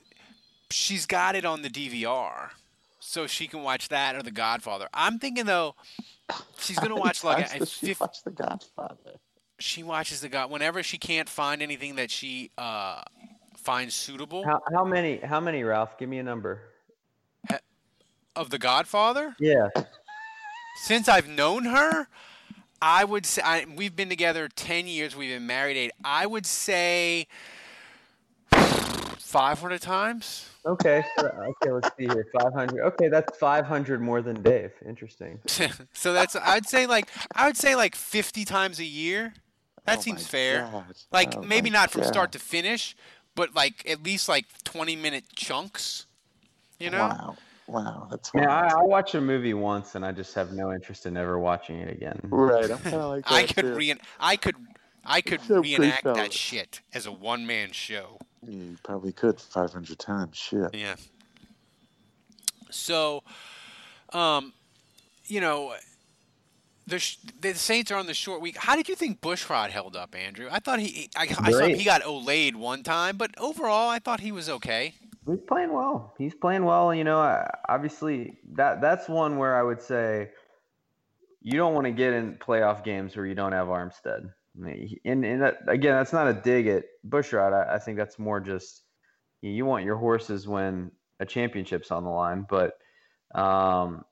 she's 0.70 1.06
got 1.06 1.36
it 1.36 1.46
on 1.46 1.62
the 1.62 1.70
DVR, 1.70 2.50
so 3.00 3.26
she 3.28 3.48
can 3.48 3.64
watch 3.64 3.90
that 3.90 4.16
or 4.16 4.22
The 4.24 4.32
Godfather. 4.32 4.88
I'm 4.94 5.18
thinking 5.20 5.46
though, 5.46 5.76
she's 6.58 6.78
gonna 6.80 6.96
watch 6.96 7.22
How 7.22 7.32
many 7.32 7.44
like 7.44 7.62
a 7.62 7.66
she 7.66 7.86
fif- 7.88 8.02
watch 8.02 8.24
The 8.24 8.32
Godfather? 8.32 9.14
she 9.60 9.84
watches 9.84 10.22
the 10.22 10.30
God 10.30 10.50
whenever 10.52 10.82
she 10.84 10.98
can't 10.98 11.28
find 11.28 11.62
anything 11.62 11.96
that 11.96 12.10
she 12.12 12.50
uh 12.58 13.02
finds 13.58 13.94
suitable 13.94 14.46
How, 14.46 14.62
how 14.72 14.86
many? 14.86 15.18
How 15.18 15.40
many, 15.42 15.64
Ralph? 15.64 15.98
Give 15.98 16.08
me 16.10 16.20
a 16.20 16.24
number. 16.24 16.62
of 18.36 18.50
The 18.50 18.58
Godfather. 18.58 19.36
Yeah. 19.40 19.68
Since 20.84 21.10
I've 21.10 21.28
known 21.28 21.66
her, 21.66 22.08
I 22.82 23.04
would 23.04 23.26
say 23.26 23.42
I, 23.44 23.66
we've 23.76 23.96
been 23.96 24.10
together 24.10 24.48
ten 24.48 24.88
years. 24.88 25.16
We've 25.16 25.30
been 25.30 25.48
married 25.48 25.78
eight. 25.78 25.92
I 26.04 26.26
would 26.26 26.46
say 26.46 27.28
five 28.52 29.60
hundred 29.60 29.82
times. 29.82 30.50
Okay. 30.66 31.04
okay. 31.20 31.72
Let's 31.72 31.90
see 31.98 32.06
here. 32.06 32.28
Five 32.40 32.54
hundred. 32.54 32.84
Okay, 32.86 33.08
that's 33.08 33.38
five 33.38 33.66
hundred 33.66 34.02
more 34.02 34.22
than 34.22 34.42
Dave. 34.42 34.72
Interesting. 34.86 35.40
so 35.94 36.14
that's 36.14 36.36
I'd 36.36 36.68
say 36.68 36.86
like 36.86 37.10
I 37.36 37.48
would 37.48 37.58
say 37.58 37.76
like 37.76 37.96
50 37.96 38.46
times 38.46 38.80
a 38.80 38.86
year. 38.86 39.34
That 39.86 40.00
Oh 40.00 40.02
seems 40.02 40.28
fair. 40.28 40.70
God. 40.72 40.86
Like 41.12 41.36
Oh 41.38 41.42
maybe 41.42 41.70
not 41.70 41.92
from 41.92 42.04
start 42.04 42.32
to 42.34 42.40
finish, 42.40 42.96
but 43.36 43.56
like 43.56 43.88
at 43.90 44.04
least 44.04 44.28
like 44.28 44.46
20 44.64 44.96
minute 44.96 45.26
chunks. 45.36 46.06
You 46.80 46.90
know? 46.90 47.08
Wow. 47.08 47.36
Wow, 47.70 48.08
that's 48.10 48.32
Yeah, 48.34 48.52
I, 48.52 48.68
I 48.80 48.84
watch 48.84 49.14
a 49.16 49.22
movie 49.22 49.54
once 49.54 49.94
and 49.96 50.04
I 50.06 50.12
just 50.12 50.34
have 50.36 50.52
no 50.52 50.74
interest 50.74 51.06
in 51.06 51.16
ever 51.16 51.38
watching 51.38 51.78
it 51.80 51.90
again. 51.92 52.20
Right, 52.24 52.70
I'm 52.70 52.78
kind 52.80 52.96
of 52.96 53.10
like 53.10 53.32
I 53.32 53.44
could 53.44 53.66
too. 53.66 53.76
re- 53.76 53.96
I 54.20 54.36
could 54.36 54.56
I 55.06 55.22
could 55.22 55.42
So 55.42 55.62
reenact 55.62 56.04
that 56.04 56.16
fellas. 56.16 56.34
shit 56.34 56.82
as 56.94 57.06
a 57.06 57.12
one 57.12 57.46
man 57.46 57.72
show. 57.72 58.18
You 58.48 58.76
probably 58.84 59.12
could 59.12 59.40
500 59.40 60.00
times. 60.00 60.38
Shit. 60.38 60.74
Yeah. 60.74 60.96
So, 62.72 63.24
um, 64.14 64.54
you 65.26 65.42
know, 65.42 65.74
the 66.88 67.00
sh- 67.00 67.18
the 67.40 67.54
Saints 67.56 67.92
are 67.92 67.98
on 67.98 68.08
the 68.08 68.14
short 68.14 68.42
week. 68.42 68.58
How 68.58 68.76
did 68.76 68.88
you 68.90 68.96
think 68.96 69.22
Bushrod 69.22 69.70
held 69.70 69.96
up, 69.96 70.16
Andrew? 70.16 70.48
I 70.52 70.60
thought 70.60 70.80
he 70.80 71.10
I, 71.16 71.24
I 71.40 71.52
saw 71.52 71.60
Great. 71.60 71.78
he 71.78 71.84
got 71.84 72.02
olayed 72.04 72.56
one 72.56 72.84
time, 72.84 73.18
but 73.18 73.32
overall 73.40 73.90
I 73.90 74.00
thought 74.00 74.20
he 74.22 74.32
was 74.32 74.50
okay. 74.50 74.96
He's 75.28 75.42
playing 75.48 75.74
well. 75.74 76.14
He's 76.18 76.34
playing 76.34 76.64
well. 76.64 76.94
You 76.94 77.04
know, 77.04 77.46
obviously 77.68 78.40
that 78.54 78.82
that's 78.82 79.08
one 79.08 79.38
where 79.38 79.56
I 79.56 79.64
would 79.64 79.82
say 79.82 80.30
you 81.42 81.54
don't 81.54 81.74
want 81.74 81.86
to 81.86 81.92
get 81.92 82.14
in 82.14 82.36
playoff 82.36 82.84
games 82.84 83.16
where 83.16 83.26
you 83.26 83.36
don't 83.36 83.52
have 83.52 83.68
Armstead. 83.68 84.32
I 84.58 84.62
mean, 84.62 84.98
and, 85.06 85.24
and 85.24 85.42
that, 85.42 85.58
again, 85.68 85.96
that's 85.96 86.14
not 86.14 86.28
a 86.28 86.34
dig 86.34 86.68
at 86.68 86.84
Bushrod. 87.08 87.54
I, 87.54 87.76
I 87.76 87.80
think 87.80 87.98
that's 87.98 88.20
more 88.20 88.40
just 88.40 88.84
you, 89.42 89.66
want 89.66 89.86
your 89.86 89.96
horses 89.96 90.48
when 90.48 90.92
a 91.20 91.26
championship's 91.26 91.92
on 91.92 92.04
the 92.04 92.10
line. 92.10 92.46
But 92.50 92.74
um, 93.34 94.04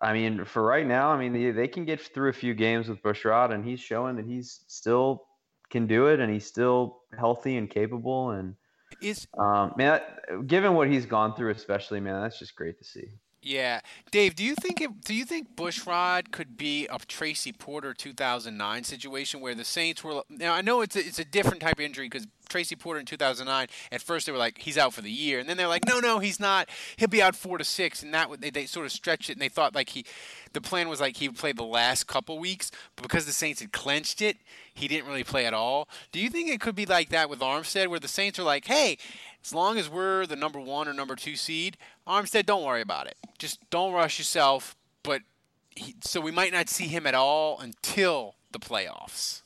I 0.00 0.12
mean, 0.12 0.44
for 0.44 0.62
right 0.62 0.86
now, 0.86 1.10
I 1.10 1.18
mean, 1.18 1.32
they, 1.32 1.50
they 1.50 1.68
can 1.68 1.84
get 1.84 2.00
through 2.00 2.30
a 2.30 2.34
few 2.34 2.54
games 2.54 2.88
with 2.88 3.02
Bushrod, 3.02 3.52
and 3.52 3.64
he's 3.64 3.80
showing 3.80 4.16
that 4.16 4.24
he's 4.24 4.64
still 4.66 5.26
can 5.68 5.86
do 5.86 6.06
it, 6.06 6.20
and 6.20 6.32
he's 6.32 6.46
still 6.46 7.02
healthy 7.16 7.56
and 7.56 7.68
capable. 7.68 8.30
And 8.30 8.54
Is 9.00 9.26
um, 9.38 9.72
man, 9.76 10.00
given 10.46 10.74
what 10.74 10.88
he's 10.88 11.06
gone 11.06 11.34
through, 11.34 11.50
especially, 11.52 12.00
man, 12.00 12.22
that's 12.22 12.38
just 12.38 12.54
great 12.54 12.78
to 12.78 12.84
see. 12.84 13.08
Yeah, 13.42 13.80
Dave. 14.10 14.36
Do 14.36 14.44
you 14.44 14.54
think 14.54 14.82
it, 14.82 15.00
do 15.02 15.14
you 15.14 15.24
think 15.24 15.56
Bushrod 15.56 16.30
could 16.30 16.58
be 16.58 16.86
a 16.88 16.98
Tracy 16.98 17.52
Porter 17.52 17.94
2009 17.94 18.84
situation 18.84 19.40
where 19.40 19.54
the 19.54 19.64
Saints 19.64 20.04
were 20.04 20.22
now? 20.28 20.52
I 20.52 20.60
know 20.60 20.82
it's 20.82 20.94
a, 20.94 20.98
it's 20.98 21.18
a 21.18 21.24
different 21.24 21.62
type 21.62 21.78
of 21.78 21.80
injury 21.80 22.06
because 22.06 22.26
Tracy 22.50 22.76
Porter 22.76 23.00
in 23.00 23.06
2009 23.06 23.68
at 23.92 24.02
first 24.02 24.26
they 24.26 24.32
were 24.32 24.36
like 24.38 24.58
he's 24.58 24.76
out 24.76 24.92
for 24.92 25.00
the 25.00 25.10
year, 25.10 25.38
and 25.38 25.48
then 25.48 25.56
they're 25.56 25.68
like 25.68 25.86
no 25.86 26.00
no 26.00 26.18
he's 26.18 26.38
not. 26.38 26.68
He'll 26.96 27.08
be 27.08 27.22
out 27.22 27.34
four 27.34 27.56
to 27.56 27.64
six, 27.64 28.02
and 28.02 28.12
that 28.12 28.28
they, 28.42 28.50
they 28.50 28.66
sort 28.66 28.84
of 28.84 28.92
stretched 28.92 29.30
it, 29.30 29.34
and 29.34 29.40
they 29.42 29.48
thought 29.48 29.74
like 29.74 29.88
he 29.88 30.04
the 30.52 30.60
plan 30.60 30.90
was 30.90 31.00
like 31.00 31.16
he 31.16 31.28
would 31.28 31.38
play 31.38 31.52
the 31.52 31.62
last 31.62 32.06
couple 32.06 32.38
weeks, 32.38 32.70
but 32.94 33.02
because 33.04 33.24
the 33.24 33.32
Saints 33.32 33.60
had 33.60 33.72
clenched 33.72 34.20
it, 34.20 34.36
he 34.74 34.86
didn't 34.86 35.06
really 35.06 35.24
play 35.24 35.46
at 35.46 35.54
all. 35.54 35.88
Do 36.12 36.20
you 36.20 36.28
think 36.28 36.50
it 36.50 36.60
could 36.60 36.74
be 36.74 36.84
like 36.84 37.08
that 37.08 37.30
with 37.30 37.40
Armstead, 37.40 37.88
where 37.88 38.00
the 38.00 38.08
Saints 38.08 38.38
are 38.38 38.42
like, 38.42 38.66
hey, 38.66 38.98
as 39.44 39.54
long 39.54 39.78
as 39.78 39.88
we're 39.88 40.26
the 40.26 40.36
number 40.36 40.60
one 40.60 40.88
or 40.88 40.92
number 40.92 41.16
two 41.16 41.36
seed, 41.36 41.76
Armstead, 42.06 42.46
don't 42.46 42.64
worry 42.64 42.82
about 42.82 43.06
it. 43.06 43.16
Just 43.38 43.58
don't 43.70 43.92
rush 43.92 44.18
yourself. 44.18 44.76
But 45.02 45.22
he, 45.70 45.96
so 46.02 46.20
we 46.20 46.30
might 46.30 46.52
not 46.52 46.68
see 46.68 46.86
him 46.86 47.06
at 47.06 47.14
all 47.14 47.58
until 47.58 48.36
the 48.52 48.58
playoffs. 48.58 49.42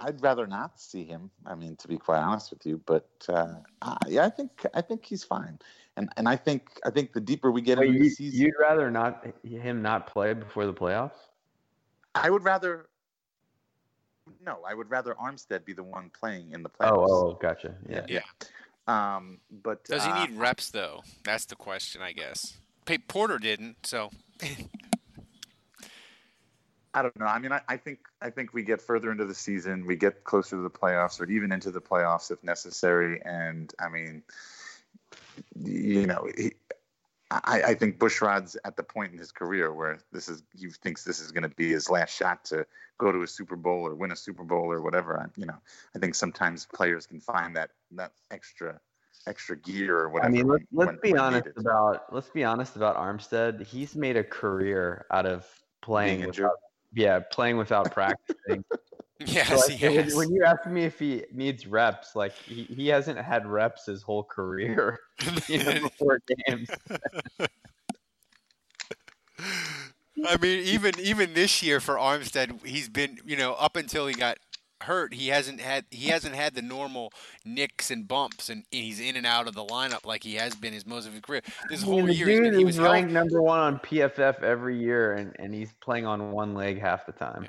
I'd 0.00 0.22
rather 0.22 0.46
not 0.46 0.80
see 0.80 1.04
him. 1.04 1.30
I 1.46 1.54
mean, 1.54 1.76
to 1.76 1.88
be 1.88 1.96
quite 1.96 2.18
honest 2.18 2.50
with 2.50 2.66
you, 2.66 2.80
but 2.86 3.08
uh, 3.28 3.54
uh, 3.82 3.96
yeah, 4.06 4.26
I 4.26 4.30
think 4.30 4.50
I 4.74 4.80
think 4.82 5.04
he's 5.04 5.24
fine, 5.24 5.58
and 5.96 6.10
and 6.16 6.28
I 6.28 6.36
think 6.36 6.68
I 6.84 6.90
think 6.90 7.12
the 7.12 7.20
deeper 7.20 7.50
we 7.50 7.62
get 7.62 7.78
Wait, 7.78 7.88
into 7.88 8.00
the 8.00 8.10
season, 8.10 8.40
you'd 8.40 8.54
rather 8.60 8.90
not 8.90 9.26
him 9.42 9.82
not 9.82 10.06
play 10.06 10.34
before 10.34 10.66
the 10.66 10.74
playoffs? 10.74 11.16
I 12.14 12.30
would 12.30 12.44
rather. 12.44 12.88
No, 14.44 14.58
I 14.66 14.74
would 14.74 14.90
rather 14.90 15.14
Armstead 15.14 15.64
be 15.64 15.72
the 15.72 15.82
one 15.82 16.10
playing 16.18 16.52
in 16.52 16.62
the 16.62 16.68
playoffs. 16.68 17.08
Oh, 17.08 17.28
oh, 17.28 17.38
gotcha. 17.40 17.74
Yeah. 17.88 18.06
Yeah. 18.08 18.20
Um, 18.88 19.38
but 19.50 19.84
Does 19.84 20.04
he 20.04 20.10
uh, 20.10 20.26
need 20.26 20.36
reps 20.36 20.70
though? 20.70 21.02
That's 21.24 21.46
the 21.46 21.56
question, 21.56 22.02
I 22.02 22.12
guess. 22.12 22.58
Pay 22.84 22.98
Porter 22.98 23.38
didn't, 23.38 23.84
so 23.84 24.10
I 26.94 27.02
don't 27.02 27.18
know. 27.18 27.26
I 27.26 27.38
mean, 27.38 27.52
I, 27.52 27.60
I 27.68 27.76
think 27.76 27.98
I 28.22 28.30
think 28.30 28.54
we 28.54 28.62
get 28.62 28.80
further 28.80 29.10
into 29.10 29.26
the 29.26 29.34
season, 29.34 29.84
we 29.86 29.96
get 29.96 30.24
closer 30.24 30.56
to 30.56 30.62
the 30.62 30.70
playoffs, 30.70 31.20
or 31.20 31.28
even 31.28 31.52
into 31.52 31.70
the 31.70 31.80
playoffs 31.80 32.30
if 32.30 32.42
necessary. 32.44 33.20
And 33.24 33.72
I 33.80 33.88
mean, 33.88 34.22
you 35.60 36.06
know, 36.06 36.28
he, 36.36 36.52
I, 37.30 37.62
I 37.66 37.74
think 37.74 37.98
Bushrod's 37.98 38.56
at 38.64 38.76
the 38.76 38.82
point 38.84 39.12
in 39.12 39.18
his 39.18 39.32
career 39.32 39.72
where 39.74 39.98
this 40.12 40.28
is 40.28 40.44
he 40.54 40.68
thinks 40.70 41.02
this 41.02 41.20
is 41.20 41.32
going 41.32 41.42
to 41.42 41.48
be 41.48 41.70
his 41.70 41.90
last 41.90 42.16
shot 42.16 42.44
to 42.46 42.64
go 42.98 43.10
to 43.10 43.22
a 43.22 43.26
Super 43.26 43.56
Bowl 43.56 43.86
or 43.86 43.94
win 43.94 44.12
a 44.12 44.16
Super 44.16 44.44
Bowl 44.44 44.72
or 44.72 44.80
whatever. 44.80 45.18
I, 45.20 45.26
you 45.36 45.46
know, 45.46 45.56
I 45.94 45.98
think 45.98 46.14
sometimes 46.14 46.66
players 46.72 47.06
can 47.06 47.20
find 47.20 47.56
that 47.56 47.70
that 47.92 48.12
extra 48.30 48.80
extra 49.26 49.56
gear 49.56 49.98
or 49.98 50.08
whatever. 50.08 50.28
I 50.28 50.36
mean, 50.36 50.46
let's, 50.46 50.64
let's 50.72 50.86
when- 50.88 50.98
be 51.02 51.12
when 51.12 51.20
honest 51.20 51.46
needed. 51.46 51.60
about 51.60 52.12
let's 52.14 52.30
be 52.30 52.44
honest 52.44 52.76
about 52.76 52.96
Armstead. 52.96 53.66
He's 53.66 53.96
made 53.96 54.16
a 54.16 54.24
career 54.24 55.06
out 55.10 55.26
of 55.26 55.44
playing 55.82 56.26
without, 56.26 56.52
yeah, 56.94 57.20
playing 57.32 57.56
without 57.56 57.90
practicing. 57.90 58.64
yes, 59.18 59.48
So, 59.48 59.56
like, 59.72 59.80
when- 59.82 59.94
has. 60.04 60.14
when 60.14 60.30
you 60.32 60.44
ask 60.44 60.66
me 60.66 60.84
if 60.84 60.98
he 60.98 61.24
needs 61.32 61.66
reps, 61.66 62.14
like 62.16 62.32
he, 62.34 62.64
he 62.64 62.88
hasn't 62.88 63.18
had 63.18 63.46
reps 63.46 63.86
his 63.86 64.02
whole 64.02 64.24
career, 64.24 65.00
you 65.48 65.62
know, 65.62 65.80
before 65.80 66.20
games. 66.46 66.68
I 70.26 70.36
mean, 70.38 70.60
even 70.64 70.98
even 70.98 71.34
this 71.34 71.62
year 71.62 71.78
for 71.78 71.96
Armstead, 71.96 72.64
he's 72.66 72.88
been 72.88 73.18
you 73.26 73.36
know 73.36 73.52
up 73.54 73.76
until 73.76 74.06
he 74.06 74.14
got 74.14 74.38
hurt, 74.82 75.14
he 75.14 75.28
hasn't 75.28 75.60
had 75.60 75.84
he 75.90 76.08
hasn't 76.08 76.34
had 76.34 76.54
the 76.54 76.62
normal 76.62 77.12
nicks 77.44 77.90
and 77.90 78.08
bumps, 78.08 78.48
and 78.48 78.64
he's 78.70 78.98
in 79.00 79.16
and 79.16 79.26
out 79.26 79.46
of 79.46 79.54
the 79.54 79.64
lineup 79.64 80.06
like 80.06 80.22
he 80.24 80.34
has 80.36 80.54
been 80.54 80.72
his 80.72 80.86
most 80.86 81.06
of 81.06 81.12
his 81.12 81.20
career. 81.20 81.42
This 81.68 81.82
I 81.82 81.86
mean, 81.86 82.00
whole 82.00 82.10
year, 82.10 82.26
dude 82.26 82.42
been, 82.44 82.58
he 82.58 82.64
was 82.64 82.78
ranked 82.78 83.12
number 83.12 83.42
one 83.42 83.58
on 83.58 83.78
PFF 83.80 84.42
every 84.42 84.78
year, 84.78 85.12
and, 85.14 85.34
and 85.38 85.52
he's 85.54 85.72
playing 85.80 86.06
on 86.06 86.32
one 86.32 86.54
leg 86.54 86.80
half 86.80 87.04
the 87.06 87.12
time. 87.12 87.46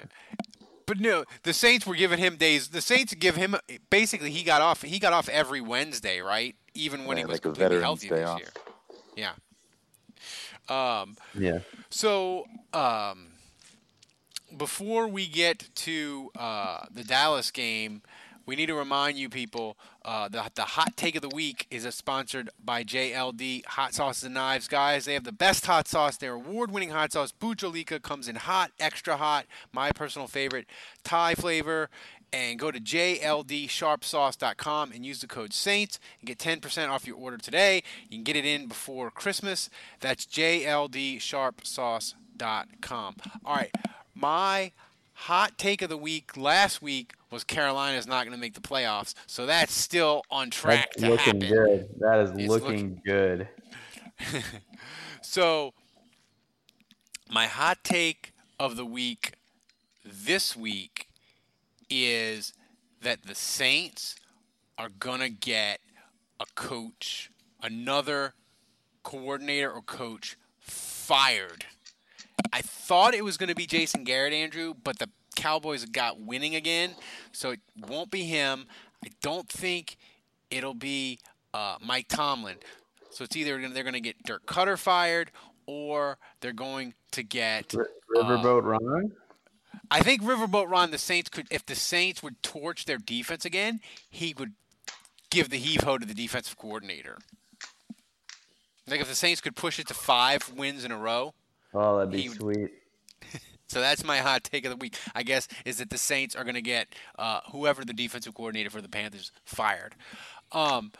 But 0.87 0.99
no, 0.99 1.25
the 1.43 1.53
Saints 1.53 1.85
were 1.85 1.95
giving 1.95 2.17
him 2.17 2.37
days. 2.37 2.69
The 2.69 2.81
Saints 2.81 3.13
give 3.13 3.35
him 3.35 3.55
basically 3.91 4.31
he 4.31 4.41
got 4.43 4.61
off. 4.61 4.81
He 4.81 4.97
got 4.99 5.13
off 5.13 5.29
every 5.29 5.61
Wednesday, 5.61 6.21
right? 6.21 6.55
Even 6.73 7.05
when 7.05 7.17
Yeah, 7.17 7.23
he 7.23 7.25
was 7.27 7.33
like 7.33 7.39
a 7.39 7.41
completely 7.49 7.77
Veterans 7.77 7.83
healthy 7.83 8.09
this 8.09 8.27
off. 8.29 8.39
year. 8.39 9.33
Yeah. 10.69 11.01
Um. 11.01 11.15
Yeah. 11.37 11.59
So, 11.89 12.45
um, 12.73 13.27
before 14.55 15.07
we 15.07 15.27
get 15.27 15.67
to 15.75 16.31
uh, 16.37 16.85
the 16.91 17.03
Dallas 17.03 17.51
game, 17.51 18.01
we 18.47 18.55
need 18.55 18.67
to 18.67 18.75
remind 18.75 19.17
you 19.17 19.29
people 19.29 19.77
uh, 20.05 20.29
the, 20.29 20.49
the 20.55 20.63
hot 20.63 20.95
take 20.95 21.15
of 21.15 21.21
the 21.21 21.27
week 21.29 21.67
is 21.69 21.83
sponsored 21.93 22.49
by 22.63 22.81
JLD 22.83 23.65
Hot 23.65 23.93
Sauces 23.93 24.23
and 24.23 24.33
Knives. 24.33 24.69
Guys, 24.69 25.05
they 25.05 25.13
have 25.13 25.25
the 25.25 25.33
best 25.33 25.65
hot 25.65 25.85
sauce. 25.87 26.15
Their 26.17 26.33
award 26.33 26.71
winning 26.71 26.91
hot 26.91 27.11
sauce, 27.11 27.33
Bhut 27.37 27.57
Jolokia, 27.57 28.01
comes 28.01 28.29
in 28.29 28.37
hot, 28.37 28.71
extra 28.79 29.17
hot, 29.17 29.45
my 29.73 29.91
personal 29.91 30.27
favorite, 30.27 30.65
Thai 31.03 31.35
flavor. 31.35 31.89
And 32.33 32.59
go 32.59 32.71
to 32.71 32.79
jldsharpsauce.com 32.79 34.91
and 34.91 35.05
use 35.05 35.21
the 35.21 35.27
code 35.27 35.53
SAINTS 35.53 35.97
and 36.19 36.27
get 36.27 36.39
10% 36.39 36.89
off 36.89 37.07
your 37.07 37.15
order 37.15 37.37
today. 37.37 37.83
You 38.09 38.17
can 38.17 38.25
get 38.25 38.35
it 38.35 38.43
in 38.43 38.67
before 38.67 39.09
Christmas. 39.11 39.69
That's 40.01 40.25
jldsharpsauce.com. 40.25 43.15
All 43.45 43.55
right, 43.55 43.73
my 44.13 44.73
hot 45.21 45.57
take 45.57 45.81
of 45.81 45.89
the 45.89 45.97
week 45.97 46.37
last 46.37 46.81
week 46.81 47.13
was 47.31 47.43
Carolina's 47.43 48.07
not 48.07 48.23
going 48.23 48.35
to 48.35 48.39
make 48.39 48.53
the 48.53 48.61
playoffs, 48.61 49.13
so 49.25 49.45
that's 49.45 49.73
still 49.73 50.21
on 50.29 50.49
track 50.49 50.89
That's 50.93 51.01
to 51.01 51.09
looking 51.09 51.41
happen. 51.41 51.49
good. 51.49 51.89
That 51.99 52.19
is 52.19 52.31
It's 52.31 52.47
looking 52.47 53.01
good. 53.03 53.47
So, 55.21 55.73
my 57.29 57.47
hot 57.47 57.79
take 57.83 58.31
of 58.59 58.77
the 58.77 58.85
week 58.85 59.33
this 60.05 60.55
week 60.55 61.07
is 61.89 62.53
that 63.01 63.23
the 63.23 63.35
Saints 63.35 64.15
are 64.77 64.87
going 64.89 65.19
to 65.19 65.29
get 65.29 65.81
a 66.39 66.45
coach, 66.55 67.29
another 67.61 68.35
coordinator 69.03 69.69
or 69.71 69.81
coach 69.81 70.37
fired. 70.59 71.65
I 72.53 72.61
thought 72.61 73.13
it 73.13 73.23
was 73.23 73.37
going 73.37 73.49
to 73.49 73.55
be 73.55 73.65
Jason 73.65 74.03
Garrett, 74.03 74.33
Andrew, 74.33 74.73
but 74.83 74.99
the 74.99 75.09
Cowboys 75.35 75.85
got 75.85 76.19
winning 76.19 76.55
again, 76.55 76.91
so 77.31 77.51
it 77.51 77.59
won't 77.87 78.09
be 78.09 78.23
him. 78.23 78.65
I 79.05 79.09
don't 79.21 79.47
think 79.47 79.97
it'll 80.49 80.73
be 80.73 81.19
uh, 81.53 81.77
Mike 81.81 82.07
Tomlin. 82.07 82.57
So 83.11 83.23
it's 83.23 83.35
either 83.35 83.59
they're 83.69 83.83
going 83.83 83.93
to 83.93 83.99
get 83.99 84.21
Dirk 84.23 84.45
Koetter 84.45 84.77
fired 84.77 85.31
or 85.65 86.17
they're 86.41 86.53
going 86.53 86.93
to 87.11 87.23
get. 87.23 87.73
uh, 87.75 88.23
Riverboat 88.23 88.63
Ron. 88.63 89.11
I 89.89 90.01
think 90.01 90.21
Riverboat 90.21 90.69
Ron, 90.69 90.91
the 90.91 90.97
Saints 90.97 91.29
could, 91.29 91.47
if 91.51 91.65
the 91.65 91.75
Saints 91.75 92.21
would 92.23 92.41
torch 92.43 92.85
their 92.85 92.97
defense 92.97 93.45
again, 93.45 93.79
he 94.09 94.33
would 94.37 94.53
give 95.29 95.49
the 95.49 95.57
heave 95.57 95.81
ho 95.81 95.97
to 95.97 96.05
the 96.05 96.13
defensive 96.13 96.57
coordinator. 96.57 97.17
Like 98.87 99.01
if 99.01 99.07
the 99.07 99.15
Saints 99.15 99.41
could 99.41 99.55
push 99.55 99.79
it 99.79 99.87
to 99.87 99.93
five 99.93 100.51
wins 100.55 100.83
in 100.85 100.91
a 100.91 100.97
row. 100.97 101.33
Oh, 101.77 101.97
that'd 101.97 102.11
be 102.11 102.23
He 102.23 102.29
sweet. 102.29 102.71
So 103.69 103.81
that's 103.81 104.01
my 104.05 104.19
hot 104.19 104.45
take 104.45 104.63
of 104.63 104.71
the 104.71 104.77
week. 104.77 104.97
I 105.13 105.23
guess 105.23 105.49
is 105.65 105.79
that 105.79 105.89
the 105.89 105.97
Saints 105.97 106.37
are 106.37 106.45
going 106.45 106.55
to 106.55 106.61
get 106.61 106.87
uh, 107.19 107.41
whoever 107.51 107.83
the 107.83 107.91
defensive 107.91 108.33
coordinator 108.33 108.69
for 108.69 108.79
the 108.81 108.87
Panthers 108.87 109.33
fired. 109.43 109.93
Um, 110.53 110.93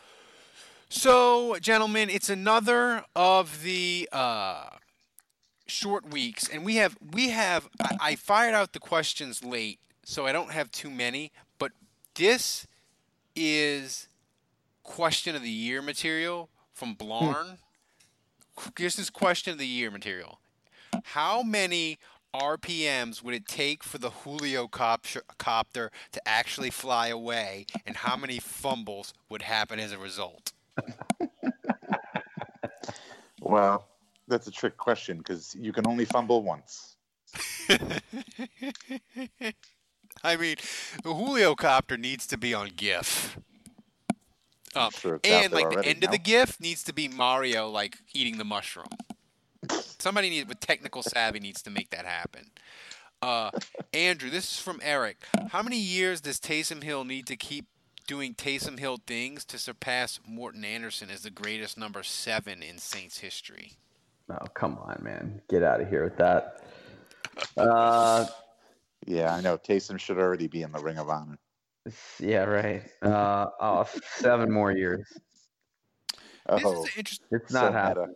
So, 0.90 1.56
gentlemen, 1.62 2.10
it's 2.10 2.30
another 2.30 3.06
of 3.16 3.64
the 3.64 4.10
uh, 4.12 4.66
short 5.66 6.12
weeks, 6.12 6.50
and 6.50 6.66
we 6.66 6.76
have 6.76 6.98
we 7.14 7.30
have. 7.30 7.70
I, 7.82 7.98
I 8.02 8.16
fired 8.16 8.54
out 8.54 8.74
the 8.74 8.80
questions 8.80 9.44
late, 9.46 9.80
so 10.04 10.26
I 10.26 10.34
don't 10.34 10.52
have 10.52 10.70
too 10.72 10.90
many. 10.90 11.32
But 11.60 11.72
this 12.16 12.68
is 13.36 14.08
question 14.84 15.36
of 15.36 15.42
the 15.42 15.50
year 15.50 15.82
material 15.82 16.50
from 16.74 16.96
Blarn. 16.96 17.60
This 18.76 18.98
is 19.00 19.10
question 19.10 19.54
of 19.54 19.60
the 19.60 19.68
year 19.68 19.92
material. 19.92 20.40
How 21.14 21.42
many 21.42 22.00
RPMs 22.36 23.24
would 23.24 23.34
it 23.34 23.48
take 23.48 23.82
for 23.82 23.98
the 23.98 24.10
Julio 24.10 24.68
cop- 24.68 25.06
copter 25.38 25.90
to 26.12 26.28
actually 26.28 26.70
fly 26.70 27.08
away, 27.08 27.66
and 27.86 27.96
how 27.96 28.18
many 28.18 28.40
fumbles 28.40 29.14
would 29.30 29.44
happen 29.44 29.80
as 29.80 29.94
a 29.94 29.98
result? 29.98 30.52
Well, 33.40 33.88
that's 34.28 34.48
a 34.48 34.52
trick 34.52 34.76
question 34.76 35.20
because 35.20 35.56
you 35.56 35.72
can 35.72 35.88
only 35.88 36.04
fumble 36.04 36.44
once. 36.44 36.98
I 37.70 38.02
mean, 40.36 40.58
the 41.04 41.14
Julio 41.14 41.56
copter 41.56 41.96
needs 41.96 42.28
to 42.28 42.38
be 42.38 42.54
on 42.54 42.72
GIF. 42.76 43.40
Um, 44.76 44.92
sure 44.92 45.22
and 45.24 45.54
like 45.54 45.70
the 45.70 45.86
end 45.86 46.04
of 46.04 46.12
the. 46.12 46.18
GIF 46.18 46.60
needs 46.60 46.84
to 46.84 46.94
be 46.94 47.08
Mario 47.08 47.70
like 47.70 48.00
eating 48.14 48.38
the 48.38 48.44
mushroom. 48.44 48.90
Somebody 50.00 50.30
need, 50.30 50.48
with 50.48 50.60
technical 50.60 51.04
savvy 51.04 51.40
needs 51.40 51.62
to 51.64 51.70
make 51.70 51.90
that 51.92 52.06
happen. 52.06 52.52
Uh, 53.22 53.50
Andrew, 53.94 54.30
this 54.30 54.52
is 54.54 54.60
from 54.60 54.80
Eric. 54.84 55.26
How 55.50 55.64
many 55.64 55.78
years 55.80 56.22
does 56.22 56.40
Taysom 56.40 56.84
Hill 56.84 57.04
need 57.04 57.26
to 57.28 57.36
keep 57.36 57.66
doing 58.06 58.34
Taysom 58.36 58.80
Hill 58.80 59.00
things 59.08 59.44
to 59.46 59.58
surpass 59.58 60.20
Morten 60.26 60.64
Andersen 60.64 61.10
as 61.10 61.24
the 61.24 61.32
greatest 61.32 61.78
number 61.78 62.04
seven 62.04 62.62
in 62.62 62.78
Saints 62.78 63.18
history? 63.20 63.74
Oh, 64.30 64.46
come 64.54 64.78
on, 64.78 65.00
man. 65.02 65.42
Get 65.50 65.64
out 65.64 65.82
of 65.82 65.90
here 65.90 66.04
with 66.04 66.18
that. 66.18 66.62
Uh, 67.58 68.26
Yeah, 69.06 69.34
I 69.34 69.42
know. 69.42 69.58
Taysom 69.58 70.00
should 70.00 70.18
already 70.18 70.48
be 70.48 70.62
in 70.64 70.72
the 70.72 70.80
Ring 70.80 70.98
of 70.98 71.10
Honor. 71.10 71.38
yeah, 72.20 72.44
right. 72.44 72.84
Uh, 73.02 73.48
oh, 73.62 73.88
seven 74.18 74.52
more 74.52 74.72
years. 74.72 75.08
This 76.50 76.62
Oh, 76.64 76.84
is 76.84 76.90
an 76.90 76.92
interest- 76.98 77.22
It's 77.32 77.52
so 77.54 77.60
not 77.62 77.72
meta. 77.74 77.80
happening. 77.84 78.16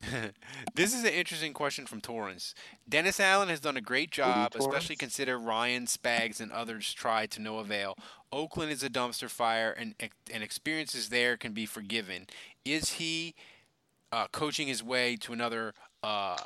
this 0.74 0.94
is 0.94 1.02
an 1.04 1.12
interesting 1.12 1.52
question 1.52 1.86
from 1.86 2.00
Torrance. 2.00 2.54
Dennis 2.88 3.18
Allen 3.18 3.48
has 3.48 3.60
done 3.60 3.76
a 3.76 3.80
great 3.80 4.10
job, 4.10 4.54
especially 4.56 4.96
consider 4.96 5.38
Ryan 5.38 5.86
Spags 5.86 6.40
and 6.40 6.52
others 6.52 6.92
tried 6.92 7.30
to 7.32 7.42
no 7.42 7.58
avail. 7.58 7.96
Oakland 8.32 8.70
is 8.70 8.82
a 8.82 8.90
dumpster 8.90 9.28
fire, 9.28 9.72
and 9.72 9.94
and 10.32 10.42
experiences 10.42 11.08
there 11.08 11.36
can 11.36 11.52
be 11.52 11.66
forgiven. 11.66 12.26
Is 12.64 12.94
he 12.94 13.34
uh, 14.12 14.26
coaching 14.30 14.68
his 14.68 14.82
way 14.82 15.16
to 15.16 15.32
another 15.32 15.74
uh, 16.02 16.36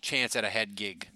chance 0.00 0.36
at 0.36 0.44
a 0.44 0.50
head 0.50 0.74
gig? 0.74 1.08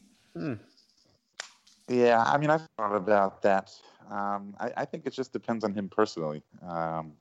Yeah, 1.89 2.25
I 2.27 2.39
mean, 2.39 2.51
I've 2.51 2.67
thought 2.77 2.95
about 2.95 3.43
that. 3.43 3.71
Um, 4.11 4.55
I, 4.59 4.73
I 4.79 4.85
think 4.85 5.07
it 5.07 5.13
just 5.13 5.33
depends 5.33 5.65
on 5.65 5.75
him 5.75 5.89
personally. 5.89 6.43
Um, 6.67 7.13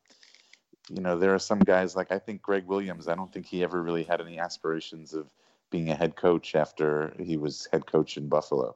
you 0.89 1.01
know, 1.01 1.17
there 1.17 1.33
are 1.33 1.39
some 1.39 1.59
guys 1.59 1.95
like 1.95 2.11
I 2.11 2.19
think 2.19 2.41
Gregg 2.41 2.65
Williams. 2.65 3.07
I 3.07 3.15
don't 3.15 3.31
think 3.31 3.45
he 3.45 3.63
ever 3.63 3.81
really 3.81 4.03
had 4.03 4.21
any 4.21 4.39
aspirations 4.39 5.13
of 5.13 5.27
being 5.71 5.89
a 5.89 5.95
head 5.95 6.15
coach 6.15 6.55
after 6.55 7.13
he 7.19 7.37
was 7.37 7.67
head 7.71 7.85
coach 7.85 8.17
in 8.17 8.27
Buffalo. 8.27 8.75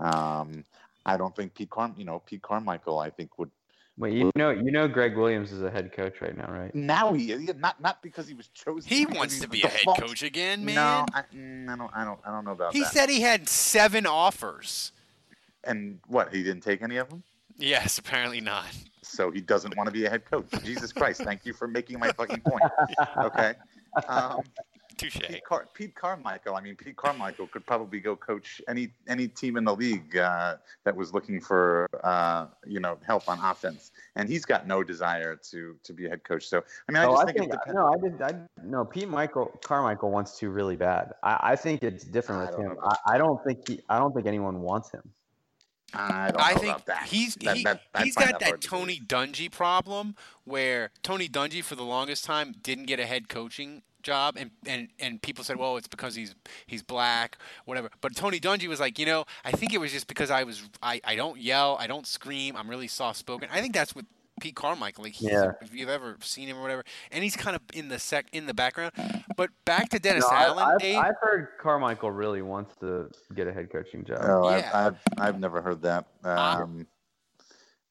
Um, 0.00 0.64
I 1.04 1.16
don't 1.16 1.34
think 1.34 1.54
Pete 1.54 1.70
Carm, 1.70 1.94
you 1.96 2.04
know, 2.04 2.20
Pete 2.20 2.42
Carmichael. 2.42 2.98
I 2.98 3.10
think 3.10 3.38
would 3.38 3.50
Wait, 3.98 4.14
you 4.14 4.30
know, 4.36 4.50
you 4.50 4.72
know, 4.72 4.88
Gregg 4.88 5.16
Williams 5.16 5.52
is 5.52 5.62
a 5.62 5.70
head 5.70 5.92
coach 5.92 6.22
right 6.22 6.36
now, 6.36 6.50
right? 6.50 6.74
now 6.74 7.12
he 7.12 7.34
yeah, 7.34 7.52
not 7.58 7.78
not 7.80 8.02
because 8.02 8.26
he 8.26 8.32
was 8.32 8.48
chosen. 8.48 8.88
He 8.88 9.04
wants 9.04 9.38
to 9.40 9.48
be 9.48 9.62
a 9.62 9.68
head 9.68 9.80
default. 9.80 10.00
coach 10.00 10.22
again, 10.22 10.64
man. 10.64 10.74
No, 10.76 11.06
I, 11.12 11.22
mm, 11.34 11.68
I 11.68 11.76
don't. 11.76 11.90
I 11.94 12.04
don't. 12.04 12.20
I 12.26 12.30
don't 12.30 12.44
know 12.44 12.52
about 12.52 12.72
he 12.72 12.80
that. 12.80 12.88
He 12.88 12.90
said 12.90 13.10
he 13.10 13.20
had 13.20 13.48
seven 13.48 14.06
offers. 14.06 14.92
and 15.64 15.98
what? 16.06 16.34
He 16.34 16.42
didn't 16.42 16.62
take 16.62 16.80
any 16.80 16.96
of 16.96 17.10
them. 17.10 17.22
Yes, 17.58 17.98
apparently 17.98 18.40
not. 18.40 18.74
So 19.02 19.30
he 19.30 19.40
doesn't 19.40 19.76
want 19.76 19.86
to 19.88 19.92
be 19.92 20.04
a 20.06 20.10
head 20.10 20.24
coach. 20.24 20.46
Jesus 20.64 20.92
Christ! 20.92 21.22
Thank 21.22 21.44
you 21.44 21.52
for 21.52 21.68
making 21.68 21.98
my 21.98 22.12
fucking 22.12 22.40
point. 22.40 22.62
Okay. 23.18 23.54
Um, 24.08 24.42
Touche. 24.96 25.20
Pete, 25.20 25.44
Car- 25.44 25.68
Pete 25.74 25.94
Carmichael. 25.94 26.54
I 26.54 26.60
mean, 26.60 26.76
Pete 26.76 26.96
Carmichael 26.96 27.46
could 27.46 27.66
probably 27.66 28.00
go 28.00 28.14
coach 28.16 28.60
any 28.68 28.90
any 29.08 29.28
team 29.28 29.56
in 29.56 29.64
the 29.64 29.74
league 29.74 30.16
uh, 30.16 30.56
that 30.84 30.94
was 30.94 31.12
looking 31.12 31.40
for 31.40 31.88
uh, 32.04 32.46
you 32.66 32.80
know 32.80 32.98
help 33.06 33.28
on 33.28 33.38
offense, 33.42 33.90
and 34.16 34.28
he's 34.28 34.44
got 34.44 34.66
no 34.66 34.82
desire 34.82 35.36
to 35.50 35.76
to 35.82 35.92
be 35.92 36.06
a 36.06 36.10
head 36.10 36.24
coach. 36.24 36.46
So 36.46 36.62
I 36.88 36.92
mean, 36.92 37.02
I 37.02 37.06
oh, 37.06 37.12
just 37.12 37.22
I 37.22 37.24
think, 37.26 37.38
think 37.38 37.52
it 37.52 37.58
depends. 37.58 37.74
no, 37.74 37.86
I 37.86 37.96
did. 37.98 38.22
I 38.22 38.64
no. 38.64 38.84
Pete 38.84 39.08
Michael 39.08 39.52
Carmichael 39.64 40.10
wants 40.10 40.38
to 40.38 40.50
really 40.50 40.76
bad. 40.76 41.12
I, 41.22 41.38
I 41.42 41.56
think 41.56 41.82
it's 41.82 42.04
different 42.04 42.42
with 42.42 42.56
don't 42.56 42.72
him. 42.72 42.78
I, 42.84 43.14
I 43.14 43.18
don't 43.18 43.42
think 43.44 43.68
he. 43.68 43.80
I 43.88 43.98
don't 43.98 44.14
think 44.14 44.26
anyone 44.26 44.60
wants 44.60 44.90
him. 44.90 45.02
I 45.94 46.30
don't 46.30 46.38
know 46.38 46.44
I 46.44 46.54
think 46.54 46.64
about 46.64 46.86
that. 46.86 47.06
he's 47.08 47.34
That- 47.36 47.56
he, 47.56 47.64
that- 47.64 47.82
I 47.94 48.04
he's 48.04 48.14
got 48.14 48.38
that 48.40 48.60
to 48.60 48.68
Tony 48.68 49.00
Dungy 49.00 49.50
problem 49.50 50.16
where 50.44 50.90
Tony 51.02 51.28
Dungy 51.28 51.62
for 51.62 51.74
the 51.74 51.84
longest 51.84 52.24
time 52.24 52.54
didn't 52.62 52.84
get 52.86 52.98
a 53.00 53.06
head 53.06 53.28
coaching 53.28 53.82
job 54.02 54.36
and, 54.36 54.50
and, 54.66 54.88
and 54.98 55.22
people 55.22 55.44
said, 55.44 55.56
well, 55.56 55.76
it's 55.76 55.86
because 55.86 56.14
he's 56.14 56.34
he's 56.66 56.82
black, 56.82 57.38
whatever. 57.66 57.88
But 58.00 58.16
Tony 58.16 58.40
Dungy 58.40 58.66
was 58.66 58.80
like, 58.80 58.98
you 58.98 59.06
know, 59.06 59.24
I 59.44 59.52
think 59.52 59.72
it 59.72 59.78
was 59.78 59.92
just 59.92 60.08
because 60.08 60.30
I 60.30 60.42
was 60.42 60.62
I, 60.82 61.00
I 61.04 61.14
don't 61.14 61.38
yell, 61.40 61.76
I 61.78 61.86
don't 61.86 62.06
scream, 62.06 62.56
I'm 62.56 62.68
really 62.68 62.88
soft 62.88 63.18
spoken. 63.18 63.48
I 63.52 63.60
think 63.60 63.74
that's 63.74 63.94
what 63.94 64.04
Pete 64.42 64.56
Carmichael, 64.56 65.04
like 65.04 65.20
Yeah. 65.22 65.52
if 65.62 65.72
you've 65.72 65.88
ever 65.88 66.16
seen 66.20 66.48
him 66.48 66.58
or 66.58 66.62
whatever, 66.62 66.82
and 67.12 67.22
he's 67.22 67.36
kind 67.36 67.54
of 67.54 67.62
in 67.74 67.86
the 67.88 68.00
sec 68.00 68.26
in 68.32 68.46
the 68.46 68.52
background. 68.54 68.92
But 69.36 69.50
back 69.64 69.88
to 69.90 70.00
Dennis 70.00 70.24
No, 70.28 70.36
Allen, 70.36 70.64
I've, 70.64 70.78
Dave. 70.80 70.96
I've 70.98 71.14
heard 71.22 71.48
Carmichael 71.60 72.10
really 72.10 72.42
wants 72.42 72.74
to 72.80 73.08
get 73.36 73.46
a 73.46 73.52
head 73.52 73.70
coaching 73.70 74.04
job. 74.04 74.18
Oh, 74.22 74.50
Yeah. 74.50 74.68
I've, 74.74 74.74
I've 74.84 74.96
I've 75.20 75.38
never 75.40 75.62
heard 75.62 75.80
that. 75.82 76.06
Um, 76.24 76.88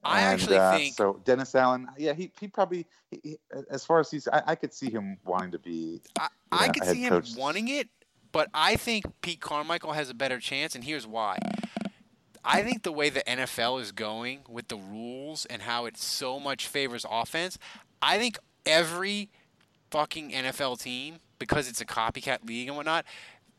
I 0.03 0.19
and, 0.23 0.33
actually 0.33 0.57
uh, 0.57 0.75
think- 0.77 0.95
so. 0.95 1.21
Dennis 1.23 1.55
Allen, 1.55 1.87
yeah, 1.97 2.11
he 2.13 2.33
he 2.37 2.49
probably 2.49 2.85
he, 3.11 3.19
he- 3.23 3.37
as 3.69 3.85
far 3.85 4.01
as 4.01 4.11
he's, 4.11 4.27
I, 4.27 4.43
I 4.47 4.55
could 4.55 4.73
see 4.73 4.91
him 4.91 5.17
wanting 5.23 5.51
to 5.51 5.59
be. 5.59 6.01
I, 6.19 6.23
you 6.23 6.29
I 6.51 6.67
know, 6.67 6.73
could 6.73 6.83
a 6.83 6.85
head 6.87 6.95
see 6.95 7.01
him 7.03 7.09
coach. 7.11 7.35
wanting 7.37 7.69
it, 7.69 7.87
but 8.33 8.49
I 8.53 8.75
think 8.75 9.05
Pete 9.21 9.39
Carmichael 9.39 9.93
has 9.93 10.09
a 10.09 10.13
better 10.13 10.39
chance, 10.39 10.75
and 10.75 10.83
here's 10.83 11.07
why. 11.07 11.37
I 12.43 12.63
think 12.63 12.83
the 12.83 12.91
way 12.91 13.09
the 13.09 13.21
NFL 13.21 13.81
is 13.81 13.91
going 13.91 14.39
with 14.49 14.67
the 14.67 14.77
rules 14.77 15.45
and 15.45 15.61
how 15.61 15.85
it 15.85 15.97
so 15.97 16.39
much 16.39 16.67
favors 16.67 17.05
offense, 17.09 17.57
I 18.01 18.17
think 18.17 18.39
every 18.65 19.29
fucking 19.91 20.31
NFL 20.31 20.81
team, 20.81 21.15
because 21.39 21.67
it's 21.67 21.81
a 21.81 21.85
copycat 21.85 22.47
league 22.47 22.67
and 22.67 22.77
whatnot, 22.77 23.05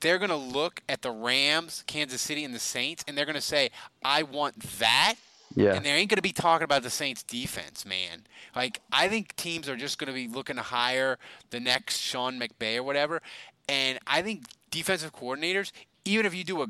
they're 0.00 0.18
going 0.18 0.30
to 0.30 0.36
look 0.36 0.82
at 0.88 1.02
the 1.02 1.10
Rams, 1.10 1.84
Kansas 1.86 2.20
City, 2.20 2.44
and 2.44 2.54
the 2.54 2.58
Saints, 2.58 3.04
and 3.06 3.16
they're 3.16 3.24
going 3.24 3.34
to 3.34 3.40
say, 3.40 3.70
I 4.04 4.24
want 4.24 4.60
that. 4.78 5.14
Yeah. 5.54 5.74
And 5.74 5.84
they 5.84 5.90
ain't 5.90 6.08
going 6.08 6.16
to 6.16 6.22
be 6.22 6.32
talking 6.32 6.64
about 6.64 6.82
the 6.82 6.90
Saints 6.90 7.22
defense, 7.22 7.84
man. 7.84 8.24
Like, 8.56 8.80
I 8.90 9.08
think 9.08 9.36
teams 9.36 9.68
are 9.68 9.76
just 9.76 9.98
going 9.98 10.08
to 10.08 10.14
be 10.14 10.26
looking 10.26 10.56
to 10.56 10.62
hire 10.62 11.18
the 11.50 11.60
next 11.60 11.98
Sean 11.98 12.40
McVay 12.40 12.78
or 12.78 12.82
whatever. 12.82 13.20
And 13.68 13.98
I 14.06 14.22
think 14.22 14.44
defensive 14.70 15.12
coordinators, 15.12 15.70
even 16.04 16.26
if 16.26 16.34
you 16.34 16.42
do 16.42 16.62
a 16.62 16.66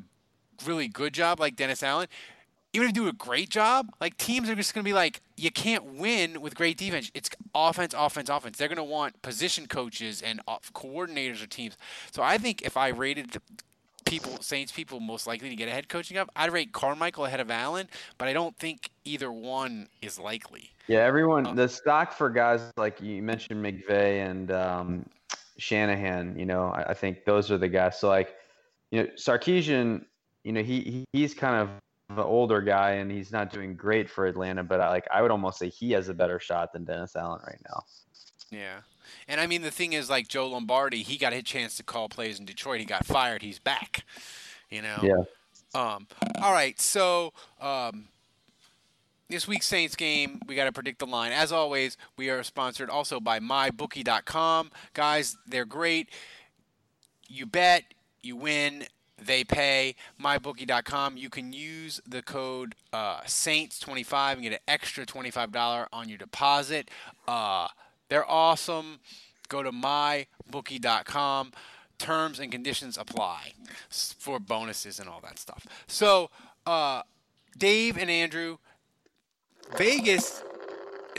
really 0.66 0.88
good 0.88 1.12
job 1.12 1.40
like 1.40 1.56
Dennis 1.56 1.82
Allen, 1.82 2.08
even 2.72 2.88
if 2.88 2.96
you 2.96 3.02
do 3.02 3.08
a 3.08 3.12
great 3.12 3.50
job, 3.50 3.90
like 4.00 4.16
teams 4.16 4.48
are 4.48 4.54
just 4.54 4.74
going 4.74 4.82
to 4.82 4.88
be 4.88 4.94
like, 4.94 5.20
you 5.36 5.50
can't 5.50 5.84
win 5.84 6.40
with 6.40 6.54
great 6.54 6.78
defense. 6.78 7.10
It's 7.14 7.28
offense, 7.54 7.94
offense, 7.96 8.28
offense. 8.28 8.56
They're 8.56 8.68
going 8.68 8.76
to 8.76 8.84
want 8.84 9.20
position 9.20 9.66
coaches 9.66 10.22
and 10.22 10.40
coordinators 10.46 11.42
or 11.42 11.46
teams. 11.46 11.76
So 12.12 12.22
I 12.22 12.38
think 12.38 12.62
if 12.62 12.76
I 12.76 12.88
rated 12.88 13.32
the 13.32 13.42
people, 14.06 14.38
Saints 14.40 14.72
people 14.72 15.00
most 15.00 15.26
likely 15.26 15.50
to 15.50 15.56
get 15.56 15.68
a 15.68 15.70
head 15.70 15.88
coaching 15.88 16.14
job, 16.14 16.30
I'd 16.34 16.50
rate 16.50 16.72
Carmichael 16.72 17.26
ahead 17.26 17.40
of 17.40 17.50
Allen, 17.50 17.88
but 18.16 18.26
I 18.26 18.32
don't 18.32 18.56
think 18.56 18.90
either 19.04 19.30
one 19.30 19.88
is 20.00 20.18
likely. 20.18 20.70
Yeah, 20.88 21.00
everyone. 21.00 21.54
The 21.54 21.68
stock 21.68 22.12
for 22.12 22.30
guys 22.30 22.72
like 22.78 23.00
you 23.02 23.22
mentioned 23.22 23.64
McVay 23.64 24.26
and 24.26 24.50
um, 24.50 25.06
Shanahan. 25.58 26.38
You 26.38 26.46
know, 26.46 26.68
I, 26.68 26.90
I 26.90 26.94
think 26.94 27.26
those 27.26 27.50
are 27.50 27.58
the 27.58 27.68
guys. 27.68 28.00
So 28.00 28.08
like, 28.08 28.34
you 28.90 29.02
know, 29.02 29.08
Sarkisian. 29.18 30.06
You 30.44 30.52
know, 30.52 30.62
he, 30.62 30.80
he 30.80 31.04
he's 31.12 31.34
kind 31.34 31.56
of 31.56 31.68
an 32.18 32.24
older 32.24 32.60
guy 32.60 32.92
and 32.92 33.10
he's 33.10 33.32
not 33.32 33.52
doing 33.52 33.74
great 33.74 34.10
for 34.10 34.26
Atlanta. 34.26 34.62
But 34.62 34.80
I, 34.80 34.88
like, 34.90 35.06
I 35.12 35.22
would 35.22 35.30
almost 35.30 35.58
say 35.58 35.68
he 35.68 35.92
has 35.92 36.08
a 36.08 36.14
better 36.14 36.40
shot 36.40 36.72
than 36.72 36.84
Dennis 36.84 37.16
Allen 37.16 37.40
right 37.46 37.60
now. 37.68 37.84
Yeah. 38.50 38.80
And 39.28 39.40
I 39.40 39.46
mean, 39.46 39.62
the 39.62 39.70
thing 39.70 39.92
is, 39.92 40.10
like 40.10 40.28
Joe 40.28 40.48
Lombardi, 40.48 41.02
he 41.02 41.16
got 41.16 41.32
a 41.32 41.42
chance 41.42 41.76
to 41.76 41.82
call 41.82 42.08
plays 42.08 42.38
in 42.38 42.44
Detroit. 42.44 42.80
He 42.80 42.86
got 42.86 43.06
fired. 43.06 43.42
He's 43.42 43.58
back. 43.58 44.04
You 44.70 44.82
know. 44.82 44.98
Yeah. 45.02 45.22
Um. 45.74 46.06
All 46.40 46.52
right. 46.52 46.78
So, 46.80 47.32
um, 47.60 48.08
this 49.32 49.48
week's 49.48 49.66
Saints 49.66 49.96
game, 49.96 50.40
we 50.46 50.54
got 50.54 50.64
to 50.64 50.72
predict 50.72 50.98
the 50.98 51.06
line. 51.06 51.32
As 51.32 51.52
always, 51.52 51.96
we 52.16 52.28
are 52.28 52.42
sponsored 52.42 52.90
also 52.90 53.18
by 53.18 53.40
MyBookie.com. 53.40 54.70
Guys, 54.92 55.38
they're 55.46 55.64
great. 55.64 56.10
You 57.28 57.46
bet, 57.46 57.84
you 58.22 58.36
win, 58.36 58.84
they 59.22 59.44
pay. 59.44 59.94
MyBookie.com. 60.22 61.16
You 61.16 61.30
can 61.30 61.52
use 61.52 62.00
the 62.06 62.22
code 62.22 62.74
uh, 62.92 63.20
Saints25 63.22 64.32
and 64.34 64.42
get 64.42 64.52
an 64.52 64.58
extra 64.68 65.06
$25 65.06 65.86
on 65.92 66.08
your 66.08 66.18
deposit. 66.18 66.90
Uh, 67.26 67.68
They're 68.08 68.30
awesome. 68.30 69.00
Go 69.48 69.62
to 69.62 69.72
mybookie.com. 69.72 71.52
Terms 71.98 72.40
and 72.40 72.50
conditions 72.50 72.98
apply 72.98 73.52
for 73.90 74.38
bonuses 74.40 74.98
and 74.98 75.08
all 75.08 75.20
that 75.22 75.38
stuff. 75.38 75.66
So, 75.86 76.30
uh, 76.66 77.02
Dave 77.56 77.96
and 77.96 78.10
Andrew, 78.10 78.56
Vegas 79.76 80.42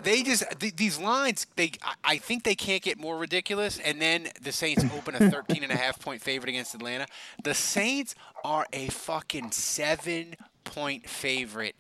they 0.03 0.23
just 0.23 0.43
th- 0.59 0.75
these 0.75 0.99
lines 0.99 1.47
they 1.55 1.71
I 2.03 2.17
think 2.17 2.43
they 2.43 2.55
can't 2.55 2.81
get 2.81 2.99
more 2.99 3.17
ridiculous 3.17 3.79
and 3.79 4.01
then 4.01 4.29
the 4.41 4.51
Saints 4.51 4.83
open 4.95 5.15
a 5.15 5.29
13 5.31 5.63
and 5.63 5.71
a 5.71 5.75
half 5.75 5.99
point 5.99 6.21
favorite 6.21 6.49
against 6.49 6.75
Atlanta. 6.75 7.07
The 7.43 7.53
Saints 7.53 8.15
are 8.43 8.65
a 8.73 8.87
fucking 8.87 9.51
7 9.51 10.35
point 10.63 11.09
favorite 11.09 11.75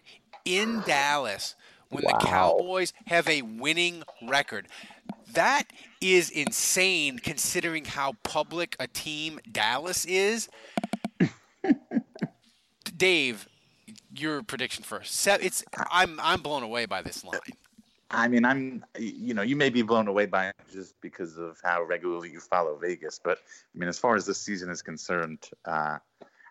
in 0.45 0.81
Dallas 0.85 1.55
when 1.89 2.03
wow. 2.03 2.17
the 2.19 2.25
Cowboys 2.25 2.93
have 3.05 3.27
a 3.27 3.41
winning 3.43 4.03
record. 4.21 4.67
That 5.33 5.63
is 6.01 6.29
insane 6.29 7.19
considering 7.19 7.85
how 7.85 8.13
public 8.23 8.75
a 8.79 8.87
team 8.87 9.39
Dallas 9.51 10.05
is. 10.05 10.49
Dave, 12.97 13.47
your 14.15 14.43
prediction 14.43 14.83
first. 14.83 15.27
It's 15.27 15.63
I'm 15.91 16.19
I'm 16.19 16.41
blown 16.41 16.63
away 16.63 16.85
by 16.85 17.01
this 17.01 17.23
line. 17.23 17.39
I 18.13 18.27
mean, 18.27 18.45
I'm, 18.45 18.85
you 18.97 19.33
know, 19.33 19.41
you 19.41 19.55
may 19.55 19.71
be 19.71 19.81
blown 19.81 20.07
away 20.07 20.27
by 20.27 20.49
it 20.49 20.55
just 20.71 20.99
because 21.01 21.37
of 21.37 21.57
how 21.63 21.81
regularly 21.81 22.29
you 22.29 22.39
follow 22.39 22.77
Vegas, 22.77 23.19
but 23.21 23.39
I 23.39 23.77
mean, 23.77 23.89
as 23.89 23.97
far 23.97 24.15
as 24.15 24.27
this 24.27 24.39
season 24.39 24.69
is 24.69 24.83
concerned, 24.83 25.49
uh, 25.65 25.97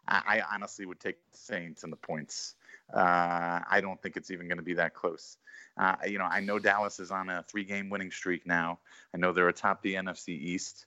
I, 0.08 0.22
I, 0.26 0.42
honestly 0.52 0.86
would 0.86 0.98
take 0.98 1.16
the 1.30 1.38
Saints 1.38 1.84
and 1.84 1.92
the 1.92 1.96
points. 1.96 2.56
Uh, 2.92 3.60
I 3.70 3.80
don't 3.80 4.02
think 4.02 4.16
it's 4.16 4.32
even 4.32 4.48
going 4.48 4.58
to 4.58 4.64
be 4.64 4.74
that 4.74 4.92
close. 4.92 5.38
Uh, 5.78 5.94
you 6.06 6.18
know, 6.18 6.24
I 6.24 6.40
know 6.40 6.58
Dallas 6.58 6.98
is 6.98 7.12
on 7.12 7.30
a 7.30 7.44
three-game 7.44 7.88
winning 7.90 8.10
streak 8.10 8.44
now. 8.44 8.80
I 9.14 9.18
know 9.18 9.32
they're 9.32 9.48
atop 9.48 9.82
the 9.82 9.94
NFC 9.94 10.30
East. 10.30 10.86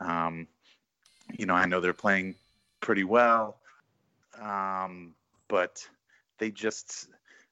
Um, 0.00 0.48
you 1.38 1.46
know, 1.46 1.54
I 1.54 1.66
know 1.66 1.80
they're 1.80 1.92
playing 1.92 2.34
pretty 2.80 3.04
well, 3.04 3.58
um, 4.40 5.14
but 5.48 5.88
they 6.38 6.50
just 6.50 7.08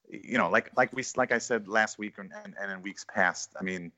you 0.09 0.37
know, 0.37 0.49
like 0.49 0.71
like 0.75 0.93
we 0.93 1.03
like 1.15 1.31
I 1.31 1.37
said 1.37 1.67
last 1.67 1.97
week 1.97 2.17
and, 2.17 2.31
and, 2.43 2.71
in 2.71 2.81
weeks 2.81 3.05
past, 3.05 3.51
I 3.59 3.63
mean, 3.63 3.91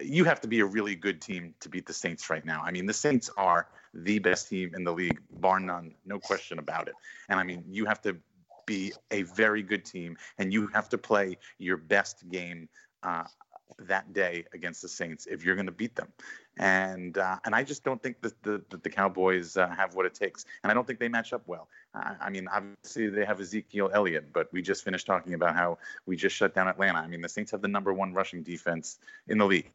you 0.00 0.24
have 0.24 0.40
to 0.42 0.48
be 0.48 0.60
a 0.60 0.66
really 0.66 0.94
good 0.94 1.20
team 1.20 1.54
to 1.60 1.68
beat 1.68 1.86
the 1.86 1.92
Saints 1.92 2.30
right 2.30 2.44
now. 2.44 2.62
I 2.64 2.70
mean, 2.70 2.86
the 2.86 2.94
Saints 2.94 3.30
are 3.36 3.68
the 3.92 4.18
best 4.18 4.48
team 4.48 4.72
in 4.74 4.84
the 4.84 4.92
league, 4.92 5.20
bar 5.30 5.60
none, 5.60 5.94
no 6.04 6.18
question 6.18 6.58
about 6.58 6.88
it. 6.88 6.94
And 7.28 7.38
I 7.38 7.44
mean, 7.44 7.64
you 7.68 7.84
have 7.86 8.02
to 8.02 8.16
be 8.66 8.92
a 9.10 9.22
very 9.22 9.62
good 9.62 9.84
team, 9.84 10.16
and 10.38 10.52
you 10.52 10.68
have 10.68 10.88
to 10.88 10.98
play 10.98 11.38
your 11.58 11.76
best 11.76 12.28
game 12.30 12.68
uh, 13.02 13.24
that 13.78 14.12
day 14.12 14.44
against 14.52 14.82
the 14.82 14.88
Saints 14.88 15.26
if 15.26 15.44
you're 15.44 15.54
going 15.54 15.66
to 15.66 15.72
beat 15.72 15.94
them. 15.94 16.08
And 16.58 17.18
uh, 17.18 17.38
and 17.44 17.54
I 17.54 17.64
just 17.64 17.84
don't 17.84 18.02
think 18.02 18.20
that 18.22 18.40
the 18.42 18.62
that 18.70 18.82
the 18.82 18.90
Cowboys 18.90 19.56
uh, 19.56 19.68
have 19.70 19.94
what 19.94 20.06
it 20.06 20.14
takes, 20.14 20.44
and 20.62 20.70
I 20.70 20.74
don't 20.74 20.86
think 20.86 21.00
they 21.00 21.08
match 21.08 21.32
up 21.32 21.42
well. 21.46 21.68
I 21.94 22.28
mean, 22.30 22.48
obviously 22.48 23.08
they 23.08 23.24
have 23.24 23.40
Ezekiel 23.40 23.90
Elliott, 23.92 24.32
but 24.32 24.52
we 24.52 24.62
just 24.62 24.82
finished 24.82 25.06
talking 25.06 25.34
about 25.34 25.54
how 25.54 25.78
we 26.06 26.16
just 26.16 26.34
shut 26.34 26.54
down 26.54 26.66
Atlanta. 26.66 26.98
I 26.98 27.06
mean, 27.06 27.20
the 27.20 27.28
Saints 27.28 27.52
have 27.52 27.62
the 27.62 27.68
number 27.68 27.92
one 27.92 28.12
rushing 28.12 28.42
defense 28.42 28.98
in 29.28 29.38
the 29.38 29.46
league. 29.46 29.70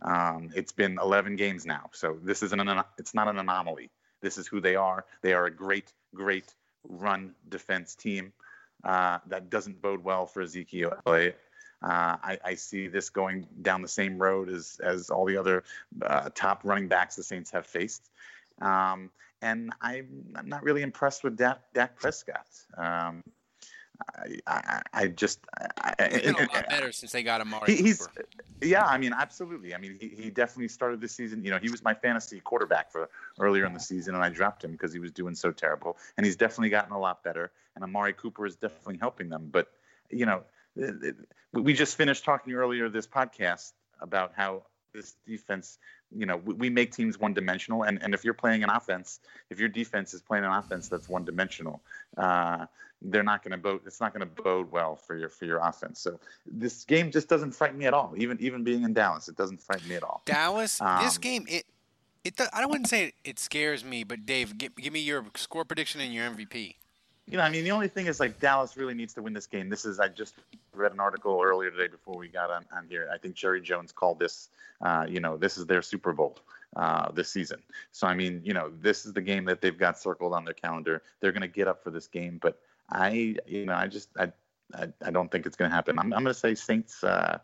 Um, 0.00 0.50
it's 0.54 0.72
been 0.72 0.98
11 1.00 1.36
games 1.36 1.66
now, 1.66 1.90
so 1.92 2.18
this 2.22 2.42
isn't 2.42 2.58
an 2.58 2.82
it's 2.98 3.14
not 3.14 3.28
an 3.28 3.38
anomaly. 3.38 3.90
This 4.20 4.38
is 4.38 4.46
who 4.46 4.60
they 4.60 4.76
are. 4.76 5.04
They 5.20 5.32
are 5.34 5.46
a 5.46 5.50
great, 5.50 5.92
great 6.14 6.54
run 6.88 7.34
defense 7.48 7.94
team. 7.94 8.32
Uh, 8.82 9.18
that 9.26 9.50
doesn't 9.50 9.80
bode 9.80 10.02
well 10.02 10.26
for 10.26 10.42
Ezekiel 10.42 10.94
Elliott. 11.06 11.38
Uh, 11.82 12.16
I, 12.22 12.38
I, 12.44 12.54
see 12.54 12.86
this 12.86 13.10
going 13.10 13.46
down 13.62 13.82
the 13.82 13.88
same 13.88 14.16
road 14.16 14.48
as 14.48 14.80
as 14.84 15.10
all 15.10 15.24
the 15.24 15.36
other 15.36 15.64
uh, 16.00 16.30
top 16.32 16.60
running 16.62 16.86
backs 16.86 17.16
the 17.16 17.24
Saints 17.24 17.50
have 17.50 17.66
faced. 17.66 18.08
Um, 18.60 19.10
and 19.40 19.72
I'm, 19.80 20.24
I'm, 20.36 20.48
not 20.48 20.62
really 20.62 20.82
impressed 20.82 21.24
with 21.24 21.36
Dak, 21.36 21.60
Dak 21.74 21.96
Prescott. 21.96 22.46
Um, 22.76 23.24
I, 24.16 24.38
I, 24.46 24.82
I, 24.92 25.06
just 25.08 25.40
I, 25.76 26.08
he's 26.10 26.22
been 26.22 26.34
a 26.36 26.52
lot 26.52 26.68
better 26.68 26.92
since 26.92 27.12
they 27.12 27.22
got 27.22 27.40
Amari. 27.40 27.74
He, 27.74 27.82
he's 27.82 28.08
yeah, 28.60 28.84
I 28.84 28.98
mean, 28.98 29.12
absolutely. 29.12 29.74
I 29.74 29.78
mean, 29.78 29.96
he, 30.00 30.08
he 30.08 30.30
definitely 30.30 30.68
started 30.68 31.00
the 31.00 31.08
season. 31.08 31.44
You 31.44 31.50
know, 31.50 31.58
he 31.58 31.70
was 31.70 31.82
my 31.82 31.94
fantasy 31.94 32.40
quarterback 32.40 32.90
for 32.92 33.10
earlier 33.40 33.66
in 33.66 33.74
the 33.74 33.80
season, 33.80 34.14
and 34.14 34.22
I 34.22 34.28
dropped 34.28 34.64
him 34.64 34.72
because 34.72 34.92
he 34.92 34.98
was 34.98 35.10
doing 35.10 35.34
so 35.34 35.50
terrible. 35.50 35.96
And 36.16 36.24
he's 36.24 36.36
definitely 36.36 36.70
gotten 36.70 36.92
a 36.92 36.98
lot 36.98 37.22
better. 37.22 37.50
And 37.74 37.84
Amari 37.84 38.12
Cooper 38.12 38.46
is 38.46 38.56
definitely 38.56 38.98
helping 38.98 39.28
them. 39.28 39.48
But 39.50 39.68
you 40.10 40.26
know, 40.26 40.42
we 41.52 41.72
just 41.72 41.96
finished 41.96 42.24
talking 42.24 42.54
earlier 42.54 42.88
this 42.88 43.06
podcast 43.06 43.72
about 44.00 44.32
how 44.34 44.62
this 44.94 45.14
defense, 45.26 45.78
you 46.14 46.26
know, 46.26 46.36
we, 46.36 46.54
we 46.54 46.70
make 46.70 46.92
teams 46.92 47.18
one 47.18 47.34
dimensional. 47.34 47.82
And, 47.84 48.02
and 48.02 48.14
if 48.14 48.24
you're 48.24 48.34
playing 48.34 48.62
an 48.62 48.70
offense, 48.70 49.20
if 49.50 49.58
your 49.58 49.68
defense 49.68 50.14
is 50.14 50.22
playing 50.22 50.44
an 50.44 50.52
offense 50.52 50.88
that's 50.88 51.08
one 51.08 51.24
dimensional, 51.24 51.82
uh, 52.16 52.66
they're 53.00 53.22
not 53.22 53.42
going 53.42 53.52
to 53.52 53.58
bode. 53.58 53.80
It's 53.86 54.00
not 54.00 54.14
going 54.14 54.20
to 54.28 54.42
bode 54.42 54.70
well 54.70 54.94
for 54.94 55.16
your 55.16 55.28
for 55.28 55.44
your 55.44 55.58
offense. 55.58 55.98
So 55.98 56.20
this 56.46 56.84
game 56.84 57.10
just 57.10 57.28
doesn't 57.28 57.52
frighten 57.52 57.78
me 57.78 57.86
at 57.86 57.94
all. 57.94 58.14
Even 58.16 58.40
even 58.40 58.62
being 58.62 58.84
in 58.84 58.92
Dallas, 58.92 59.28
it 59.28 59.36
doesn't 59.36 59.60
frighten 59.60 59.88
me 59.88 59.96
at 59.96 60.04
all. 60.04 60.22
Dallas, 60.24 60.80
um, 60.80 61.02
this 61.02 61.18
game, 61.18 61.44
it 61.48 61.66
it 62.22 62.40
I 62.52 62.64
wouldn't 62.64 62.88
say 62.88 63.06
it, 63.06 63.14
it 63.24 63.38
scares 63.40 63.84
me, 63.84 64.04
but 64.04 64.24
Dave, 64.24 64.56
give, 64.56 64.76
give 64.76 64.92
me 64.92 65.00
your 65.00 65.24
score 65.34 65.64
prediction 65.64 66.00
and 66.00 66.14
your 66.14 66.30
MVP 66.30 66.76
you 67.26 67.36
know, 67.36 67.44
I 67.44 67.50
mean, 67.50 67.64
the 67.64 67.70
only 67.70 67.88
thing 67.88 68.06
is 68.06 68.20
like 68.20 68.40
Dallas 68.40 68.76
really 68.76 68.94
needs 68.94 69.14
to 69.14 69.22
win 69.22 69.32
this 69.32 69.46
game. 69.46 69.68
This 69.68 69.84
is 69.84 70.00
I 70.00 70.08
just 70.08 70.34
read 70.74 70.92
an 70.92 71.00
article 71.00 71.40
earlier 71.42 71.70
today 71.70 71.88
before 71.88 72.16
we 72.16 72.28
got 72.28 72.50
on, 72.50 72.64
on 72.76 72.86
here. 72.88 73.08
I 73.12 73.18
think 73.18 73.34
Jerry 73.34 73.60
Jones 73.60 73.92
called 73.92 74.18
this, 74.18 74.48
uh, 74.80 75.06
you 75.08 75.20
know, 75.20 75.36
this 75.36 75.56
is 75.56 75.66
their 75.66 75.82
Super 75.82 76.12
Bowl 76.12 76.38
uh, 76.76 77.10
this 77.12 77.30
season. 77.30 77.62
So 77.92 78.06
I 78.06 78.14
mean, 78.14 78.40
you 78.44 78.54
know, 78.54 78.72
this 78.80 79.06
is 79.06 79.12
the 79.12 79.20
game 79.20 79.44
that 79.44 79.60
they've 79.60 79.78
got 79.78 79.98
circled 79.98 80.32
on 80.32 80.44
their 80.44 80.54
calendar. 80.54 81.02
They're 81.20 81.32
going 81.32 81.42
to 81.42 81.48
get 81.48 81.68
up 81.68 81.82
for 81.82 81.90
this 81.90 82.08
game, 82.08 82.38
but 82.42 82.60
I, 82.90 83.36
you 83.46 83.66
know, 83.66 83.74
I 83.74 83.86
just 83.86 84.08
I 84.18 84.32
I, 84.74 84.88
I 85.04 85.10
don't 85.10 85.30
think 85.30 85.46
it's 85.46 85.56
going 85.56 85.70
to 85.70 85.74
happen. 85.74 85.98
I'm 85.98 86.12
I'm 86.12 86.22
going 86.22 86.34
to 86.34 86.38
say 86.38 86.54
Saints 86.54 87.04
uh, 87.04 87.38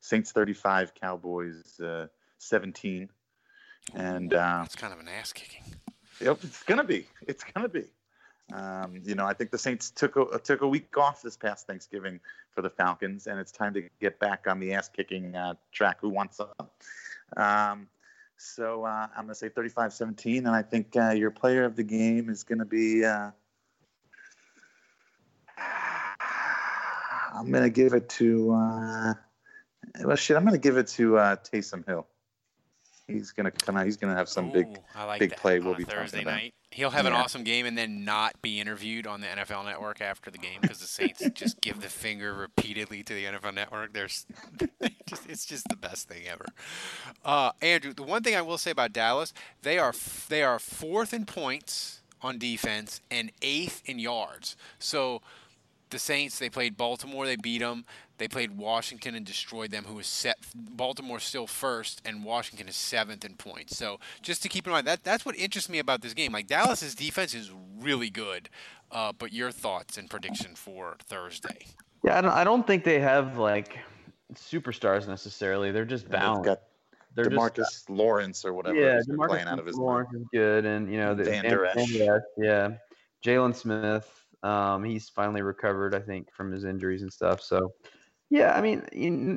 Saints 0.00 0.32
35, 0.32 0.94
Cowboys 0.94 1.80
uh, 1.80 2.06
17, 2.38 3.08
and 3.94 4.34
uh, 4.34 4.62
it's 4.64 4.76
kind 4.76 4.92
of 4.92 4.98
an 4.98 5.08
ass 5.08 5.32
kicking. 5.32 5.62
Yep, 6.20 6.38
it's 6.42 6.62
going 6.64 6.78
to 6.78 6.84
be. 6.84 7.06
It's 7.26 7.44
going 7.44 7.64
to 7.64 7.72
be. 7.72 7.84
Um, 8.52 9.00
you 9.04 9.14
know, 9.14 9.24
I 9.24 9.32
think 9.34 9.50
the 9.50 9.58
Saints 9.58 9.90
took 9.90 10.16
a, 10.16 10.38
took 10.38 10.60
a 10.62 10.68
week 10.68 10.96
off 10.98 11.22
this 11.22 11.36
past 11.36 11.66
Thanksgiving 11.66 12.20
for 12.50 12.62
the 12.62 12.70
Falcons, 12.70 13.26
and 13.26 13.38
it's 13.38 13.52
time 13.52 13.72
to 13.74 13.88
get 14.00 14.18
back 14.18 14.46
on 14.46 14.60
the 14.60 14.74
ass 14.74 14.88
kicking 14.88 15.34
uh, 15.34 15.54
track. 15.70 15.98
Who 16.00 16.10
wants 16.10 16.36
some? 16.36 16.48
Um, 17.36 17.88
so 18.36 18.84
uh, 18.84 19.06
I'm 19.16 19.24
going 19.24 19.28
to 19.28 19.34
say 19.34 19.48
35 19.48 19.92
17, 19.92 20.46
and 20.46 20.54
I 20.54 20.62
think 20.62 20.94
uh, 20.96 21.10
your 21.10 21.30
player 21.30 21.64
of 21.64 21.76
the 21.76 21.84
game 21.84 22.28
is 22.28 22.42
going 22.42 22.58
to 22.58 22.64
be. 22.64 23.04
Uh, 23.04 23.30
I'm 27.34 27.50
going 27.50 27.62
to 27.64 27.70
give 27.70 27.94
it 27.94 28.08
to. 28.10 28.52
Uh, 28.52 29.14
well, 30.04 30.16
shit, 30.16 30.36
I'm 30.36 30.42
going 30.42 30.54
to 30.54 30.60
give 30.60 30.76
it 30.76 30.88
to 30.88 31.18
uh, 31.18 31.36
Taysom 31.36 31.86
Hill. 31.86 32.06
He's 33.06 33.30
going 33.32 33.44
to 33.44 33.50
come 33.50 33.76
out. 33.76 33.84
He's 33.84 33.96
going 33.96 34.12
to 34.12 34.18
have 34.18 34.28
some 34.28 34.48
Ooh, 34.48 34.52
big, 34.52 34.78
like 34.96 35.20
big 35.20 35.36
play. 35.36 35.58
We'll 35.58 35.74
be 35.74 35.84
Thursday 35.84 36.24
night. 36.24 36.52
About. 36.54 36.61
He'll 36.72 36.90
have 36.90 37.04
yeah. 37.04 37.10
an 37.10 37.16
awesome 37.16 37.44
game 37.44 37.66
and 37.66 37.76
then 37.76 38.04
not 38.04 38.40
be 38.40 38.58
interviewed 38.58 39.06
on 39.06 39.20
the 39.20 39.26
NFL 39.26 39.64
Network 39.64 40.00
after 40.00 40.30
the 40.30 40.38
game 40.38 40.60
because 40.62 40.78
the 40.78 40.86
Saints 40.86 41.22
just 41.34 41.60
give 41.60 41.80
the 41.82 41.88
finger 41.88 42.32
repeatedly 42.32 43.02
to 43.02 43.14
the 43.14 43.24
NFL 43.24 43.54
Network. 43.54 43.92
There's, 43.92 44.26
just, 45.06 45.28
it's 45.28 45.44
just 45.44 45.68
the 45.68 45.76
best 45.76 46.08
thing 46.08 46.22
ever. 46.26 46.46
Uh, 47.24 47.52
Andrew, 47.60 47.92
the 47.92 48.02
one 48.02 48.22
thing 48.22 48.34
I 48.34 48.42
will 48.42 48.58
say 48.58 48.70
about 48.70 48.92
Dallas, 48.92 49.34
they 49.62 49.78
are 49.78 49.92
they 50.28 50.42
are 50.42 50.58
fourth 50.58 51.12
in 51.12 51.26
points 51.26 52.00
on 52.22 52.38
defense 52.38 53.00
and 53.10 53.30
eighth 53.42 53.82
in 53.84 53.98
yards. 53.98 54.56
So 54.78 55.20
the 55.92 55.98
Saints, 56.00 56.38
they 56.38 56.50
played 56.50 56.76
Baltimore, 56.76 57.24
they 57.26 57.36
beat 57.36 57.60
them. 57.60 57.84
They 58.18 58.28
played 58.28 58.56
Washington 58.56 59.14
and 59.14 59.24
destroyed 59.24 59.70
them, 59.70 59.84
who 59.84 59.94
was 59.94 60.06
set. 60.06 60.38
Baltimore 60.54 61.18
still 61.18 61.46
first, 61.46 62.02
and 62.04 62.24
Washington 62.24 62.68
is 62.68 62.76
seventh 62.76 63.24
in 63.24 63.34
points. 63.34 63.76
So 63.76 63.98
just 64.20 64.42
to 64.42 64.48
keep 64.48 64.66
in 64.66 64.72
mind, 64.72 64.86
that 64.86 65.04
that's 65.04 65.24
what 65.24 65.36
interests 65.36 65.70
me 65.70 65.78
about 65.78 66.02
this 66.02 66.14
game. 66.14 66.32
Like 66.32 66.46
Dallas's 66.46 66.94
defense 66.94 67.34
is 67.34 67.50
really 67.80 68.10
good. 68.10 68.48
Uh, 68.90 69.12
but 69.18 69.32
your 69.32 69.50
thoughts 69.50 69.96
and 69.96 70.10
prediction 70.10 70.54
for 70.54 70.96
Thursday? 71.04 71.66
Yeah, 72.04 72.18
I 72.18 72.20
don't, 72.20 72.32
I 72.32 72.44
don't 72.44 72.66
think 72.66 72.84
they 72.84 73.00
have 73.00 73.38
like 73.38 73.78
superstars 74.34 75.08
necessarily. 75.08 75.72
They're 75.72 75.84
just 75.84 76.10
bound. 76.10 76.44
Got 76.44 76.60
they're 77.14 77.26
Demarcus 77.26 77.56
just, 77.56 77.90
Lawrence 77.90 78.44
or 78.44 78.52
whatever. 78.52 78.78
Yeah, 78.78 79.00
Demarcus 79.08 79.28
playing 79.28 79.46
out 79.46 79.58
of 79.58 79.66
his 79.66 79.76
Lawrence 79.76 80.10
mind. 80.12 80.24
is 80.24 80.28
good, 80.32 80.64
and 80.64 80.90
you 80.90 80.98
know 80.98 81.14
the 81.14 81.24
Vander 81.24 81.66
Esch. 81.66 81.90
Yeah, 82.36 82.70
Jaylon 83.24 83.54
Smith. 83.54 84.21
Um, 84.42 84.84
he's 84.84 85.08
finally 85.08 85.42
recovered, 85.42 85.94
I 85.94 86.00
think, 86.00 86.32
from 86.32 86.50
his 86.50 86.64
injuries 86.64 87.02
and 87.02 87.12
stuff. 87.12 87.40
So, 87.40 87.72
yeah, 88.30 88.54
I 88.56 88.60
mean, 88.60 88.84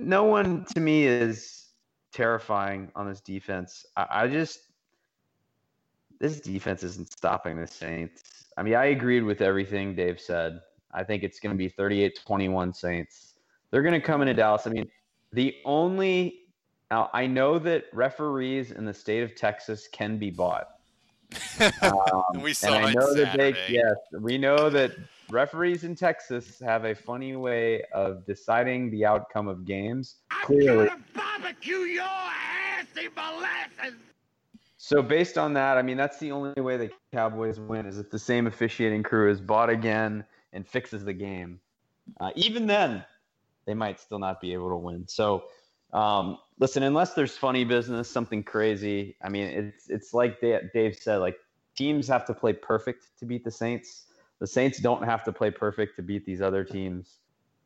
no 0.08 0.24
one 0.24 0.66
to 0.74 0.80
me 0.80 1.06
is 1.06 1.70
terrifying 2.12 2.91
on 2.95 3.08
this 3.08 3.22
defense. 3.22 3.86
I, 3.95 4.08
I 4.10 4.28
just 4.28 4.60
this 6.20 6.39
defense 6.39 6.84
isn't 6.84 7.12
stopping 7.12 7.58
the 7.60 7.68
Saints. 7.68 8.45
I 8.58 8.64
mean, 8.64 8.76
I 8.76 8.86
agreed 8.86 9.24
with 9.24 9.41
everything 9.41 9.95
Dave 9.95 10.20
said. 10.20 10.62
I 10.93 11.03
think 11.03 11.24
it's 11.24 11.39
going 11.39 11.53
to 11.53 11.58
be 11.58 11.70
38-21 11.70 12.76
Saints. 12.76 13.34
They're 13.70 13.82
going 13.82 13.99
to 13.99 14.06
come 14.06 14.22
into 14.22 14.34
Dallas. 14.34 14.66
I 14.66 14.70
mean, 14.70 14.89
the 15.34 15.56
only 15.66 16.45
Now 16.89 17.10
I 17.14 17.28
know 17.28 17.60
that 17.60 17.86
referees 17.91 18.72
in 18.72 18.86
the 18.86 18.93
state 18.93 19.24
of 19.24 19.36
Texas 19.36 19.89
can 19.91 20.18
be 20.18 20.30
bought. 20.30 20.68
Um, 21.82 22.24
we 22.42 22.54
saw 22.54 22.74
and 22.74 22.86
I 22.86 22.90
it 22.92 22.96
know 22.96 23.14
that 23.14 23.38
they 23.38 23.56
yes, 23.70 23.96
we 24.20 24.38
know 24.38 24.70
that 24.70 24.92
referees 25.30 25.84
in 25.84 25.96
Texas 25.96 26.60
have 26.60 26.86
a 26.86 26.94
funny 26.96 27.36
way 27.36 27.84
of 27.94 28.26
deciding 28.26 28.92
the 28.92 29.06
outcome 29.06 29.48
of 29.48 29.66
games. 29.66 30.18
Clearly, 30.44 30.90
Barbecue 31.14 31.78
your 31.78 32.04
assy 32.04 33.10
molasses! 33.16 34.00
So 34.78 35.02
based 35.02 35.38
on 35.38 35.54
that, 35.54 35.78
I 35.78 35.82
mean 35.82 35.98
that's 35.98 36.20
the 36.20 36.32
only 36.32 36.62
way 36.62 36.78
the 36.78 36.92
Cowboys 37.12 37.60
win 37.60 37.86
is 37.86 37.98
if 37.98 38.10
the 38.12 38.20
same 38.20 38.48
officiating 38.48 39.04
crew 39.04 39.32
is 39.32 39.42
bought 39.42 39.70
again 39.70 40.26
and 40.54 40.68
fixes 40.68 41.04
the 41.04 41.14
game. 41.14 41.60
Uh, 42.20 42.30
even 42.36 42.68
then, 42.68 43.04
they 43.66 43.74
might 43.74 44.00
still 44.00 44.20
not 44.20 44.40
be 44.40 44.54
able 44.54 44.70
to 44.70 44.78
win. 44.78 45.08
So 45.08 45.46
um, 45.92 46.38
listen, 46.60 46.84
unless 46.84 47.14
there's 47.14 47.38
funny 47.38 47.64
business, 47.64 48.10
something 48.10 48.43
crazy. 48.43 49.16
I 49.24 49.30
mean, 49.30 49.47
it's 49.47 49.89
it's 49.89 50.14
like 50.14 50.39
Dave 50.41 50.95
said, 50.95 51.18
like 51.18 51.38
teams 51.76 52.08
have 52.08 52.26
to 52.26 52.34
play 52.34 52.53
perfect 52.53 53.18
to 53.20 53.26
beat 53.26 53.43
the 53.43 53.51
Saints. 53.51 54.06
The 54.39 54.47
Saints 54.47 54.80
don't 54.80 55.03
have 55.03 55.24
to 55.26 55.32
play 55.32 55.51
perfect 55.51 55.95
to 55.97 56.01
beat 56.01 56.26
these 56.26 56.41
other 56.41 56.64
teams. 56.64 57.20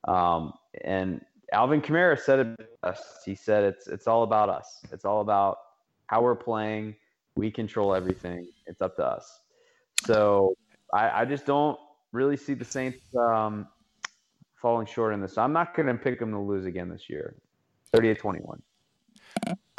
Um, 0.08 0.54
and 0.84 1.22
Alvin 1.52 1.82
Kamara 1.82 2.20
said 2.20 2.40
it 2.40 2.82
best. 2.82 3.26
He 3.26 3.36
said 3.36 3.64
it's 3.64 3.88
it's 3.88 4.08
all 4.08 4.24
about 4.24 4.50
us. 4.50 4.82
It's 4.92 5.06
all 5.06 5.22
about 5.22 5.58
how 6.08 6.22
we're 6.22 6.36
playing. 6.36 6.96
We 7.36 7.52
control 7.52 7.94
everything. 7.94 8.48
It's 8.68 8.82
up 8.82 8.96
to 8.98 9.06
us. 9.06 9.42
So 10.06 10.56
I, 10.94 11.22
I 11.22 11.26
just 11.26 11.46
don't 11.46 11.78
really 12.12 12.38
see 12.38 12.54
the 12.54 12.66
Saints 12.66 13.00
um, 13.16 13.68
falling 14.62 14.88
short 14.88 15.14
in 15.14 15.22
this. 15.22 15.38
I'm 15.38 15.54
not 15.54 15.76
going 15.76 15.88
to 15.88 15.94
pick 15.94 16.20
them 16.20 16.32
to 16.32 16.40
lose 16.40 16.66
again 16.66 16.90
this 16.90 17.10
year. 17.10 17.36
30 17.92 18.14
to 18.14 18.20
21. 18.20 18.62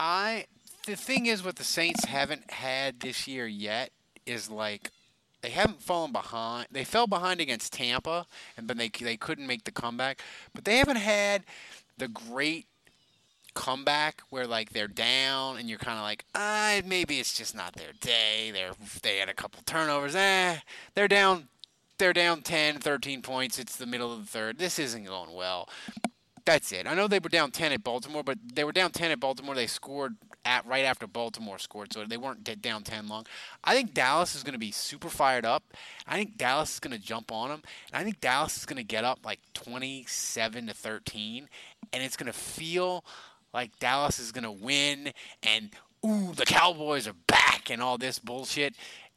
I 0.00 0.46
the 0.86 0.96
thing 0.96 1.26
is 1.26 1.44
what 1.44 1.56
the 1.56 1.64
Saints 1.64 2.06
haven't 2.06 2.50
had 2.50 3.00
this 3.00 3.28
year 3.28 3.46
yet 3.46 3.90
is 4.24 4.50
like 4.50 4.90
they 5.42 5.50
haven't 5.50 5.82
fallen 5.82 6.10
behind. 6.10 6.68
They 6.72 6.84
fell 6.84 7.06
behind 7.06 7.40
against 7.40 7.74
Tampa, 7.74 8.26
and 8.56 8.66
but 8.66 8.78
they 8.78 8.88
they 8.88 9.18
couldn't 9.18 9.46
make 9.46 9.64
the 9.64 9.70
comeback. 9.70 10.22
But 10.54 10.64
they 10.64 10.78
haven't 10.78 10.96
had 10.96 11.44
the 11.98 12.08
great 12.08 12.66
comeback 13.52 14.22
where 14.30 14.46
like 14.46 14.70
they're 14.70 14.88
down 14.88 15.58
and 15.58 15.68
you're 15.68 15.78
kind 15.78 15.98
of 15.98 16.04
like, 16.04 16.24
ah, 16.34 16.80
maybe 16.86 17.20
it's 17.20 17.36
just 17.36 17.54
not 17.54 17.74
their 17.74 17.92
day. 18.00 18.50
They're 18.52 18.72
they 19.02 19.18
had 19.18 19.28
a 19.28 19.34
couple 19.34 19.62
turnovers. 19.66 20.14
Eh, 20.16 20.56
they're 20.94 21.08
down. 21.08 21.48
They're 21.98 22.14
down 22.14 22.40
10, 22.40 22.78
13 22.78 23.20
points. 23.20 23.58
It's 23.58 23.76
the 23.76 23.84
middle 23.84 24.10
of 24.10 24.20
the 24.20 24.26
third. 24.26 24.58
This 24.58 24.78
isn't 24.78 25.04
going 25.04 25.34
well. 25.34 25.68
That's 26.44 26.72
it. 26.72 26.86
I 26.86 26.94
know 26.94 27.06
they 27.06 27.18
were 27.18 27.28
down 27.28 27.50
10 27.50 27.72
at 27.72 27.84
Baltimore, 27.84 28.22
but 28.22 28.38
they 28.54 28.64
were 28.64 28.72
down 28.72 28.90
10 28.90 29.10
at 29.10 29.20
Baltimore. 29.20 29.54
They 29.54 29.66
scored 29.66 30.16
at 30.44 30.66
right 30.66 30.84
after 30.84 31.06
Baltimore 31.06 31.58
scored, 31.58 31.92
so 31.92 32.04
they 32.04 32.16
weren't 32.16 32.44
down 32.62 32.82
10 32.82 33.08
long. 33.08 33.26
I 33.62 33.74
think 33.74 33.92
Dallas 33.92 34.34
is 34.34 34.42
going 34.42 34.54
to 34.54 34.58
be 34.58 34.70
super 34.70 35.08
fired 35.08 35.44
up. 35.44 35.62
I 36.06 36.16
think 36.16 36.36
Dallas 36.36 36.74
is 36.74 36.80
going 36.80 36.96
to 36.96 37.02
jump 37.02 37.30
on 37.30 37.50
them. 37.50 37.62
And 37.92 38.00
I 38.00 38.04
think 38.04 38.20
Dallas 38.20 38.56
is 38.56 38.66
going 38.66 38.78
to 38.78 38.82
get 38.84 39.04
up 39.04 39.20
like 39.24 39.40
27 39.54 40.66
to 40.66 40.74
13, 40.74 41.48
and 41.92 42.02
it's 42.02 42.16
going 42.16 42.32
to 42.32 42.38
feel 42.38 43.04
like 43.52 43.78
Dallas 43.78 44.18
is 44.18 44.32
going 44.32 44.44
to 44.44 44.50
win 44.50 45.12
and 45.42 45.70
ooh, 46.06 46.32
the 46.34 46.46
Cowboys 46.46 47.06
are 47.06 47.16
back 47.26 47.70
and 47.70 47.82
all 47.82 47.98
this 47.98 48.18
bullshit. 48.18 48.74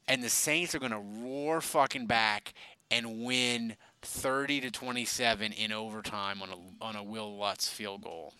And 0.08 0.22
the 0.22 0.30
Saints 0.30 0.76
are 0.76 0.80
going 0.80 0.92
to 0.92 1.24
roar 1.24 1.62
fucking 1.62 2.08
back 2.08 2.54
and 2.92 3.24
win 3.24 3.78
30 4.06 4.62
to 4.62 4.72
27 4.72 5.52
in 5.54 5.72
overtime 5.72 6.42
on 6.42 6.50
a 6.50 6.84
on 6.84 6.96
a 6.96 7.04
Will 7.04 7.38
Lutz 7.38 7.68
field 7.70 8.02
goal. 8.04 8.34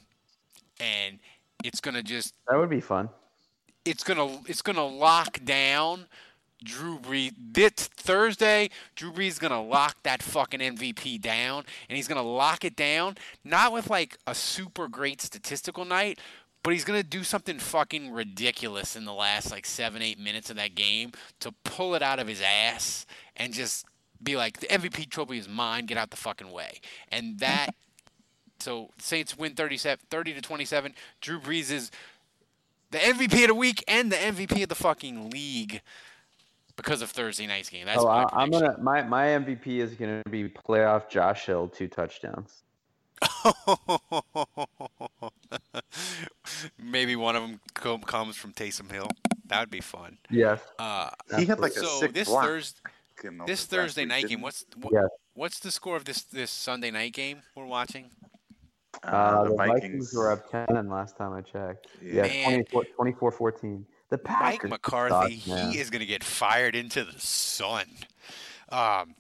And 0.80 1.20
it's 1.64 1.80
going 1.82 1.96
to 1.96 2.04
just 2.04 2.34
That 2.50 2.58
would 2.58 2.70
be 2.70 2.82
fun. 2.82 3.10
it's 3.86 4.04
gonna 4.04 4.40
it's 4.48 4.62
gonna 4.62 4.86
lock 4.86 5.44
down 5.46 6.08
Drew 6.64 6.98
Brees. 6.98 7.34
This 7.38 7.72
Thursday, 7.74 8.70
Drew 8.96 9.12
Brees 9.12 9.28
is 9.28 9.40
gonna 9.40 9.62
lock 9.64 9.98
that 10.04 10.24
fucking 10.24 10.60
MVP 10.62 11.22
down, 11.22 11.64
and 11.90 11.96
he's 11.98 12.08
gonna 12.08 12.22
lock 12.24 12.64
it 12.66 12.76
down 12.76 13.16
not 13.44 13.72
with 13.74 13.90
like 13.90 14.18
a 14.28 14.34
super 14.36 14.88
great 14.88 15.22
statistical 15.22 15.86
night, 15.86 16.20
but 16.64 16.74
he's 16.74 16.86
gonna 16.86 17.04
do 17.04 17.24
something 17.24 17.60
fucking 17.60 18.12
ridiculous 18.12 18.96
in 18.96 19.06
the 19.06 19.14
last 19.14 19.52
like 19.52 19.66
seven 19.66 20.02
eight 20.02 20.20
minutes 20.20 20.50
of 20.50 20.56
that 20.56 20.76
game 20.76 21.12
to 21.42 21.52
pull 21.64 21.96
it 21.96 22.02
out 22.02 22.20
of 22.20 22.28
his 22.28 22.42
ass 22.42 23.06
and 23.36 23.54
just 23.54 23.86
be 24.24 24.36
like 24.36 24.60
the 24.60 24.68
MVP 24.68 25.10
trophy 25.10 25.38
is 25.38 25.48
mine. 25.48 25.86
Get 25.86 25.98
out 25.98 26.10
the 26.10 26.18
fucking 26.18 26.52
way, 26.52 26.80
and 27.10 27.40
that. 27.40 27.76
So 28.60 28.92
Saints 28.98 29.38
win 29.38 29.56
37, 29.56 30.06
30 30.10 30.34
to 30.36 30.42
27. 30.42 30.94
Drew 31.20 31.38
Brees 31.38 31.70
is 31.70 31.92
the 32.92 33.00
MVP 33.00 33.42
of 33.42 33.48
the 33.48 33.56
week 33.56 33.84
and 33.90 34.10
the 34.10 34.16
MVP 34.16 34.64
of 34.64 34.70
the 34.70 34.76
fucking 34.76 35.32
league 35.32 35.82
because 36.76 37.02
of 37.02 37.10
Thursday 37.10 37.48
night's 37.48 37.70
game. 37.70 37.86
That's 37.88 38.02
oh, 38.02 38.06
my 38.06 38.24
I, 38.24 38.42
I'm 38.42 38.50
gonna 38.52 38.78
my 38.80 39.02
my 39.04 39.26
MVP 39.26 39.68
is 39.80 39.96
gonna 39.96 40.22
be 40.30 40.48
playoff 40.48 41.10
Josh 41.10 41.46
Hill 41.46 41.68
two 41.68 41.88
touchdowns. 41.88 42.64
Maybe 46.82 47.16
one 47.16 47.36
of 47.36 47.42
them 47.42 47.60
com- 47.74 48.02
comes 48.02 48.36
from 48.36 48.54
Taysom 48.54 48.92
Hill. 48.92 49.08
That 49.48 49.62
would 49.62 49.70
be 49.70 49.82
fun. 49.82 50.18
Yes. 50.30 50.62
Uh, 50.80 51.10
He 51.38 51.46
had 51.46 51.60
like 51.60 51.74
a 51.74 51.80
so 51.80 52.00
sick 52.00 52.14
this 52.14 52.28
block 52.28 52.46
Thursday, 52.46 52.80
in 52.86 52.90
the 52.92 52.93
this 53.46 53.66
Thursday 53.66 54.06
night 54.06 54.28
game. 54.28 54.42
What's 54.42 54.66
what, 54.76 54.94
Yes. 54.94 55.06
what's 55.34 55.60
the 55.60 55.72
score 55.72 55.96
of 55.96 56.06
this 56.06 56.24
this 56.24 56.52
Sunday 56.52 56.92
night 56.92 57.14
game 57.14 57.42
we're 57.56 57.66
watching? 57.66 58.12
Uh, 59.04 59.44
the 59.44 59.50
the 59.50 59.56
Vikings. 59.56 59.82
Vikings. 59.82 60.14
were 60.14 60.32
up 60.32 60.50
10 60.50 60.90
last 60.90 61.18
time 61.18 61.34
I 61.34 61.42
checked. 61.42 61.88
Yeah. 62.02 62.26
Yeah, 62.26 62.50
Man. 62.50 62.66
24 62.96 63.32
14. 63.32 63.86
The 64.10 64.18
Mike 64.18 64.24
Packers. 64.26 64.70
McCarthy, 64.70 65.40
suck, 65.40 65.72
he 65.72 65.80
is 65.80 65.90
going 65.90 66.02
to 66.02 66.06
get 66.06 66.24
fired 66.24 66.76
into 66.76 67.04
the 67.04 67.20
sun. 67.20 67.86
Um, 68.70 69.16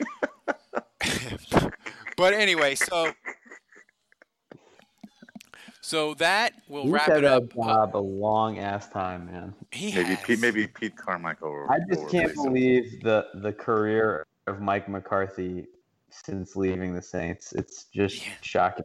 but 2.16 2.32
anyway, 2.32 2.74
so 2.74 3.12
so 5.82 6.14
that 6.14 6.54
will 6.68 6.84
He's 6.84 6.92
wrap 6.92 7.08
had 7.08 7.18
it 7.18 7.24
up. 7.24 7.44
Uh, 7.58 7.64
job 7.66 7.96
a 7.96 7.98
long 7.98 8.58
ass 8.58 8.88
time, 8.88 9.26
man. 9.26 9.54
he 9.72 9.92
Maybe 9.94 10.14
has. 10.14 10.24
Pete, 10.24 10.38
maybe 10.40 10.66
Pete 10.66 10.96
Carmichael. 10.96 11.50
will- 11.52 11.70
I 11.70 11.78
just 11.90 12.02
will 12.02 12.08
can't 12.08 12.30
replace 12.30 12.46
him. 12.46 12.52
believe 12.54 13.02
the 13.02 13.26
the 13.34 13.52
career 13.52 14.26
of 14.46 14.60
Mike 14.60 14.88
McCarthy 14.88 15.66
since 16.10 16.56
leaving 16.56 16.94
the 16.94 17.02
Saints. 17.02 17.52
It's 17.52 17.84
just 17.84 18.24
Yeah. 18.26 18.32
shocking. 18.40 18.84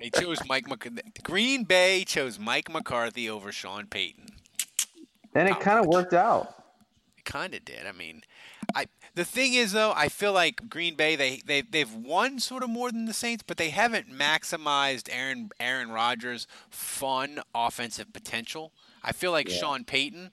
They 0.00 0.08
chose 0.10 0.38
Mike 0.48 0.66
McCarthy. 0.68 1.02
Green 1.22 1.64
Bay 1.64 2.04
chose 2.06 2.38
Mike 2.38 2.70
McCarthy 2.70 3.28
over 3.28 3.52
Sean 3.52 3.86
Payton. 3.86 4.26
And 5.34 5.48
it 5.48 5.60
kind 5.60 5.78
of 5.78 5.86
worked 5.86 6.14
out. 6.14 6.54
It 7.18 7.24
kind 7.24 7.54
of 7.54 7.64
did. 7.66 7.86
I 7.86 7.92
mean, 7.92 8.22
I 8.24 8.29
the 9.14 9.24
thing 9.24 9.54
is 9.54 9.72
though, 9.72 9.92
I 9.94 10.08
feel 10.08 10.32
like 10.32 10.68
Green 10.68 10.94
Bay 10.94 11.16
they 11.16 11.40
they 11.44 11.60
they've 11.62 11.92
won 11.94 12.38
sort 12.38 12.62
of 12.62 12.70
more 12.70 12.90
than 12.90 13.04
the 13.06 13.12
Saints, 13.12 13.42
but 13.46 13.56
they 13.56 13.70
haven't 13.70 14.10
maximized 14.10 15.08
Aaron 15.12 15.50
Aaron 15.58 15.90
Rodgers' 15.90 16.46
fun 16.70 17.40
offensive 17.54 18.12
potential. 18.12 18.72
I 19.02 19.12
feel 19.12 19.30
like 19.32 19.48
Yeah. 19.48 19.56
Sean 19.56 19.84
Payton 19.84 20.32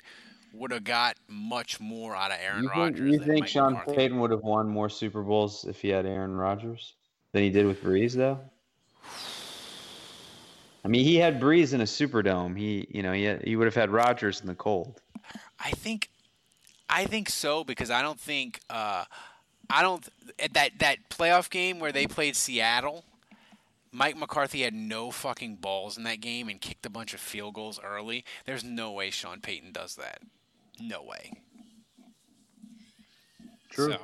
would 0.53 0.71
have 0.71 0.83
got 0.83 1.17
much 1.27 1.79
more 1.79 2.15
out 2.15 2.31
of 2.31 2.37
Aaron 2.41 2.63
You 2.63 2.69
think, 2.69 2.77
Rodgers. 2.77 3.11
you 3.11 3.19
than 3.19 3.27
think 3.27 3.47
Sean 3.47 3.73
McCarthy. 3.73 3.95
Payton 3.95 4.19
would 4.19 4.31
have 4.31 4.41
won 4.43 4.67
more 4.67 4.89
Super 4.89 5.21
Bowls 5.21 5.65
if 5.65 5.81
he 5.81 5.89
had 5.89 6.05
Aaron 6.05 6.35
Rodgers 6.35 6.93
than 7.31 7.43
he 7.43 7.49
did 7.49 7.65
with 7.65 7.83
Brees, 7.83 8.13
though? 8.13 8.39
I 10.83 10.87
mean, 10.87 11.03
he 11.03 11.17
had 11.17 11.39
Brees 11.39 11.73
in 11.73 11.81
a 11.81 11.85
Superdome. 11.85 12.57
He, 12.57 12.87
you 12.89 13.03
know, 13.03 13.11
he 13.11 13.23
had, 13.23 13.43
he 13.43 13.55
would 13.55 13.65
have 13.65 13.75
had 13.75 13.89
Rodgers 13.89 14.39
in 14.41 14.47
the 14.47 14.55
cold. 14.55 15.01
I 15.59 15.71
think, 15.71 16.09
I 16.89 17.05
think 17.05 17.29
so 17.29 17.63
because 17.63 17.91
I 17.91 18.01
don't 18.01 18.19
think, 18.19 18.59
uh, 18.69 19.05
I 19.69 19.81
don't 19.81 20.07
at 20.39 20.53
that 20.53 20.79
that 20.79 21.09
playoff 21.09 21.49
game 21.49 21.79
where 21.79 21.91
they 21.91 22.07
played 22.07 22.35
Seattle. 22.35 23.03
Mike 23.91 24.17
McCarthy 24.17 24.61
had 24.61 24.73
no 24.73 25.11
fucking 25.11 25.55
balls 25.55 25.97
in 25.97 26.03
that 26.03 26.21
game 26.21 26.49
and 26.49 26.61
kicked 26.61 26.85
a 26.85 26.89
bunch 26.89 27.13
of 27.13 27.19
field 27.19 27.55
goals 27.55 27.79
early. 27.83 28.23
There's 28.45 28.63
no 28.63 28.91
way 28.91 29.09
Sean 29.09 29.41
Payton 29.41 29.71
does 29.71 29.95
that. 29.95 30.21
No 30.79 31.01
way. 31.01 31.31
True. 33.71 33.93
So, 33.93 33.99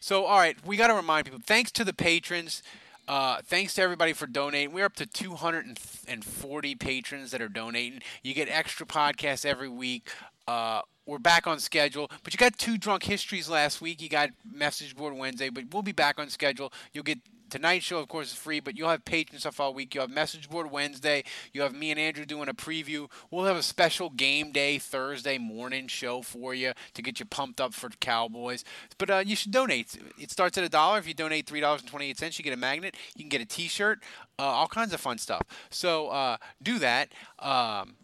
so 0.00 0.24
all 0.24 0.38
right, 0.38 0.56
we 0.66 0.76
got 0.76 0.88
to 0.88 0.94
remind 0.94 1.24
people. 1.24 1.40
Thanks 1.44 1.70
to 1.72 1.84
the 1.84 1.94
patrons. 1.94 2.62
Uh, 3.06 3.40
thanks 3.42 3.74
to 3.74 3.82
everybody 3.82 4.12
for 4.12 4.26
donating. 4.26 4.74
We're 4.74 4.84
up 4.84 4.96
to 4.96 5.06
240 5.06 6.74
patrons 6.74 7.30
that 7.30 7.40
are 7.40 7.48
donating. 7.48 8.02
You 8.22 8.34
get 8.34 8.50
extra 8.50 8.84
podcasts 8.84 9.46
every 9.46 9.68
week. 9.68 10.10
Uh, 10.48 10.80
we're 11.04 11.18
back 11.18 11.46
on 11.46 11.60
schedule, 11.60 12.10
but 12.24 12.32
you 12.32 12.38
got 12.38 12.56
two 12.56 12.78
drunk 12.78 13.02
histories 13.02 13.50
last 13.50 13.82
week. 13.82 14.00
You 14.00 14.08
got 14.08 14.30
message 14.50 14.96
board 14.96 15.12
Wednesday, 15.12 15.50
but 15.50 15.64
we'll 15.70 15.82
be 15.82 15.92
back 15.92 16.18
on 16.18 16.30
schedule. 16.30 16.72
You'll 16.94 17.04
get 17.04 17.18
tonight's 17.50 17.84
show, 17.84 17.98
of 17.98 18.08
course, 18.08 18.28
is 18.28 18.34
free, 18.34 18.58
but 18.58 18.74
you'll 18.74 18.88
have 18.88 19.04
patron 19.04 19.38
stuff 19.38 19.60
all 19.60 19.74
week. 19.74 19.94
You'll 19.94 20.04
have 20.04 20.10
message 20.10 20.48
board 20.48 20.70
Wednesday. 20.70 21.24
You 21.52 21.60
have 21.60 21.74
me 21.74 21.90
and 21.90 22.00
Andrew 22.00 22.24
doing 22.24 22.48
a 22.48 22.54
preview. 22.54 23.10
We'll 23.30 23.44
have 23.44 23.58
a 23.58 23.62
special 23.62 24.08
game 24.08 24.50
day 24.50 24.78
Thursday 24.78 25.36
morning 25.36 25.86
show 25.86 26.22
for 26.22 26.54
you 26.54 26.72
to 26.94 27.02
get 27.02 27.20
you 27.20 27.26
pumped 27.26 27.60
up 27.60 27.74
for 27.74 27.90
Cowboys. 28.00 28.64
But 28.96 29.10
uh, 29.10 29.22
you 29.26 29.36
should 29.36 29.52
donate. 29.52 29.98
It 30.18 30.30
starts 30.30 30.56
at 30.56 30.64
a 30.64 30.70
dollar. 30.70 30.98
If 30.98 31.06
you 31.06 31.12
donate 31.12 31.46
three 31.46 31.60
dollars 31.60 31.82
and 31.82 31.90
twenty 31.90 32.08
eight 32.08 32.16
cents, 32.16 32.38
you 32.38 32.42
get 32.42 32.54
a 32.54 32.56
magnet. 32.56 32.96
You 33.14 33.22
can 33.22 33.28
get 33.28 33.42
a 33.42 33.46
T-shirt. 33.46 34.02
Uh, 34.38 34.44
all 34.44 34.68
kinds 34.68 34.94
of 34.94 35.00
fun 35.00 35.18
stuff. 35.18 35.42
So 35.68 36.08
uh, 36.08 36.38
do 36.62 36.78
that. 36.78 37.12
Um, 37.38 37.96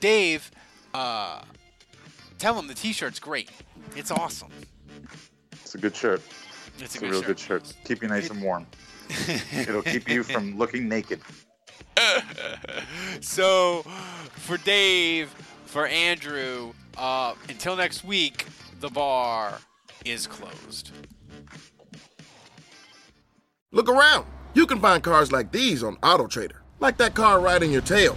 Dave, 0.00 0.50
uh, 0.94 1.42
tell 2.38 2.58
him 2.58 2.66
the 2.66 2.74
T-shirt's 2.74 3.18
great. 3.18 3.50
It's 3.96 4.10
awesome. 4.10 4.50
It's 5.52 5.74
a 5.74 5.78
good 5.78 5.94
shirt. 5.94 6.22
It's 6.78 6.96
a 6.96 6.98
a, 6.98 7.00
good 7.00 7.10
real 7.10 7.20
shirt. 7.20 7.26
good 7.26 7.38
shirt. 7.38 7.74
Keep 7.84 8.02
you 8.02 8.08
nice 8.08 8.30
and 8.30 8.42
warm. 8.42 8.66
It'll 9.52 9.82
keep 9.82 10.08
you 10.08 10.22
from 10.22 10.56
looking 10.56 10.88
naked. 10.88 11.20
so, 13.20 13.82
for 14.34 14.56
Dave, 14.58 15.28
for 15.66 15.86
Andrew, 15.86 16.72
uh, 16.96 17.34
until 17.48 17.76
next 17.76 18.04
week, 18.04 18.46
the 18.80 18.88
bar 18.88 19.58
is 20.04 20.26
closed. 20.26 20.92
Look 23.72 23.88
around. 23.88 24.26
You 24.54 24.66
can 24.66 24.80
find 24.80 25.02
cars 25.02 25.30
like 25.30 25.52
these 25.52 25.84
on 25.84 25.96
AutoTrader, 25.98 26.56
like 26.80 26.96
that 26.96 27.14
car 27.14 27.40
riding 27.40 27.70
your 27.70 27.82
tail. 27.82 28.16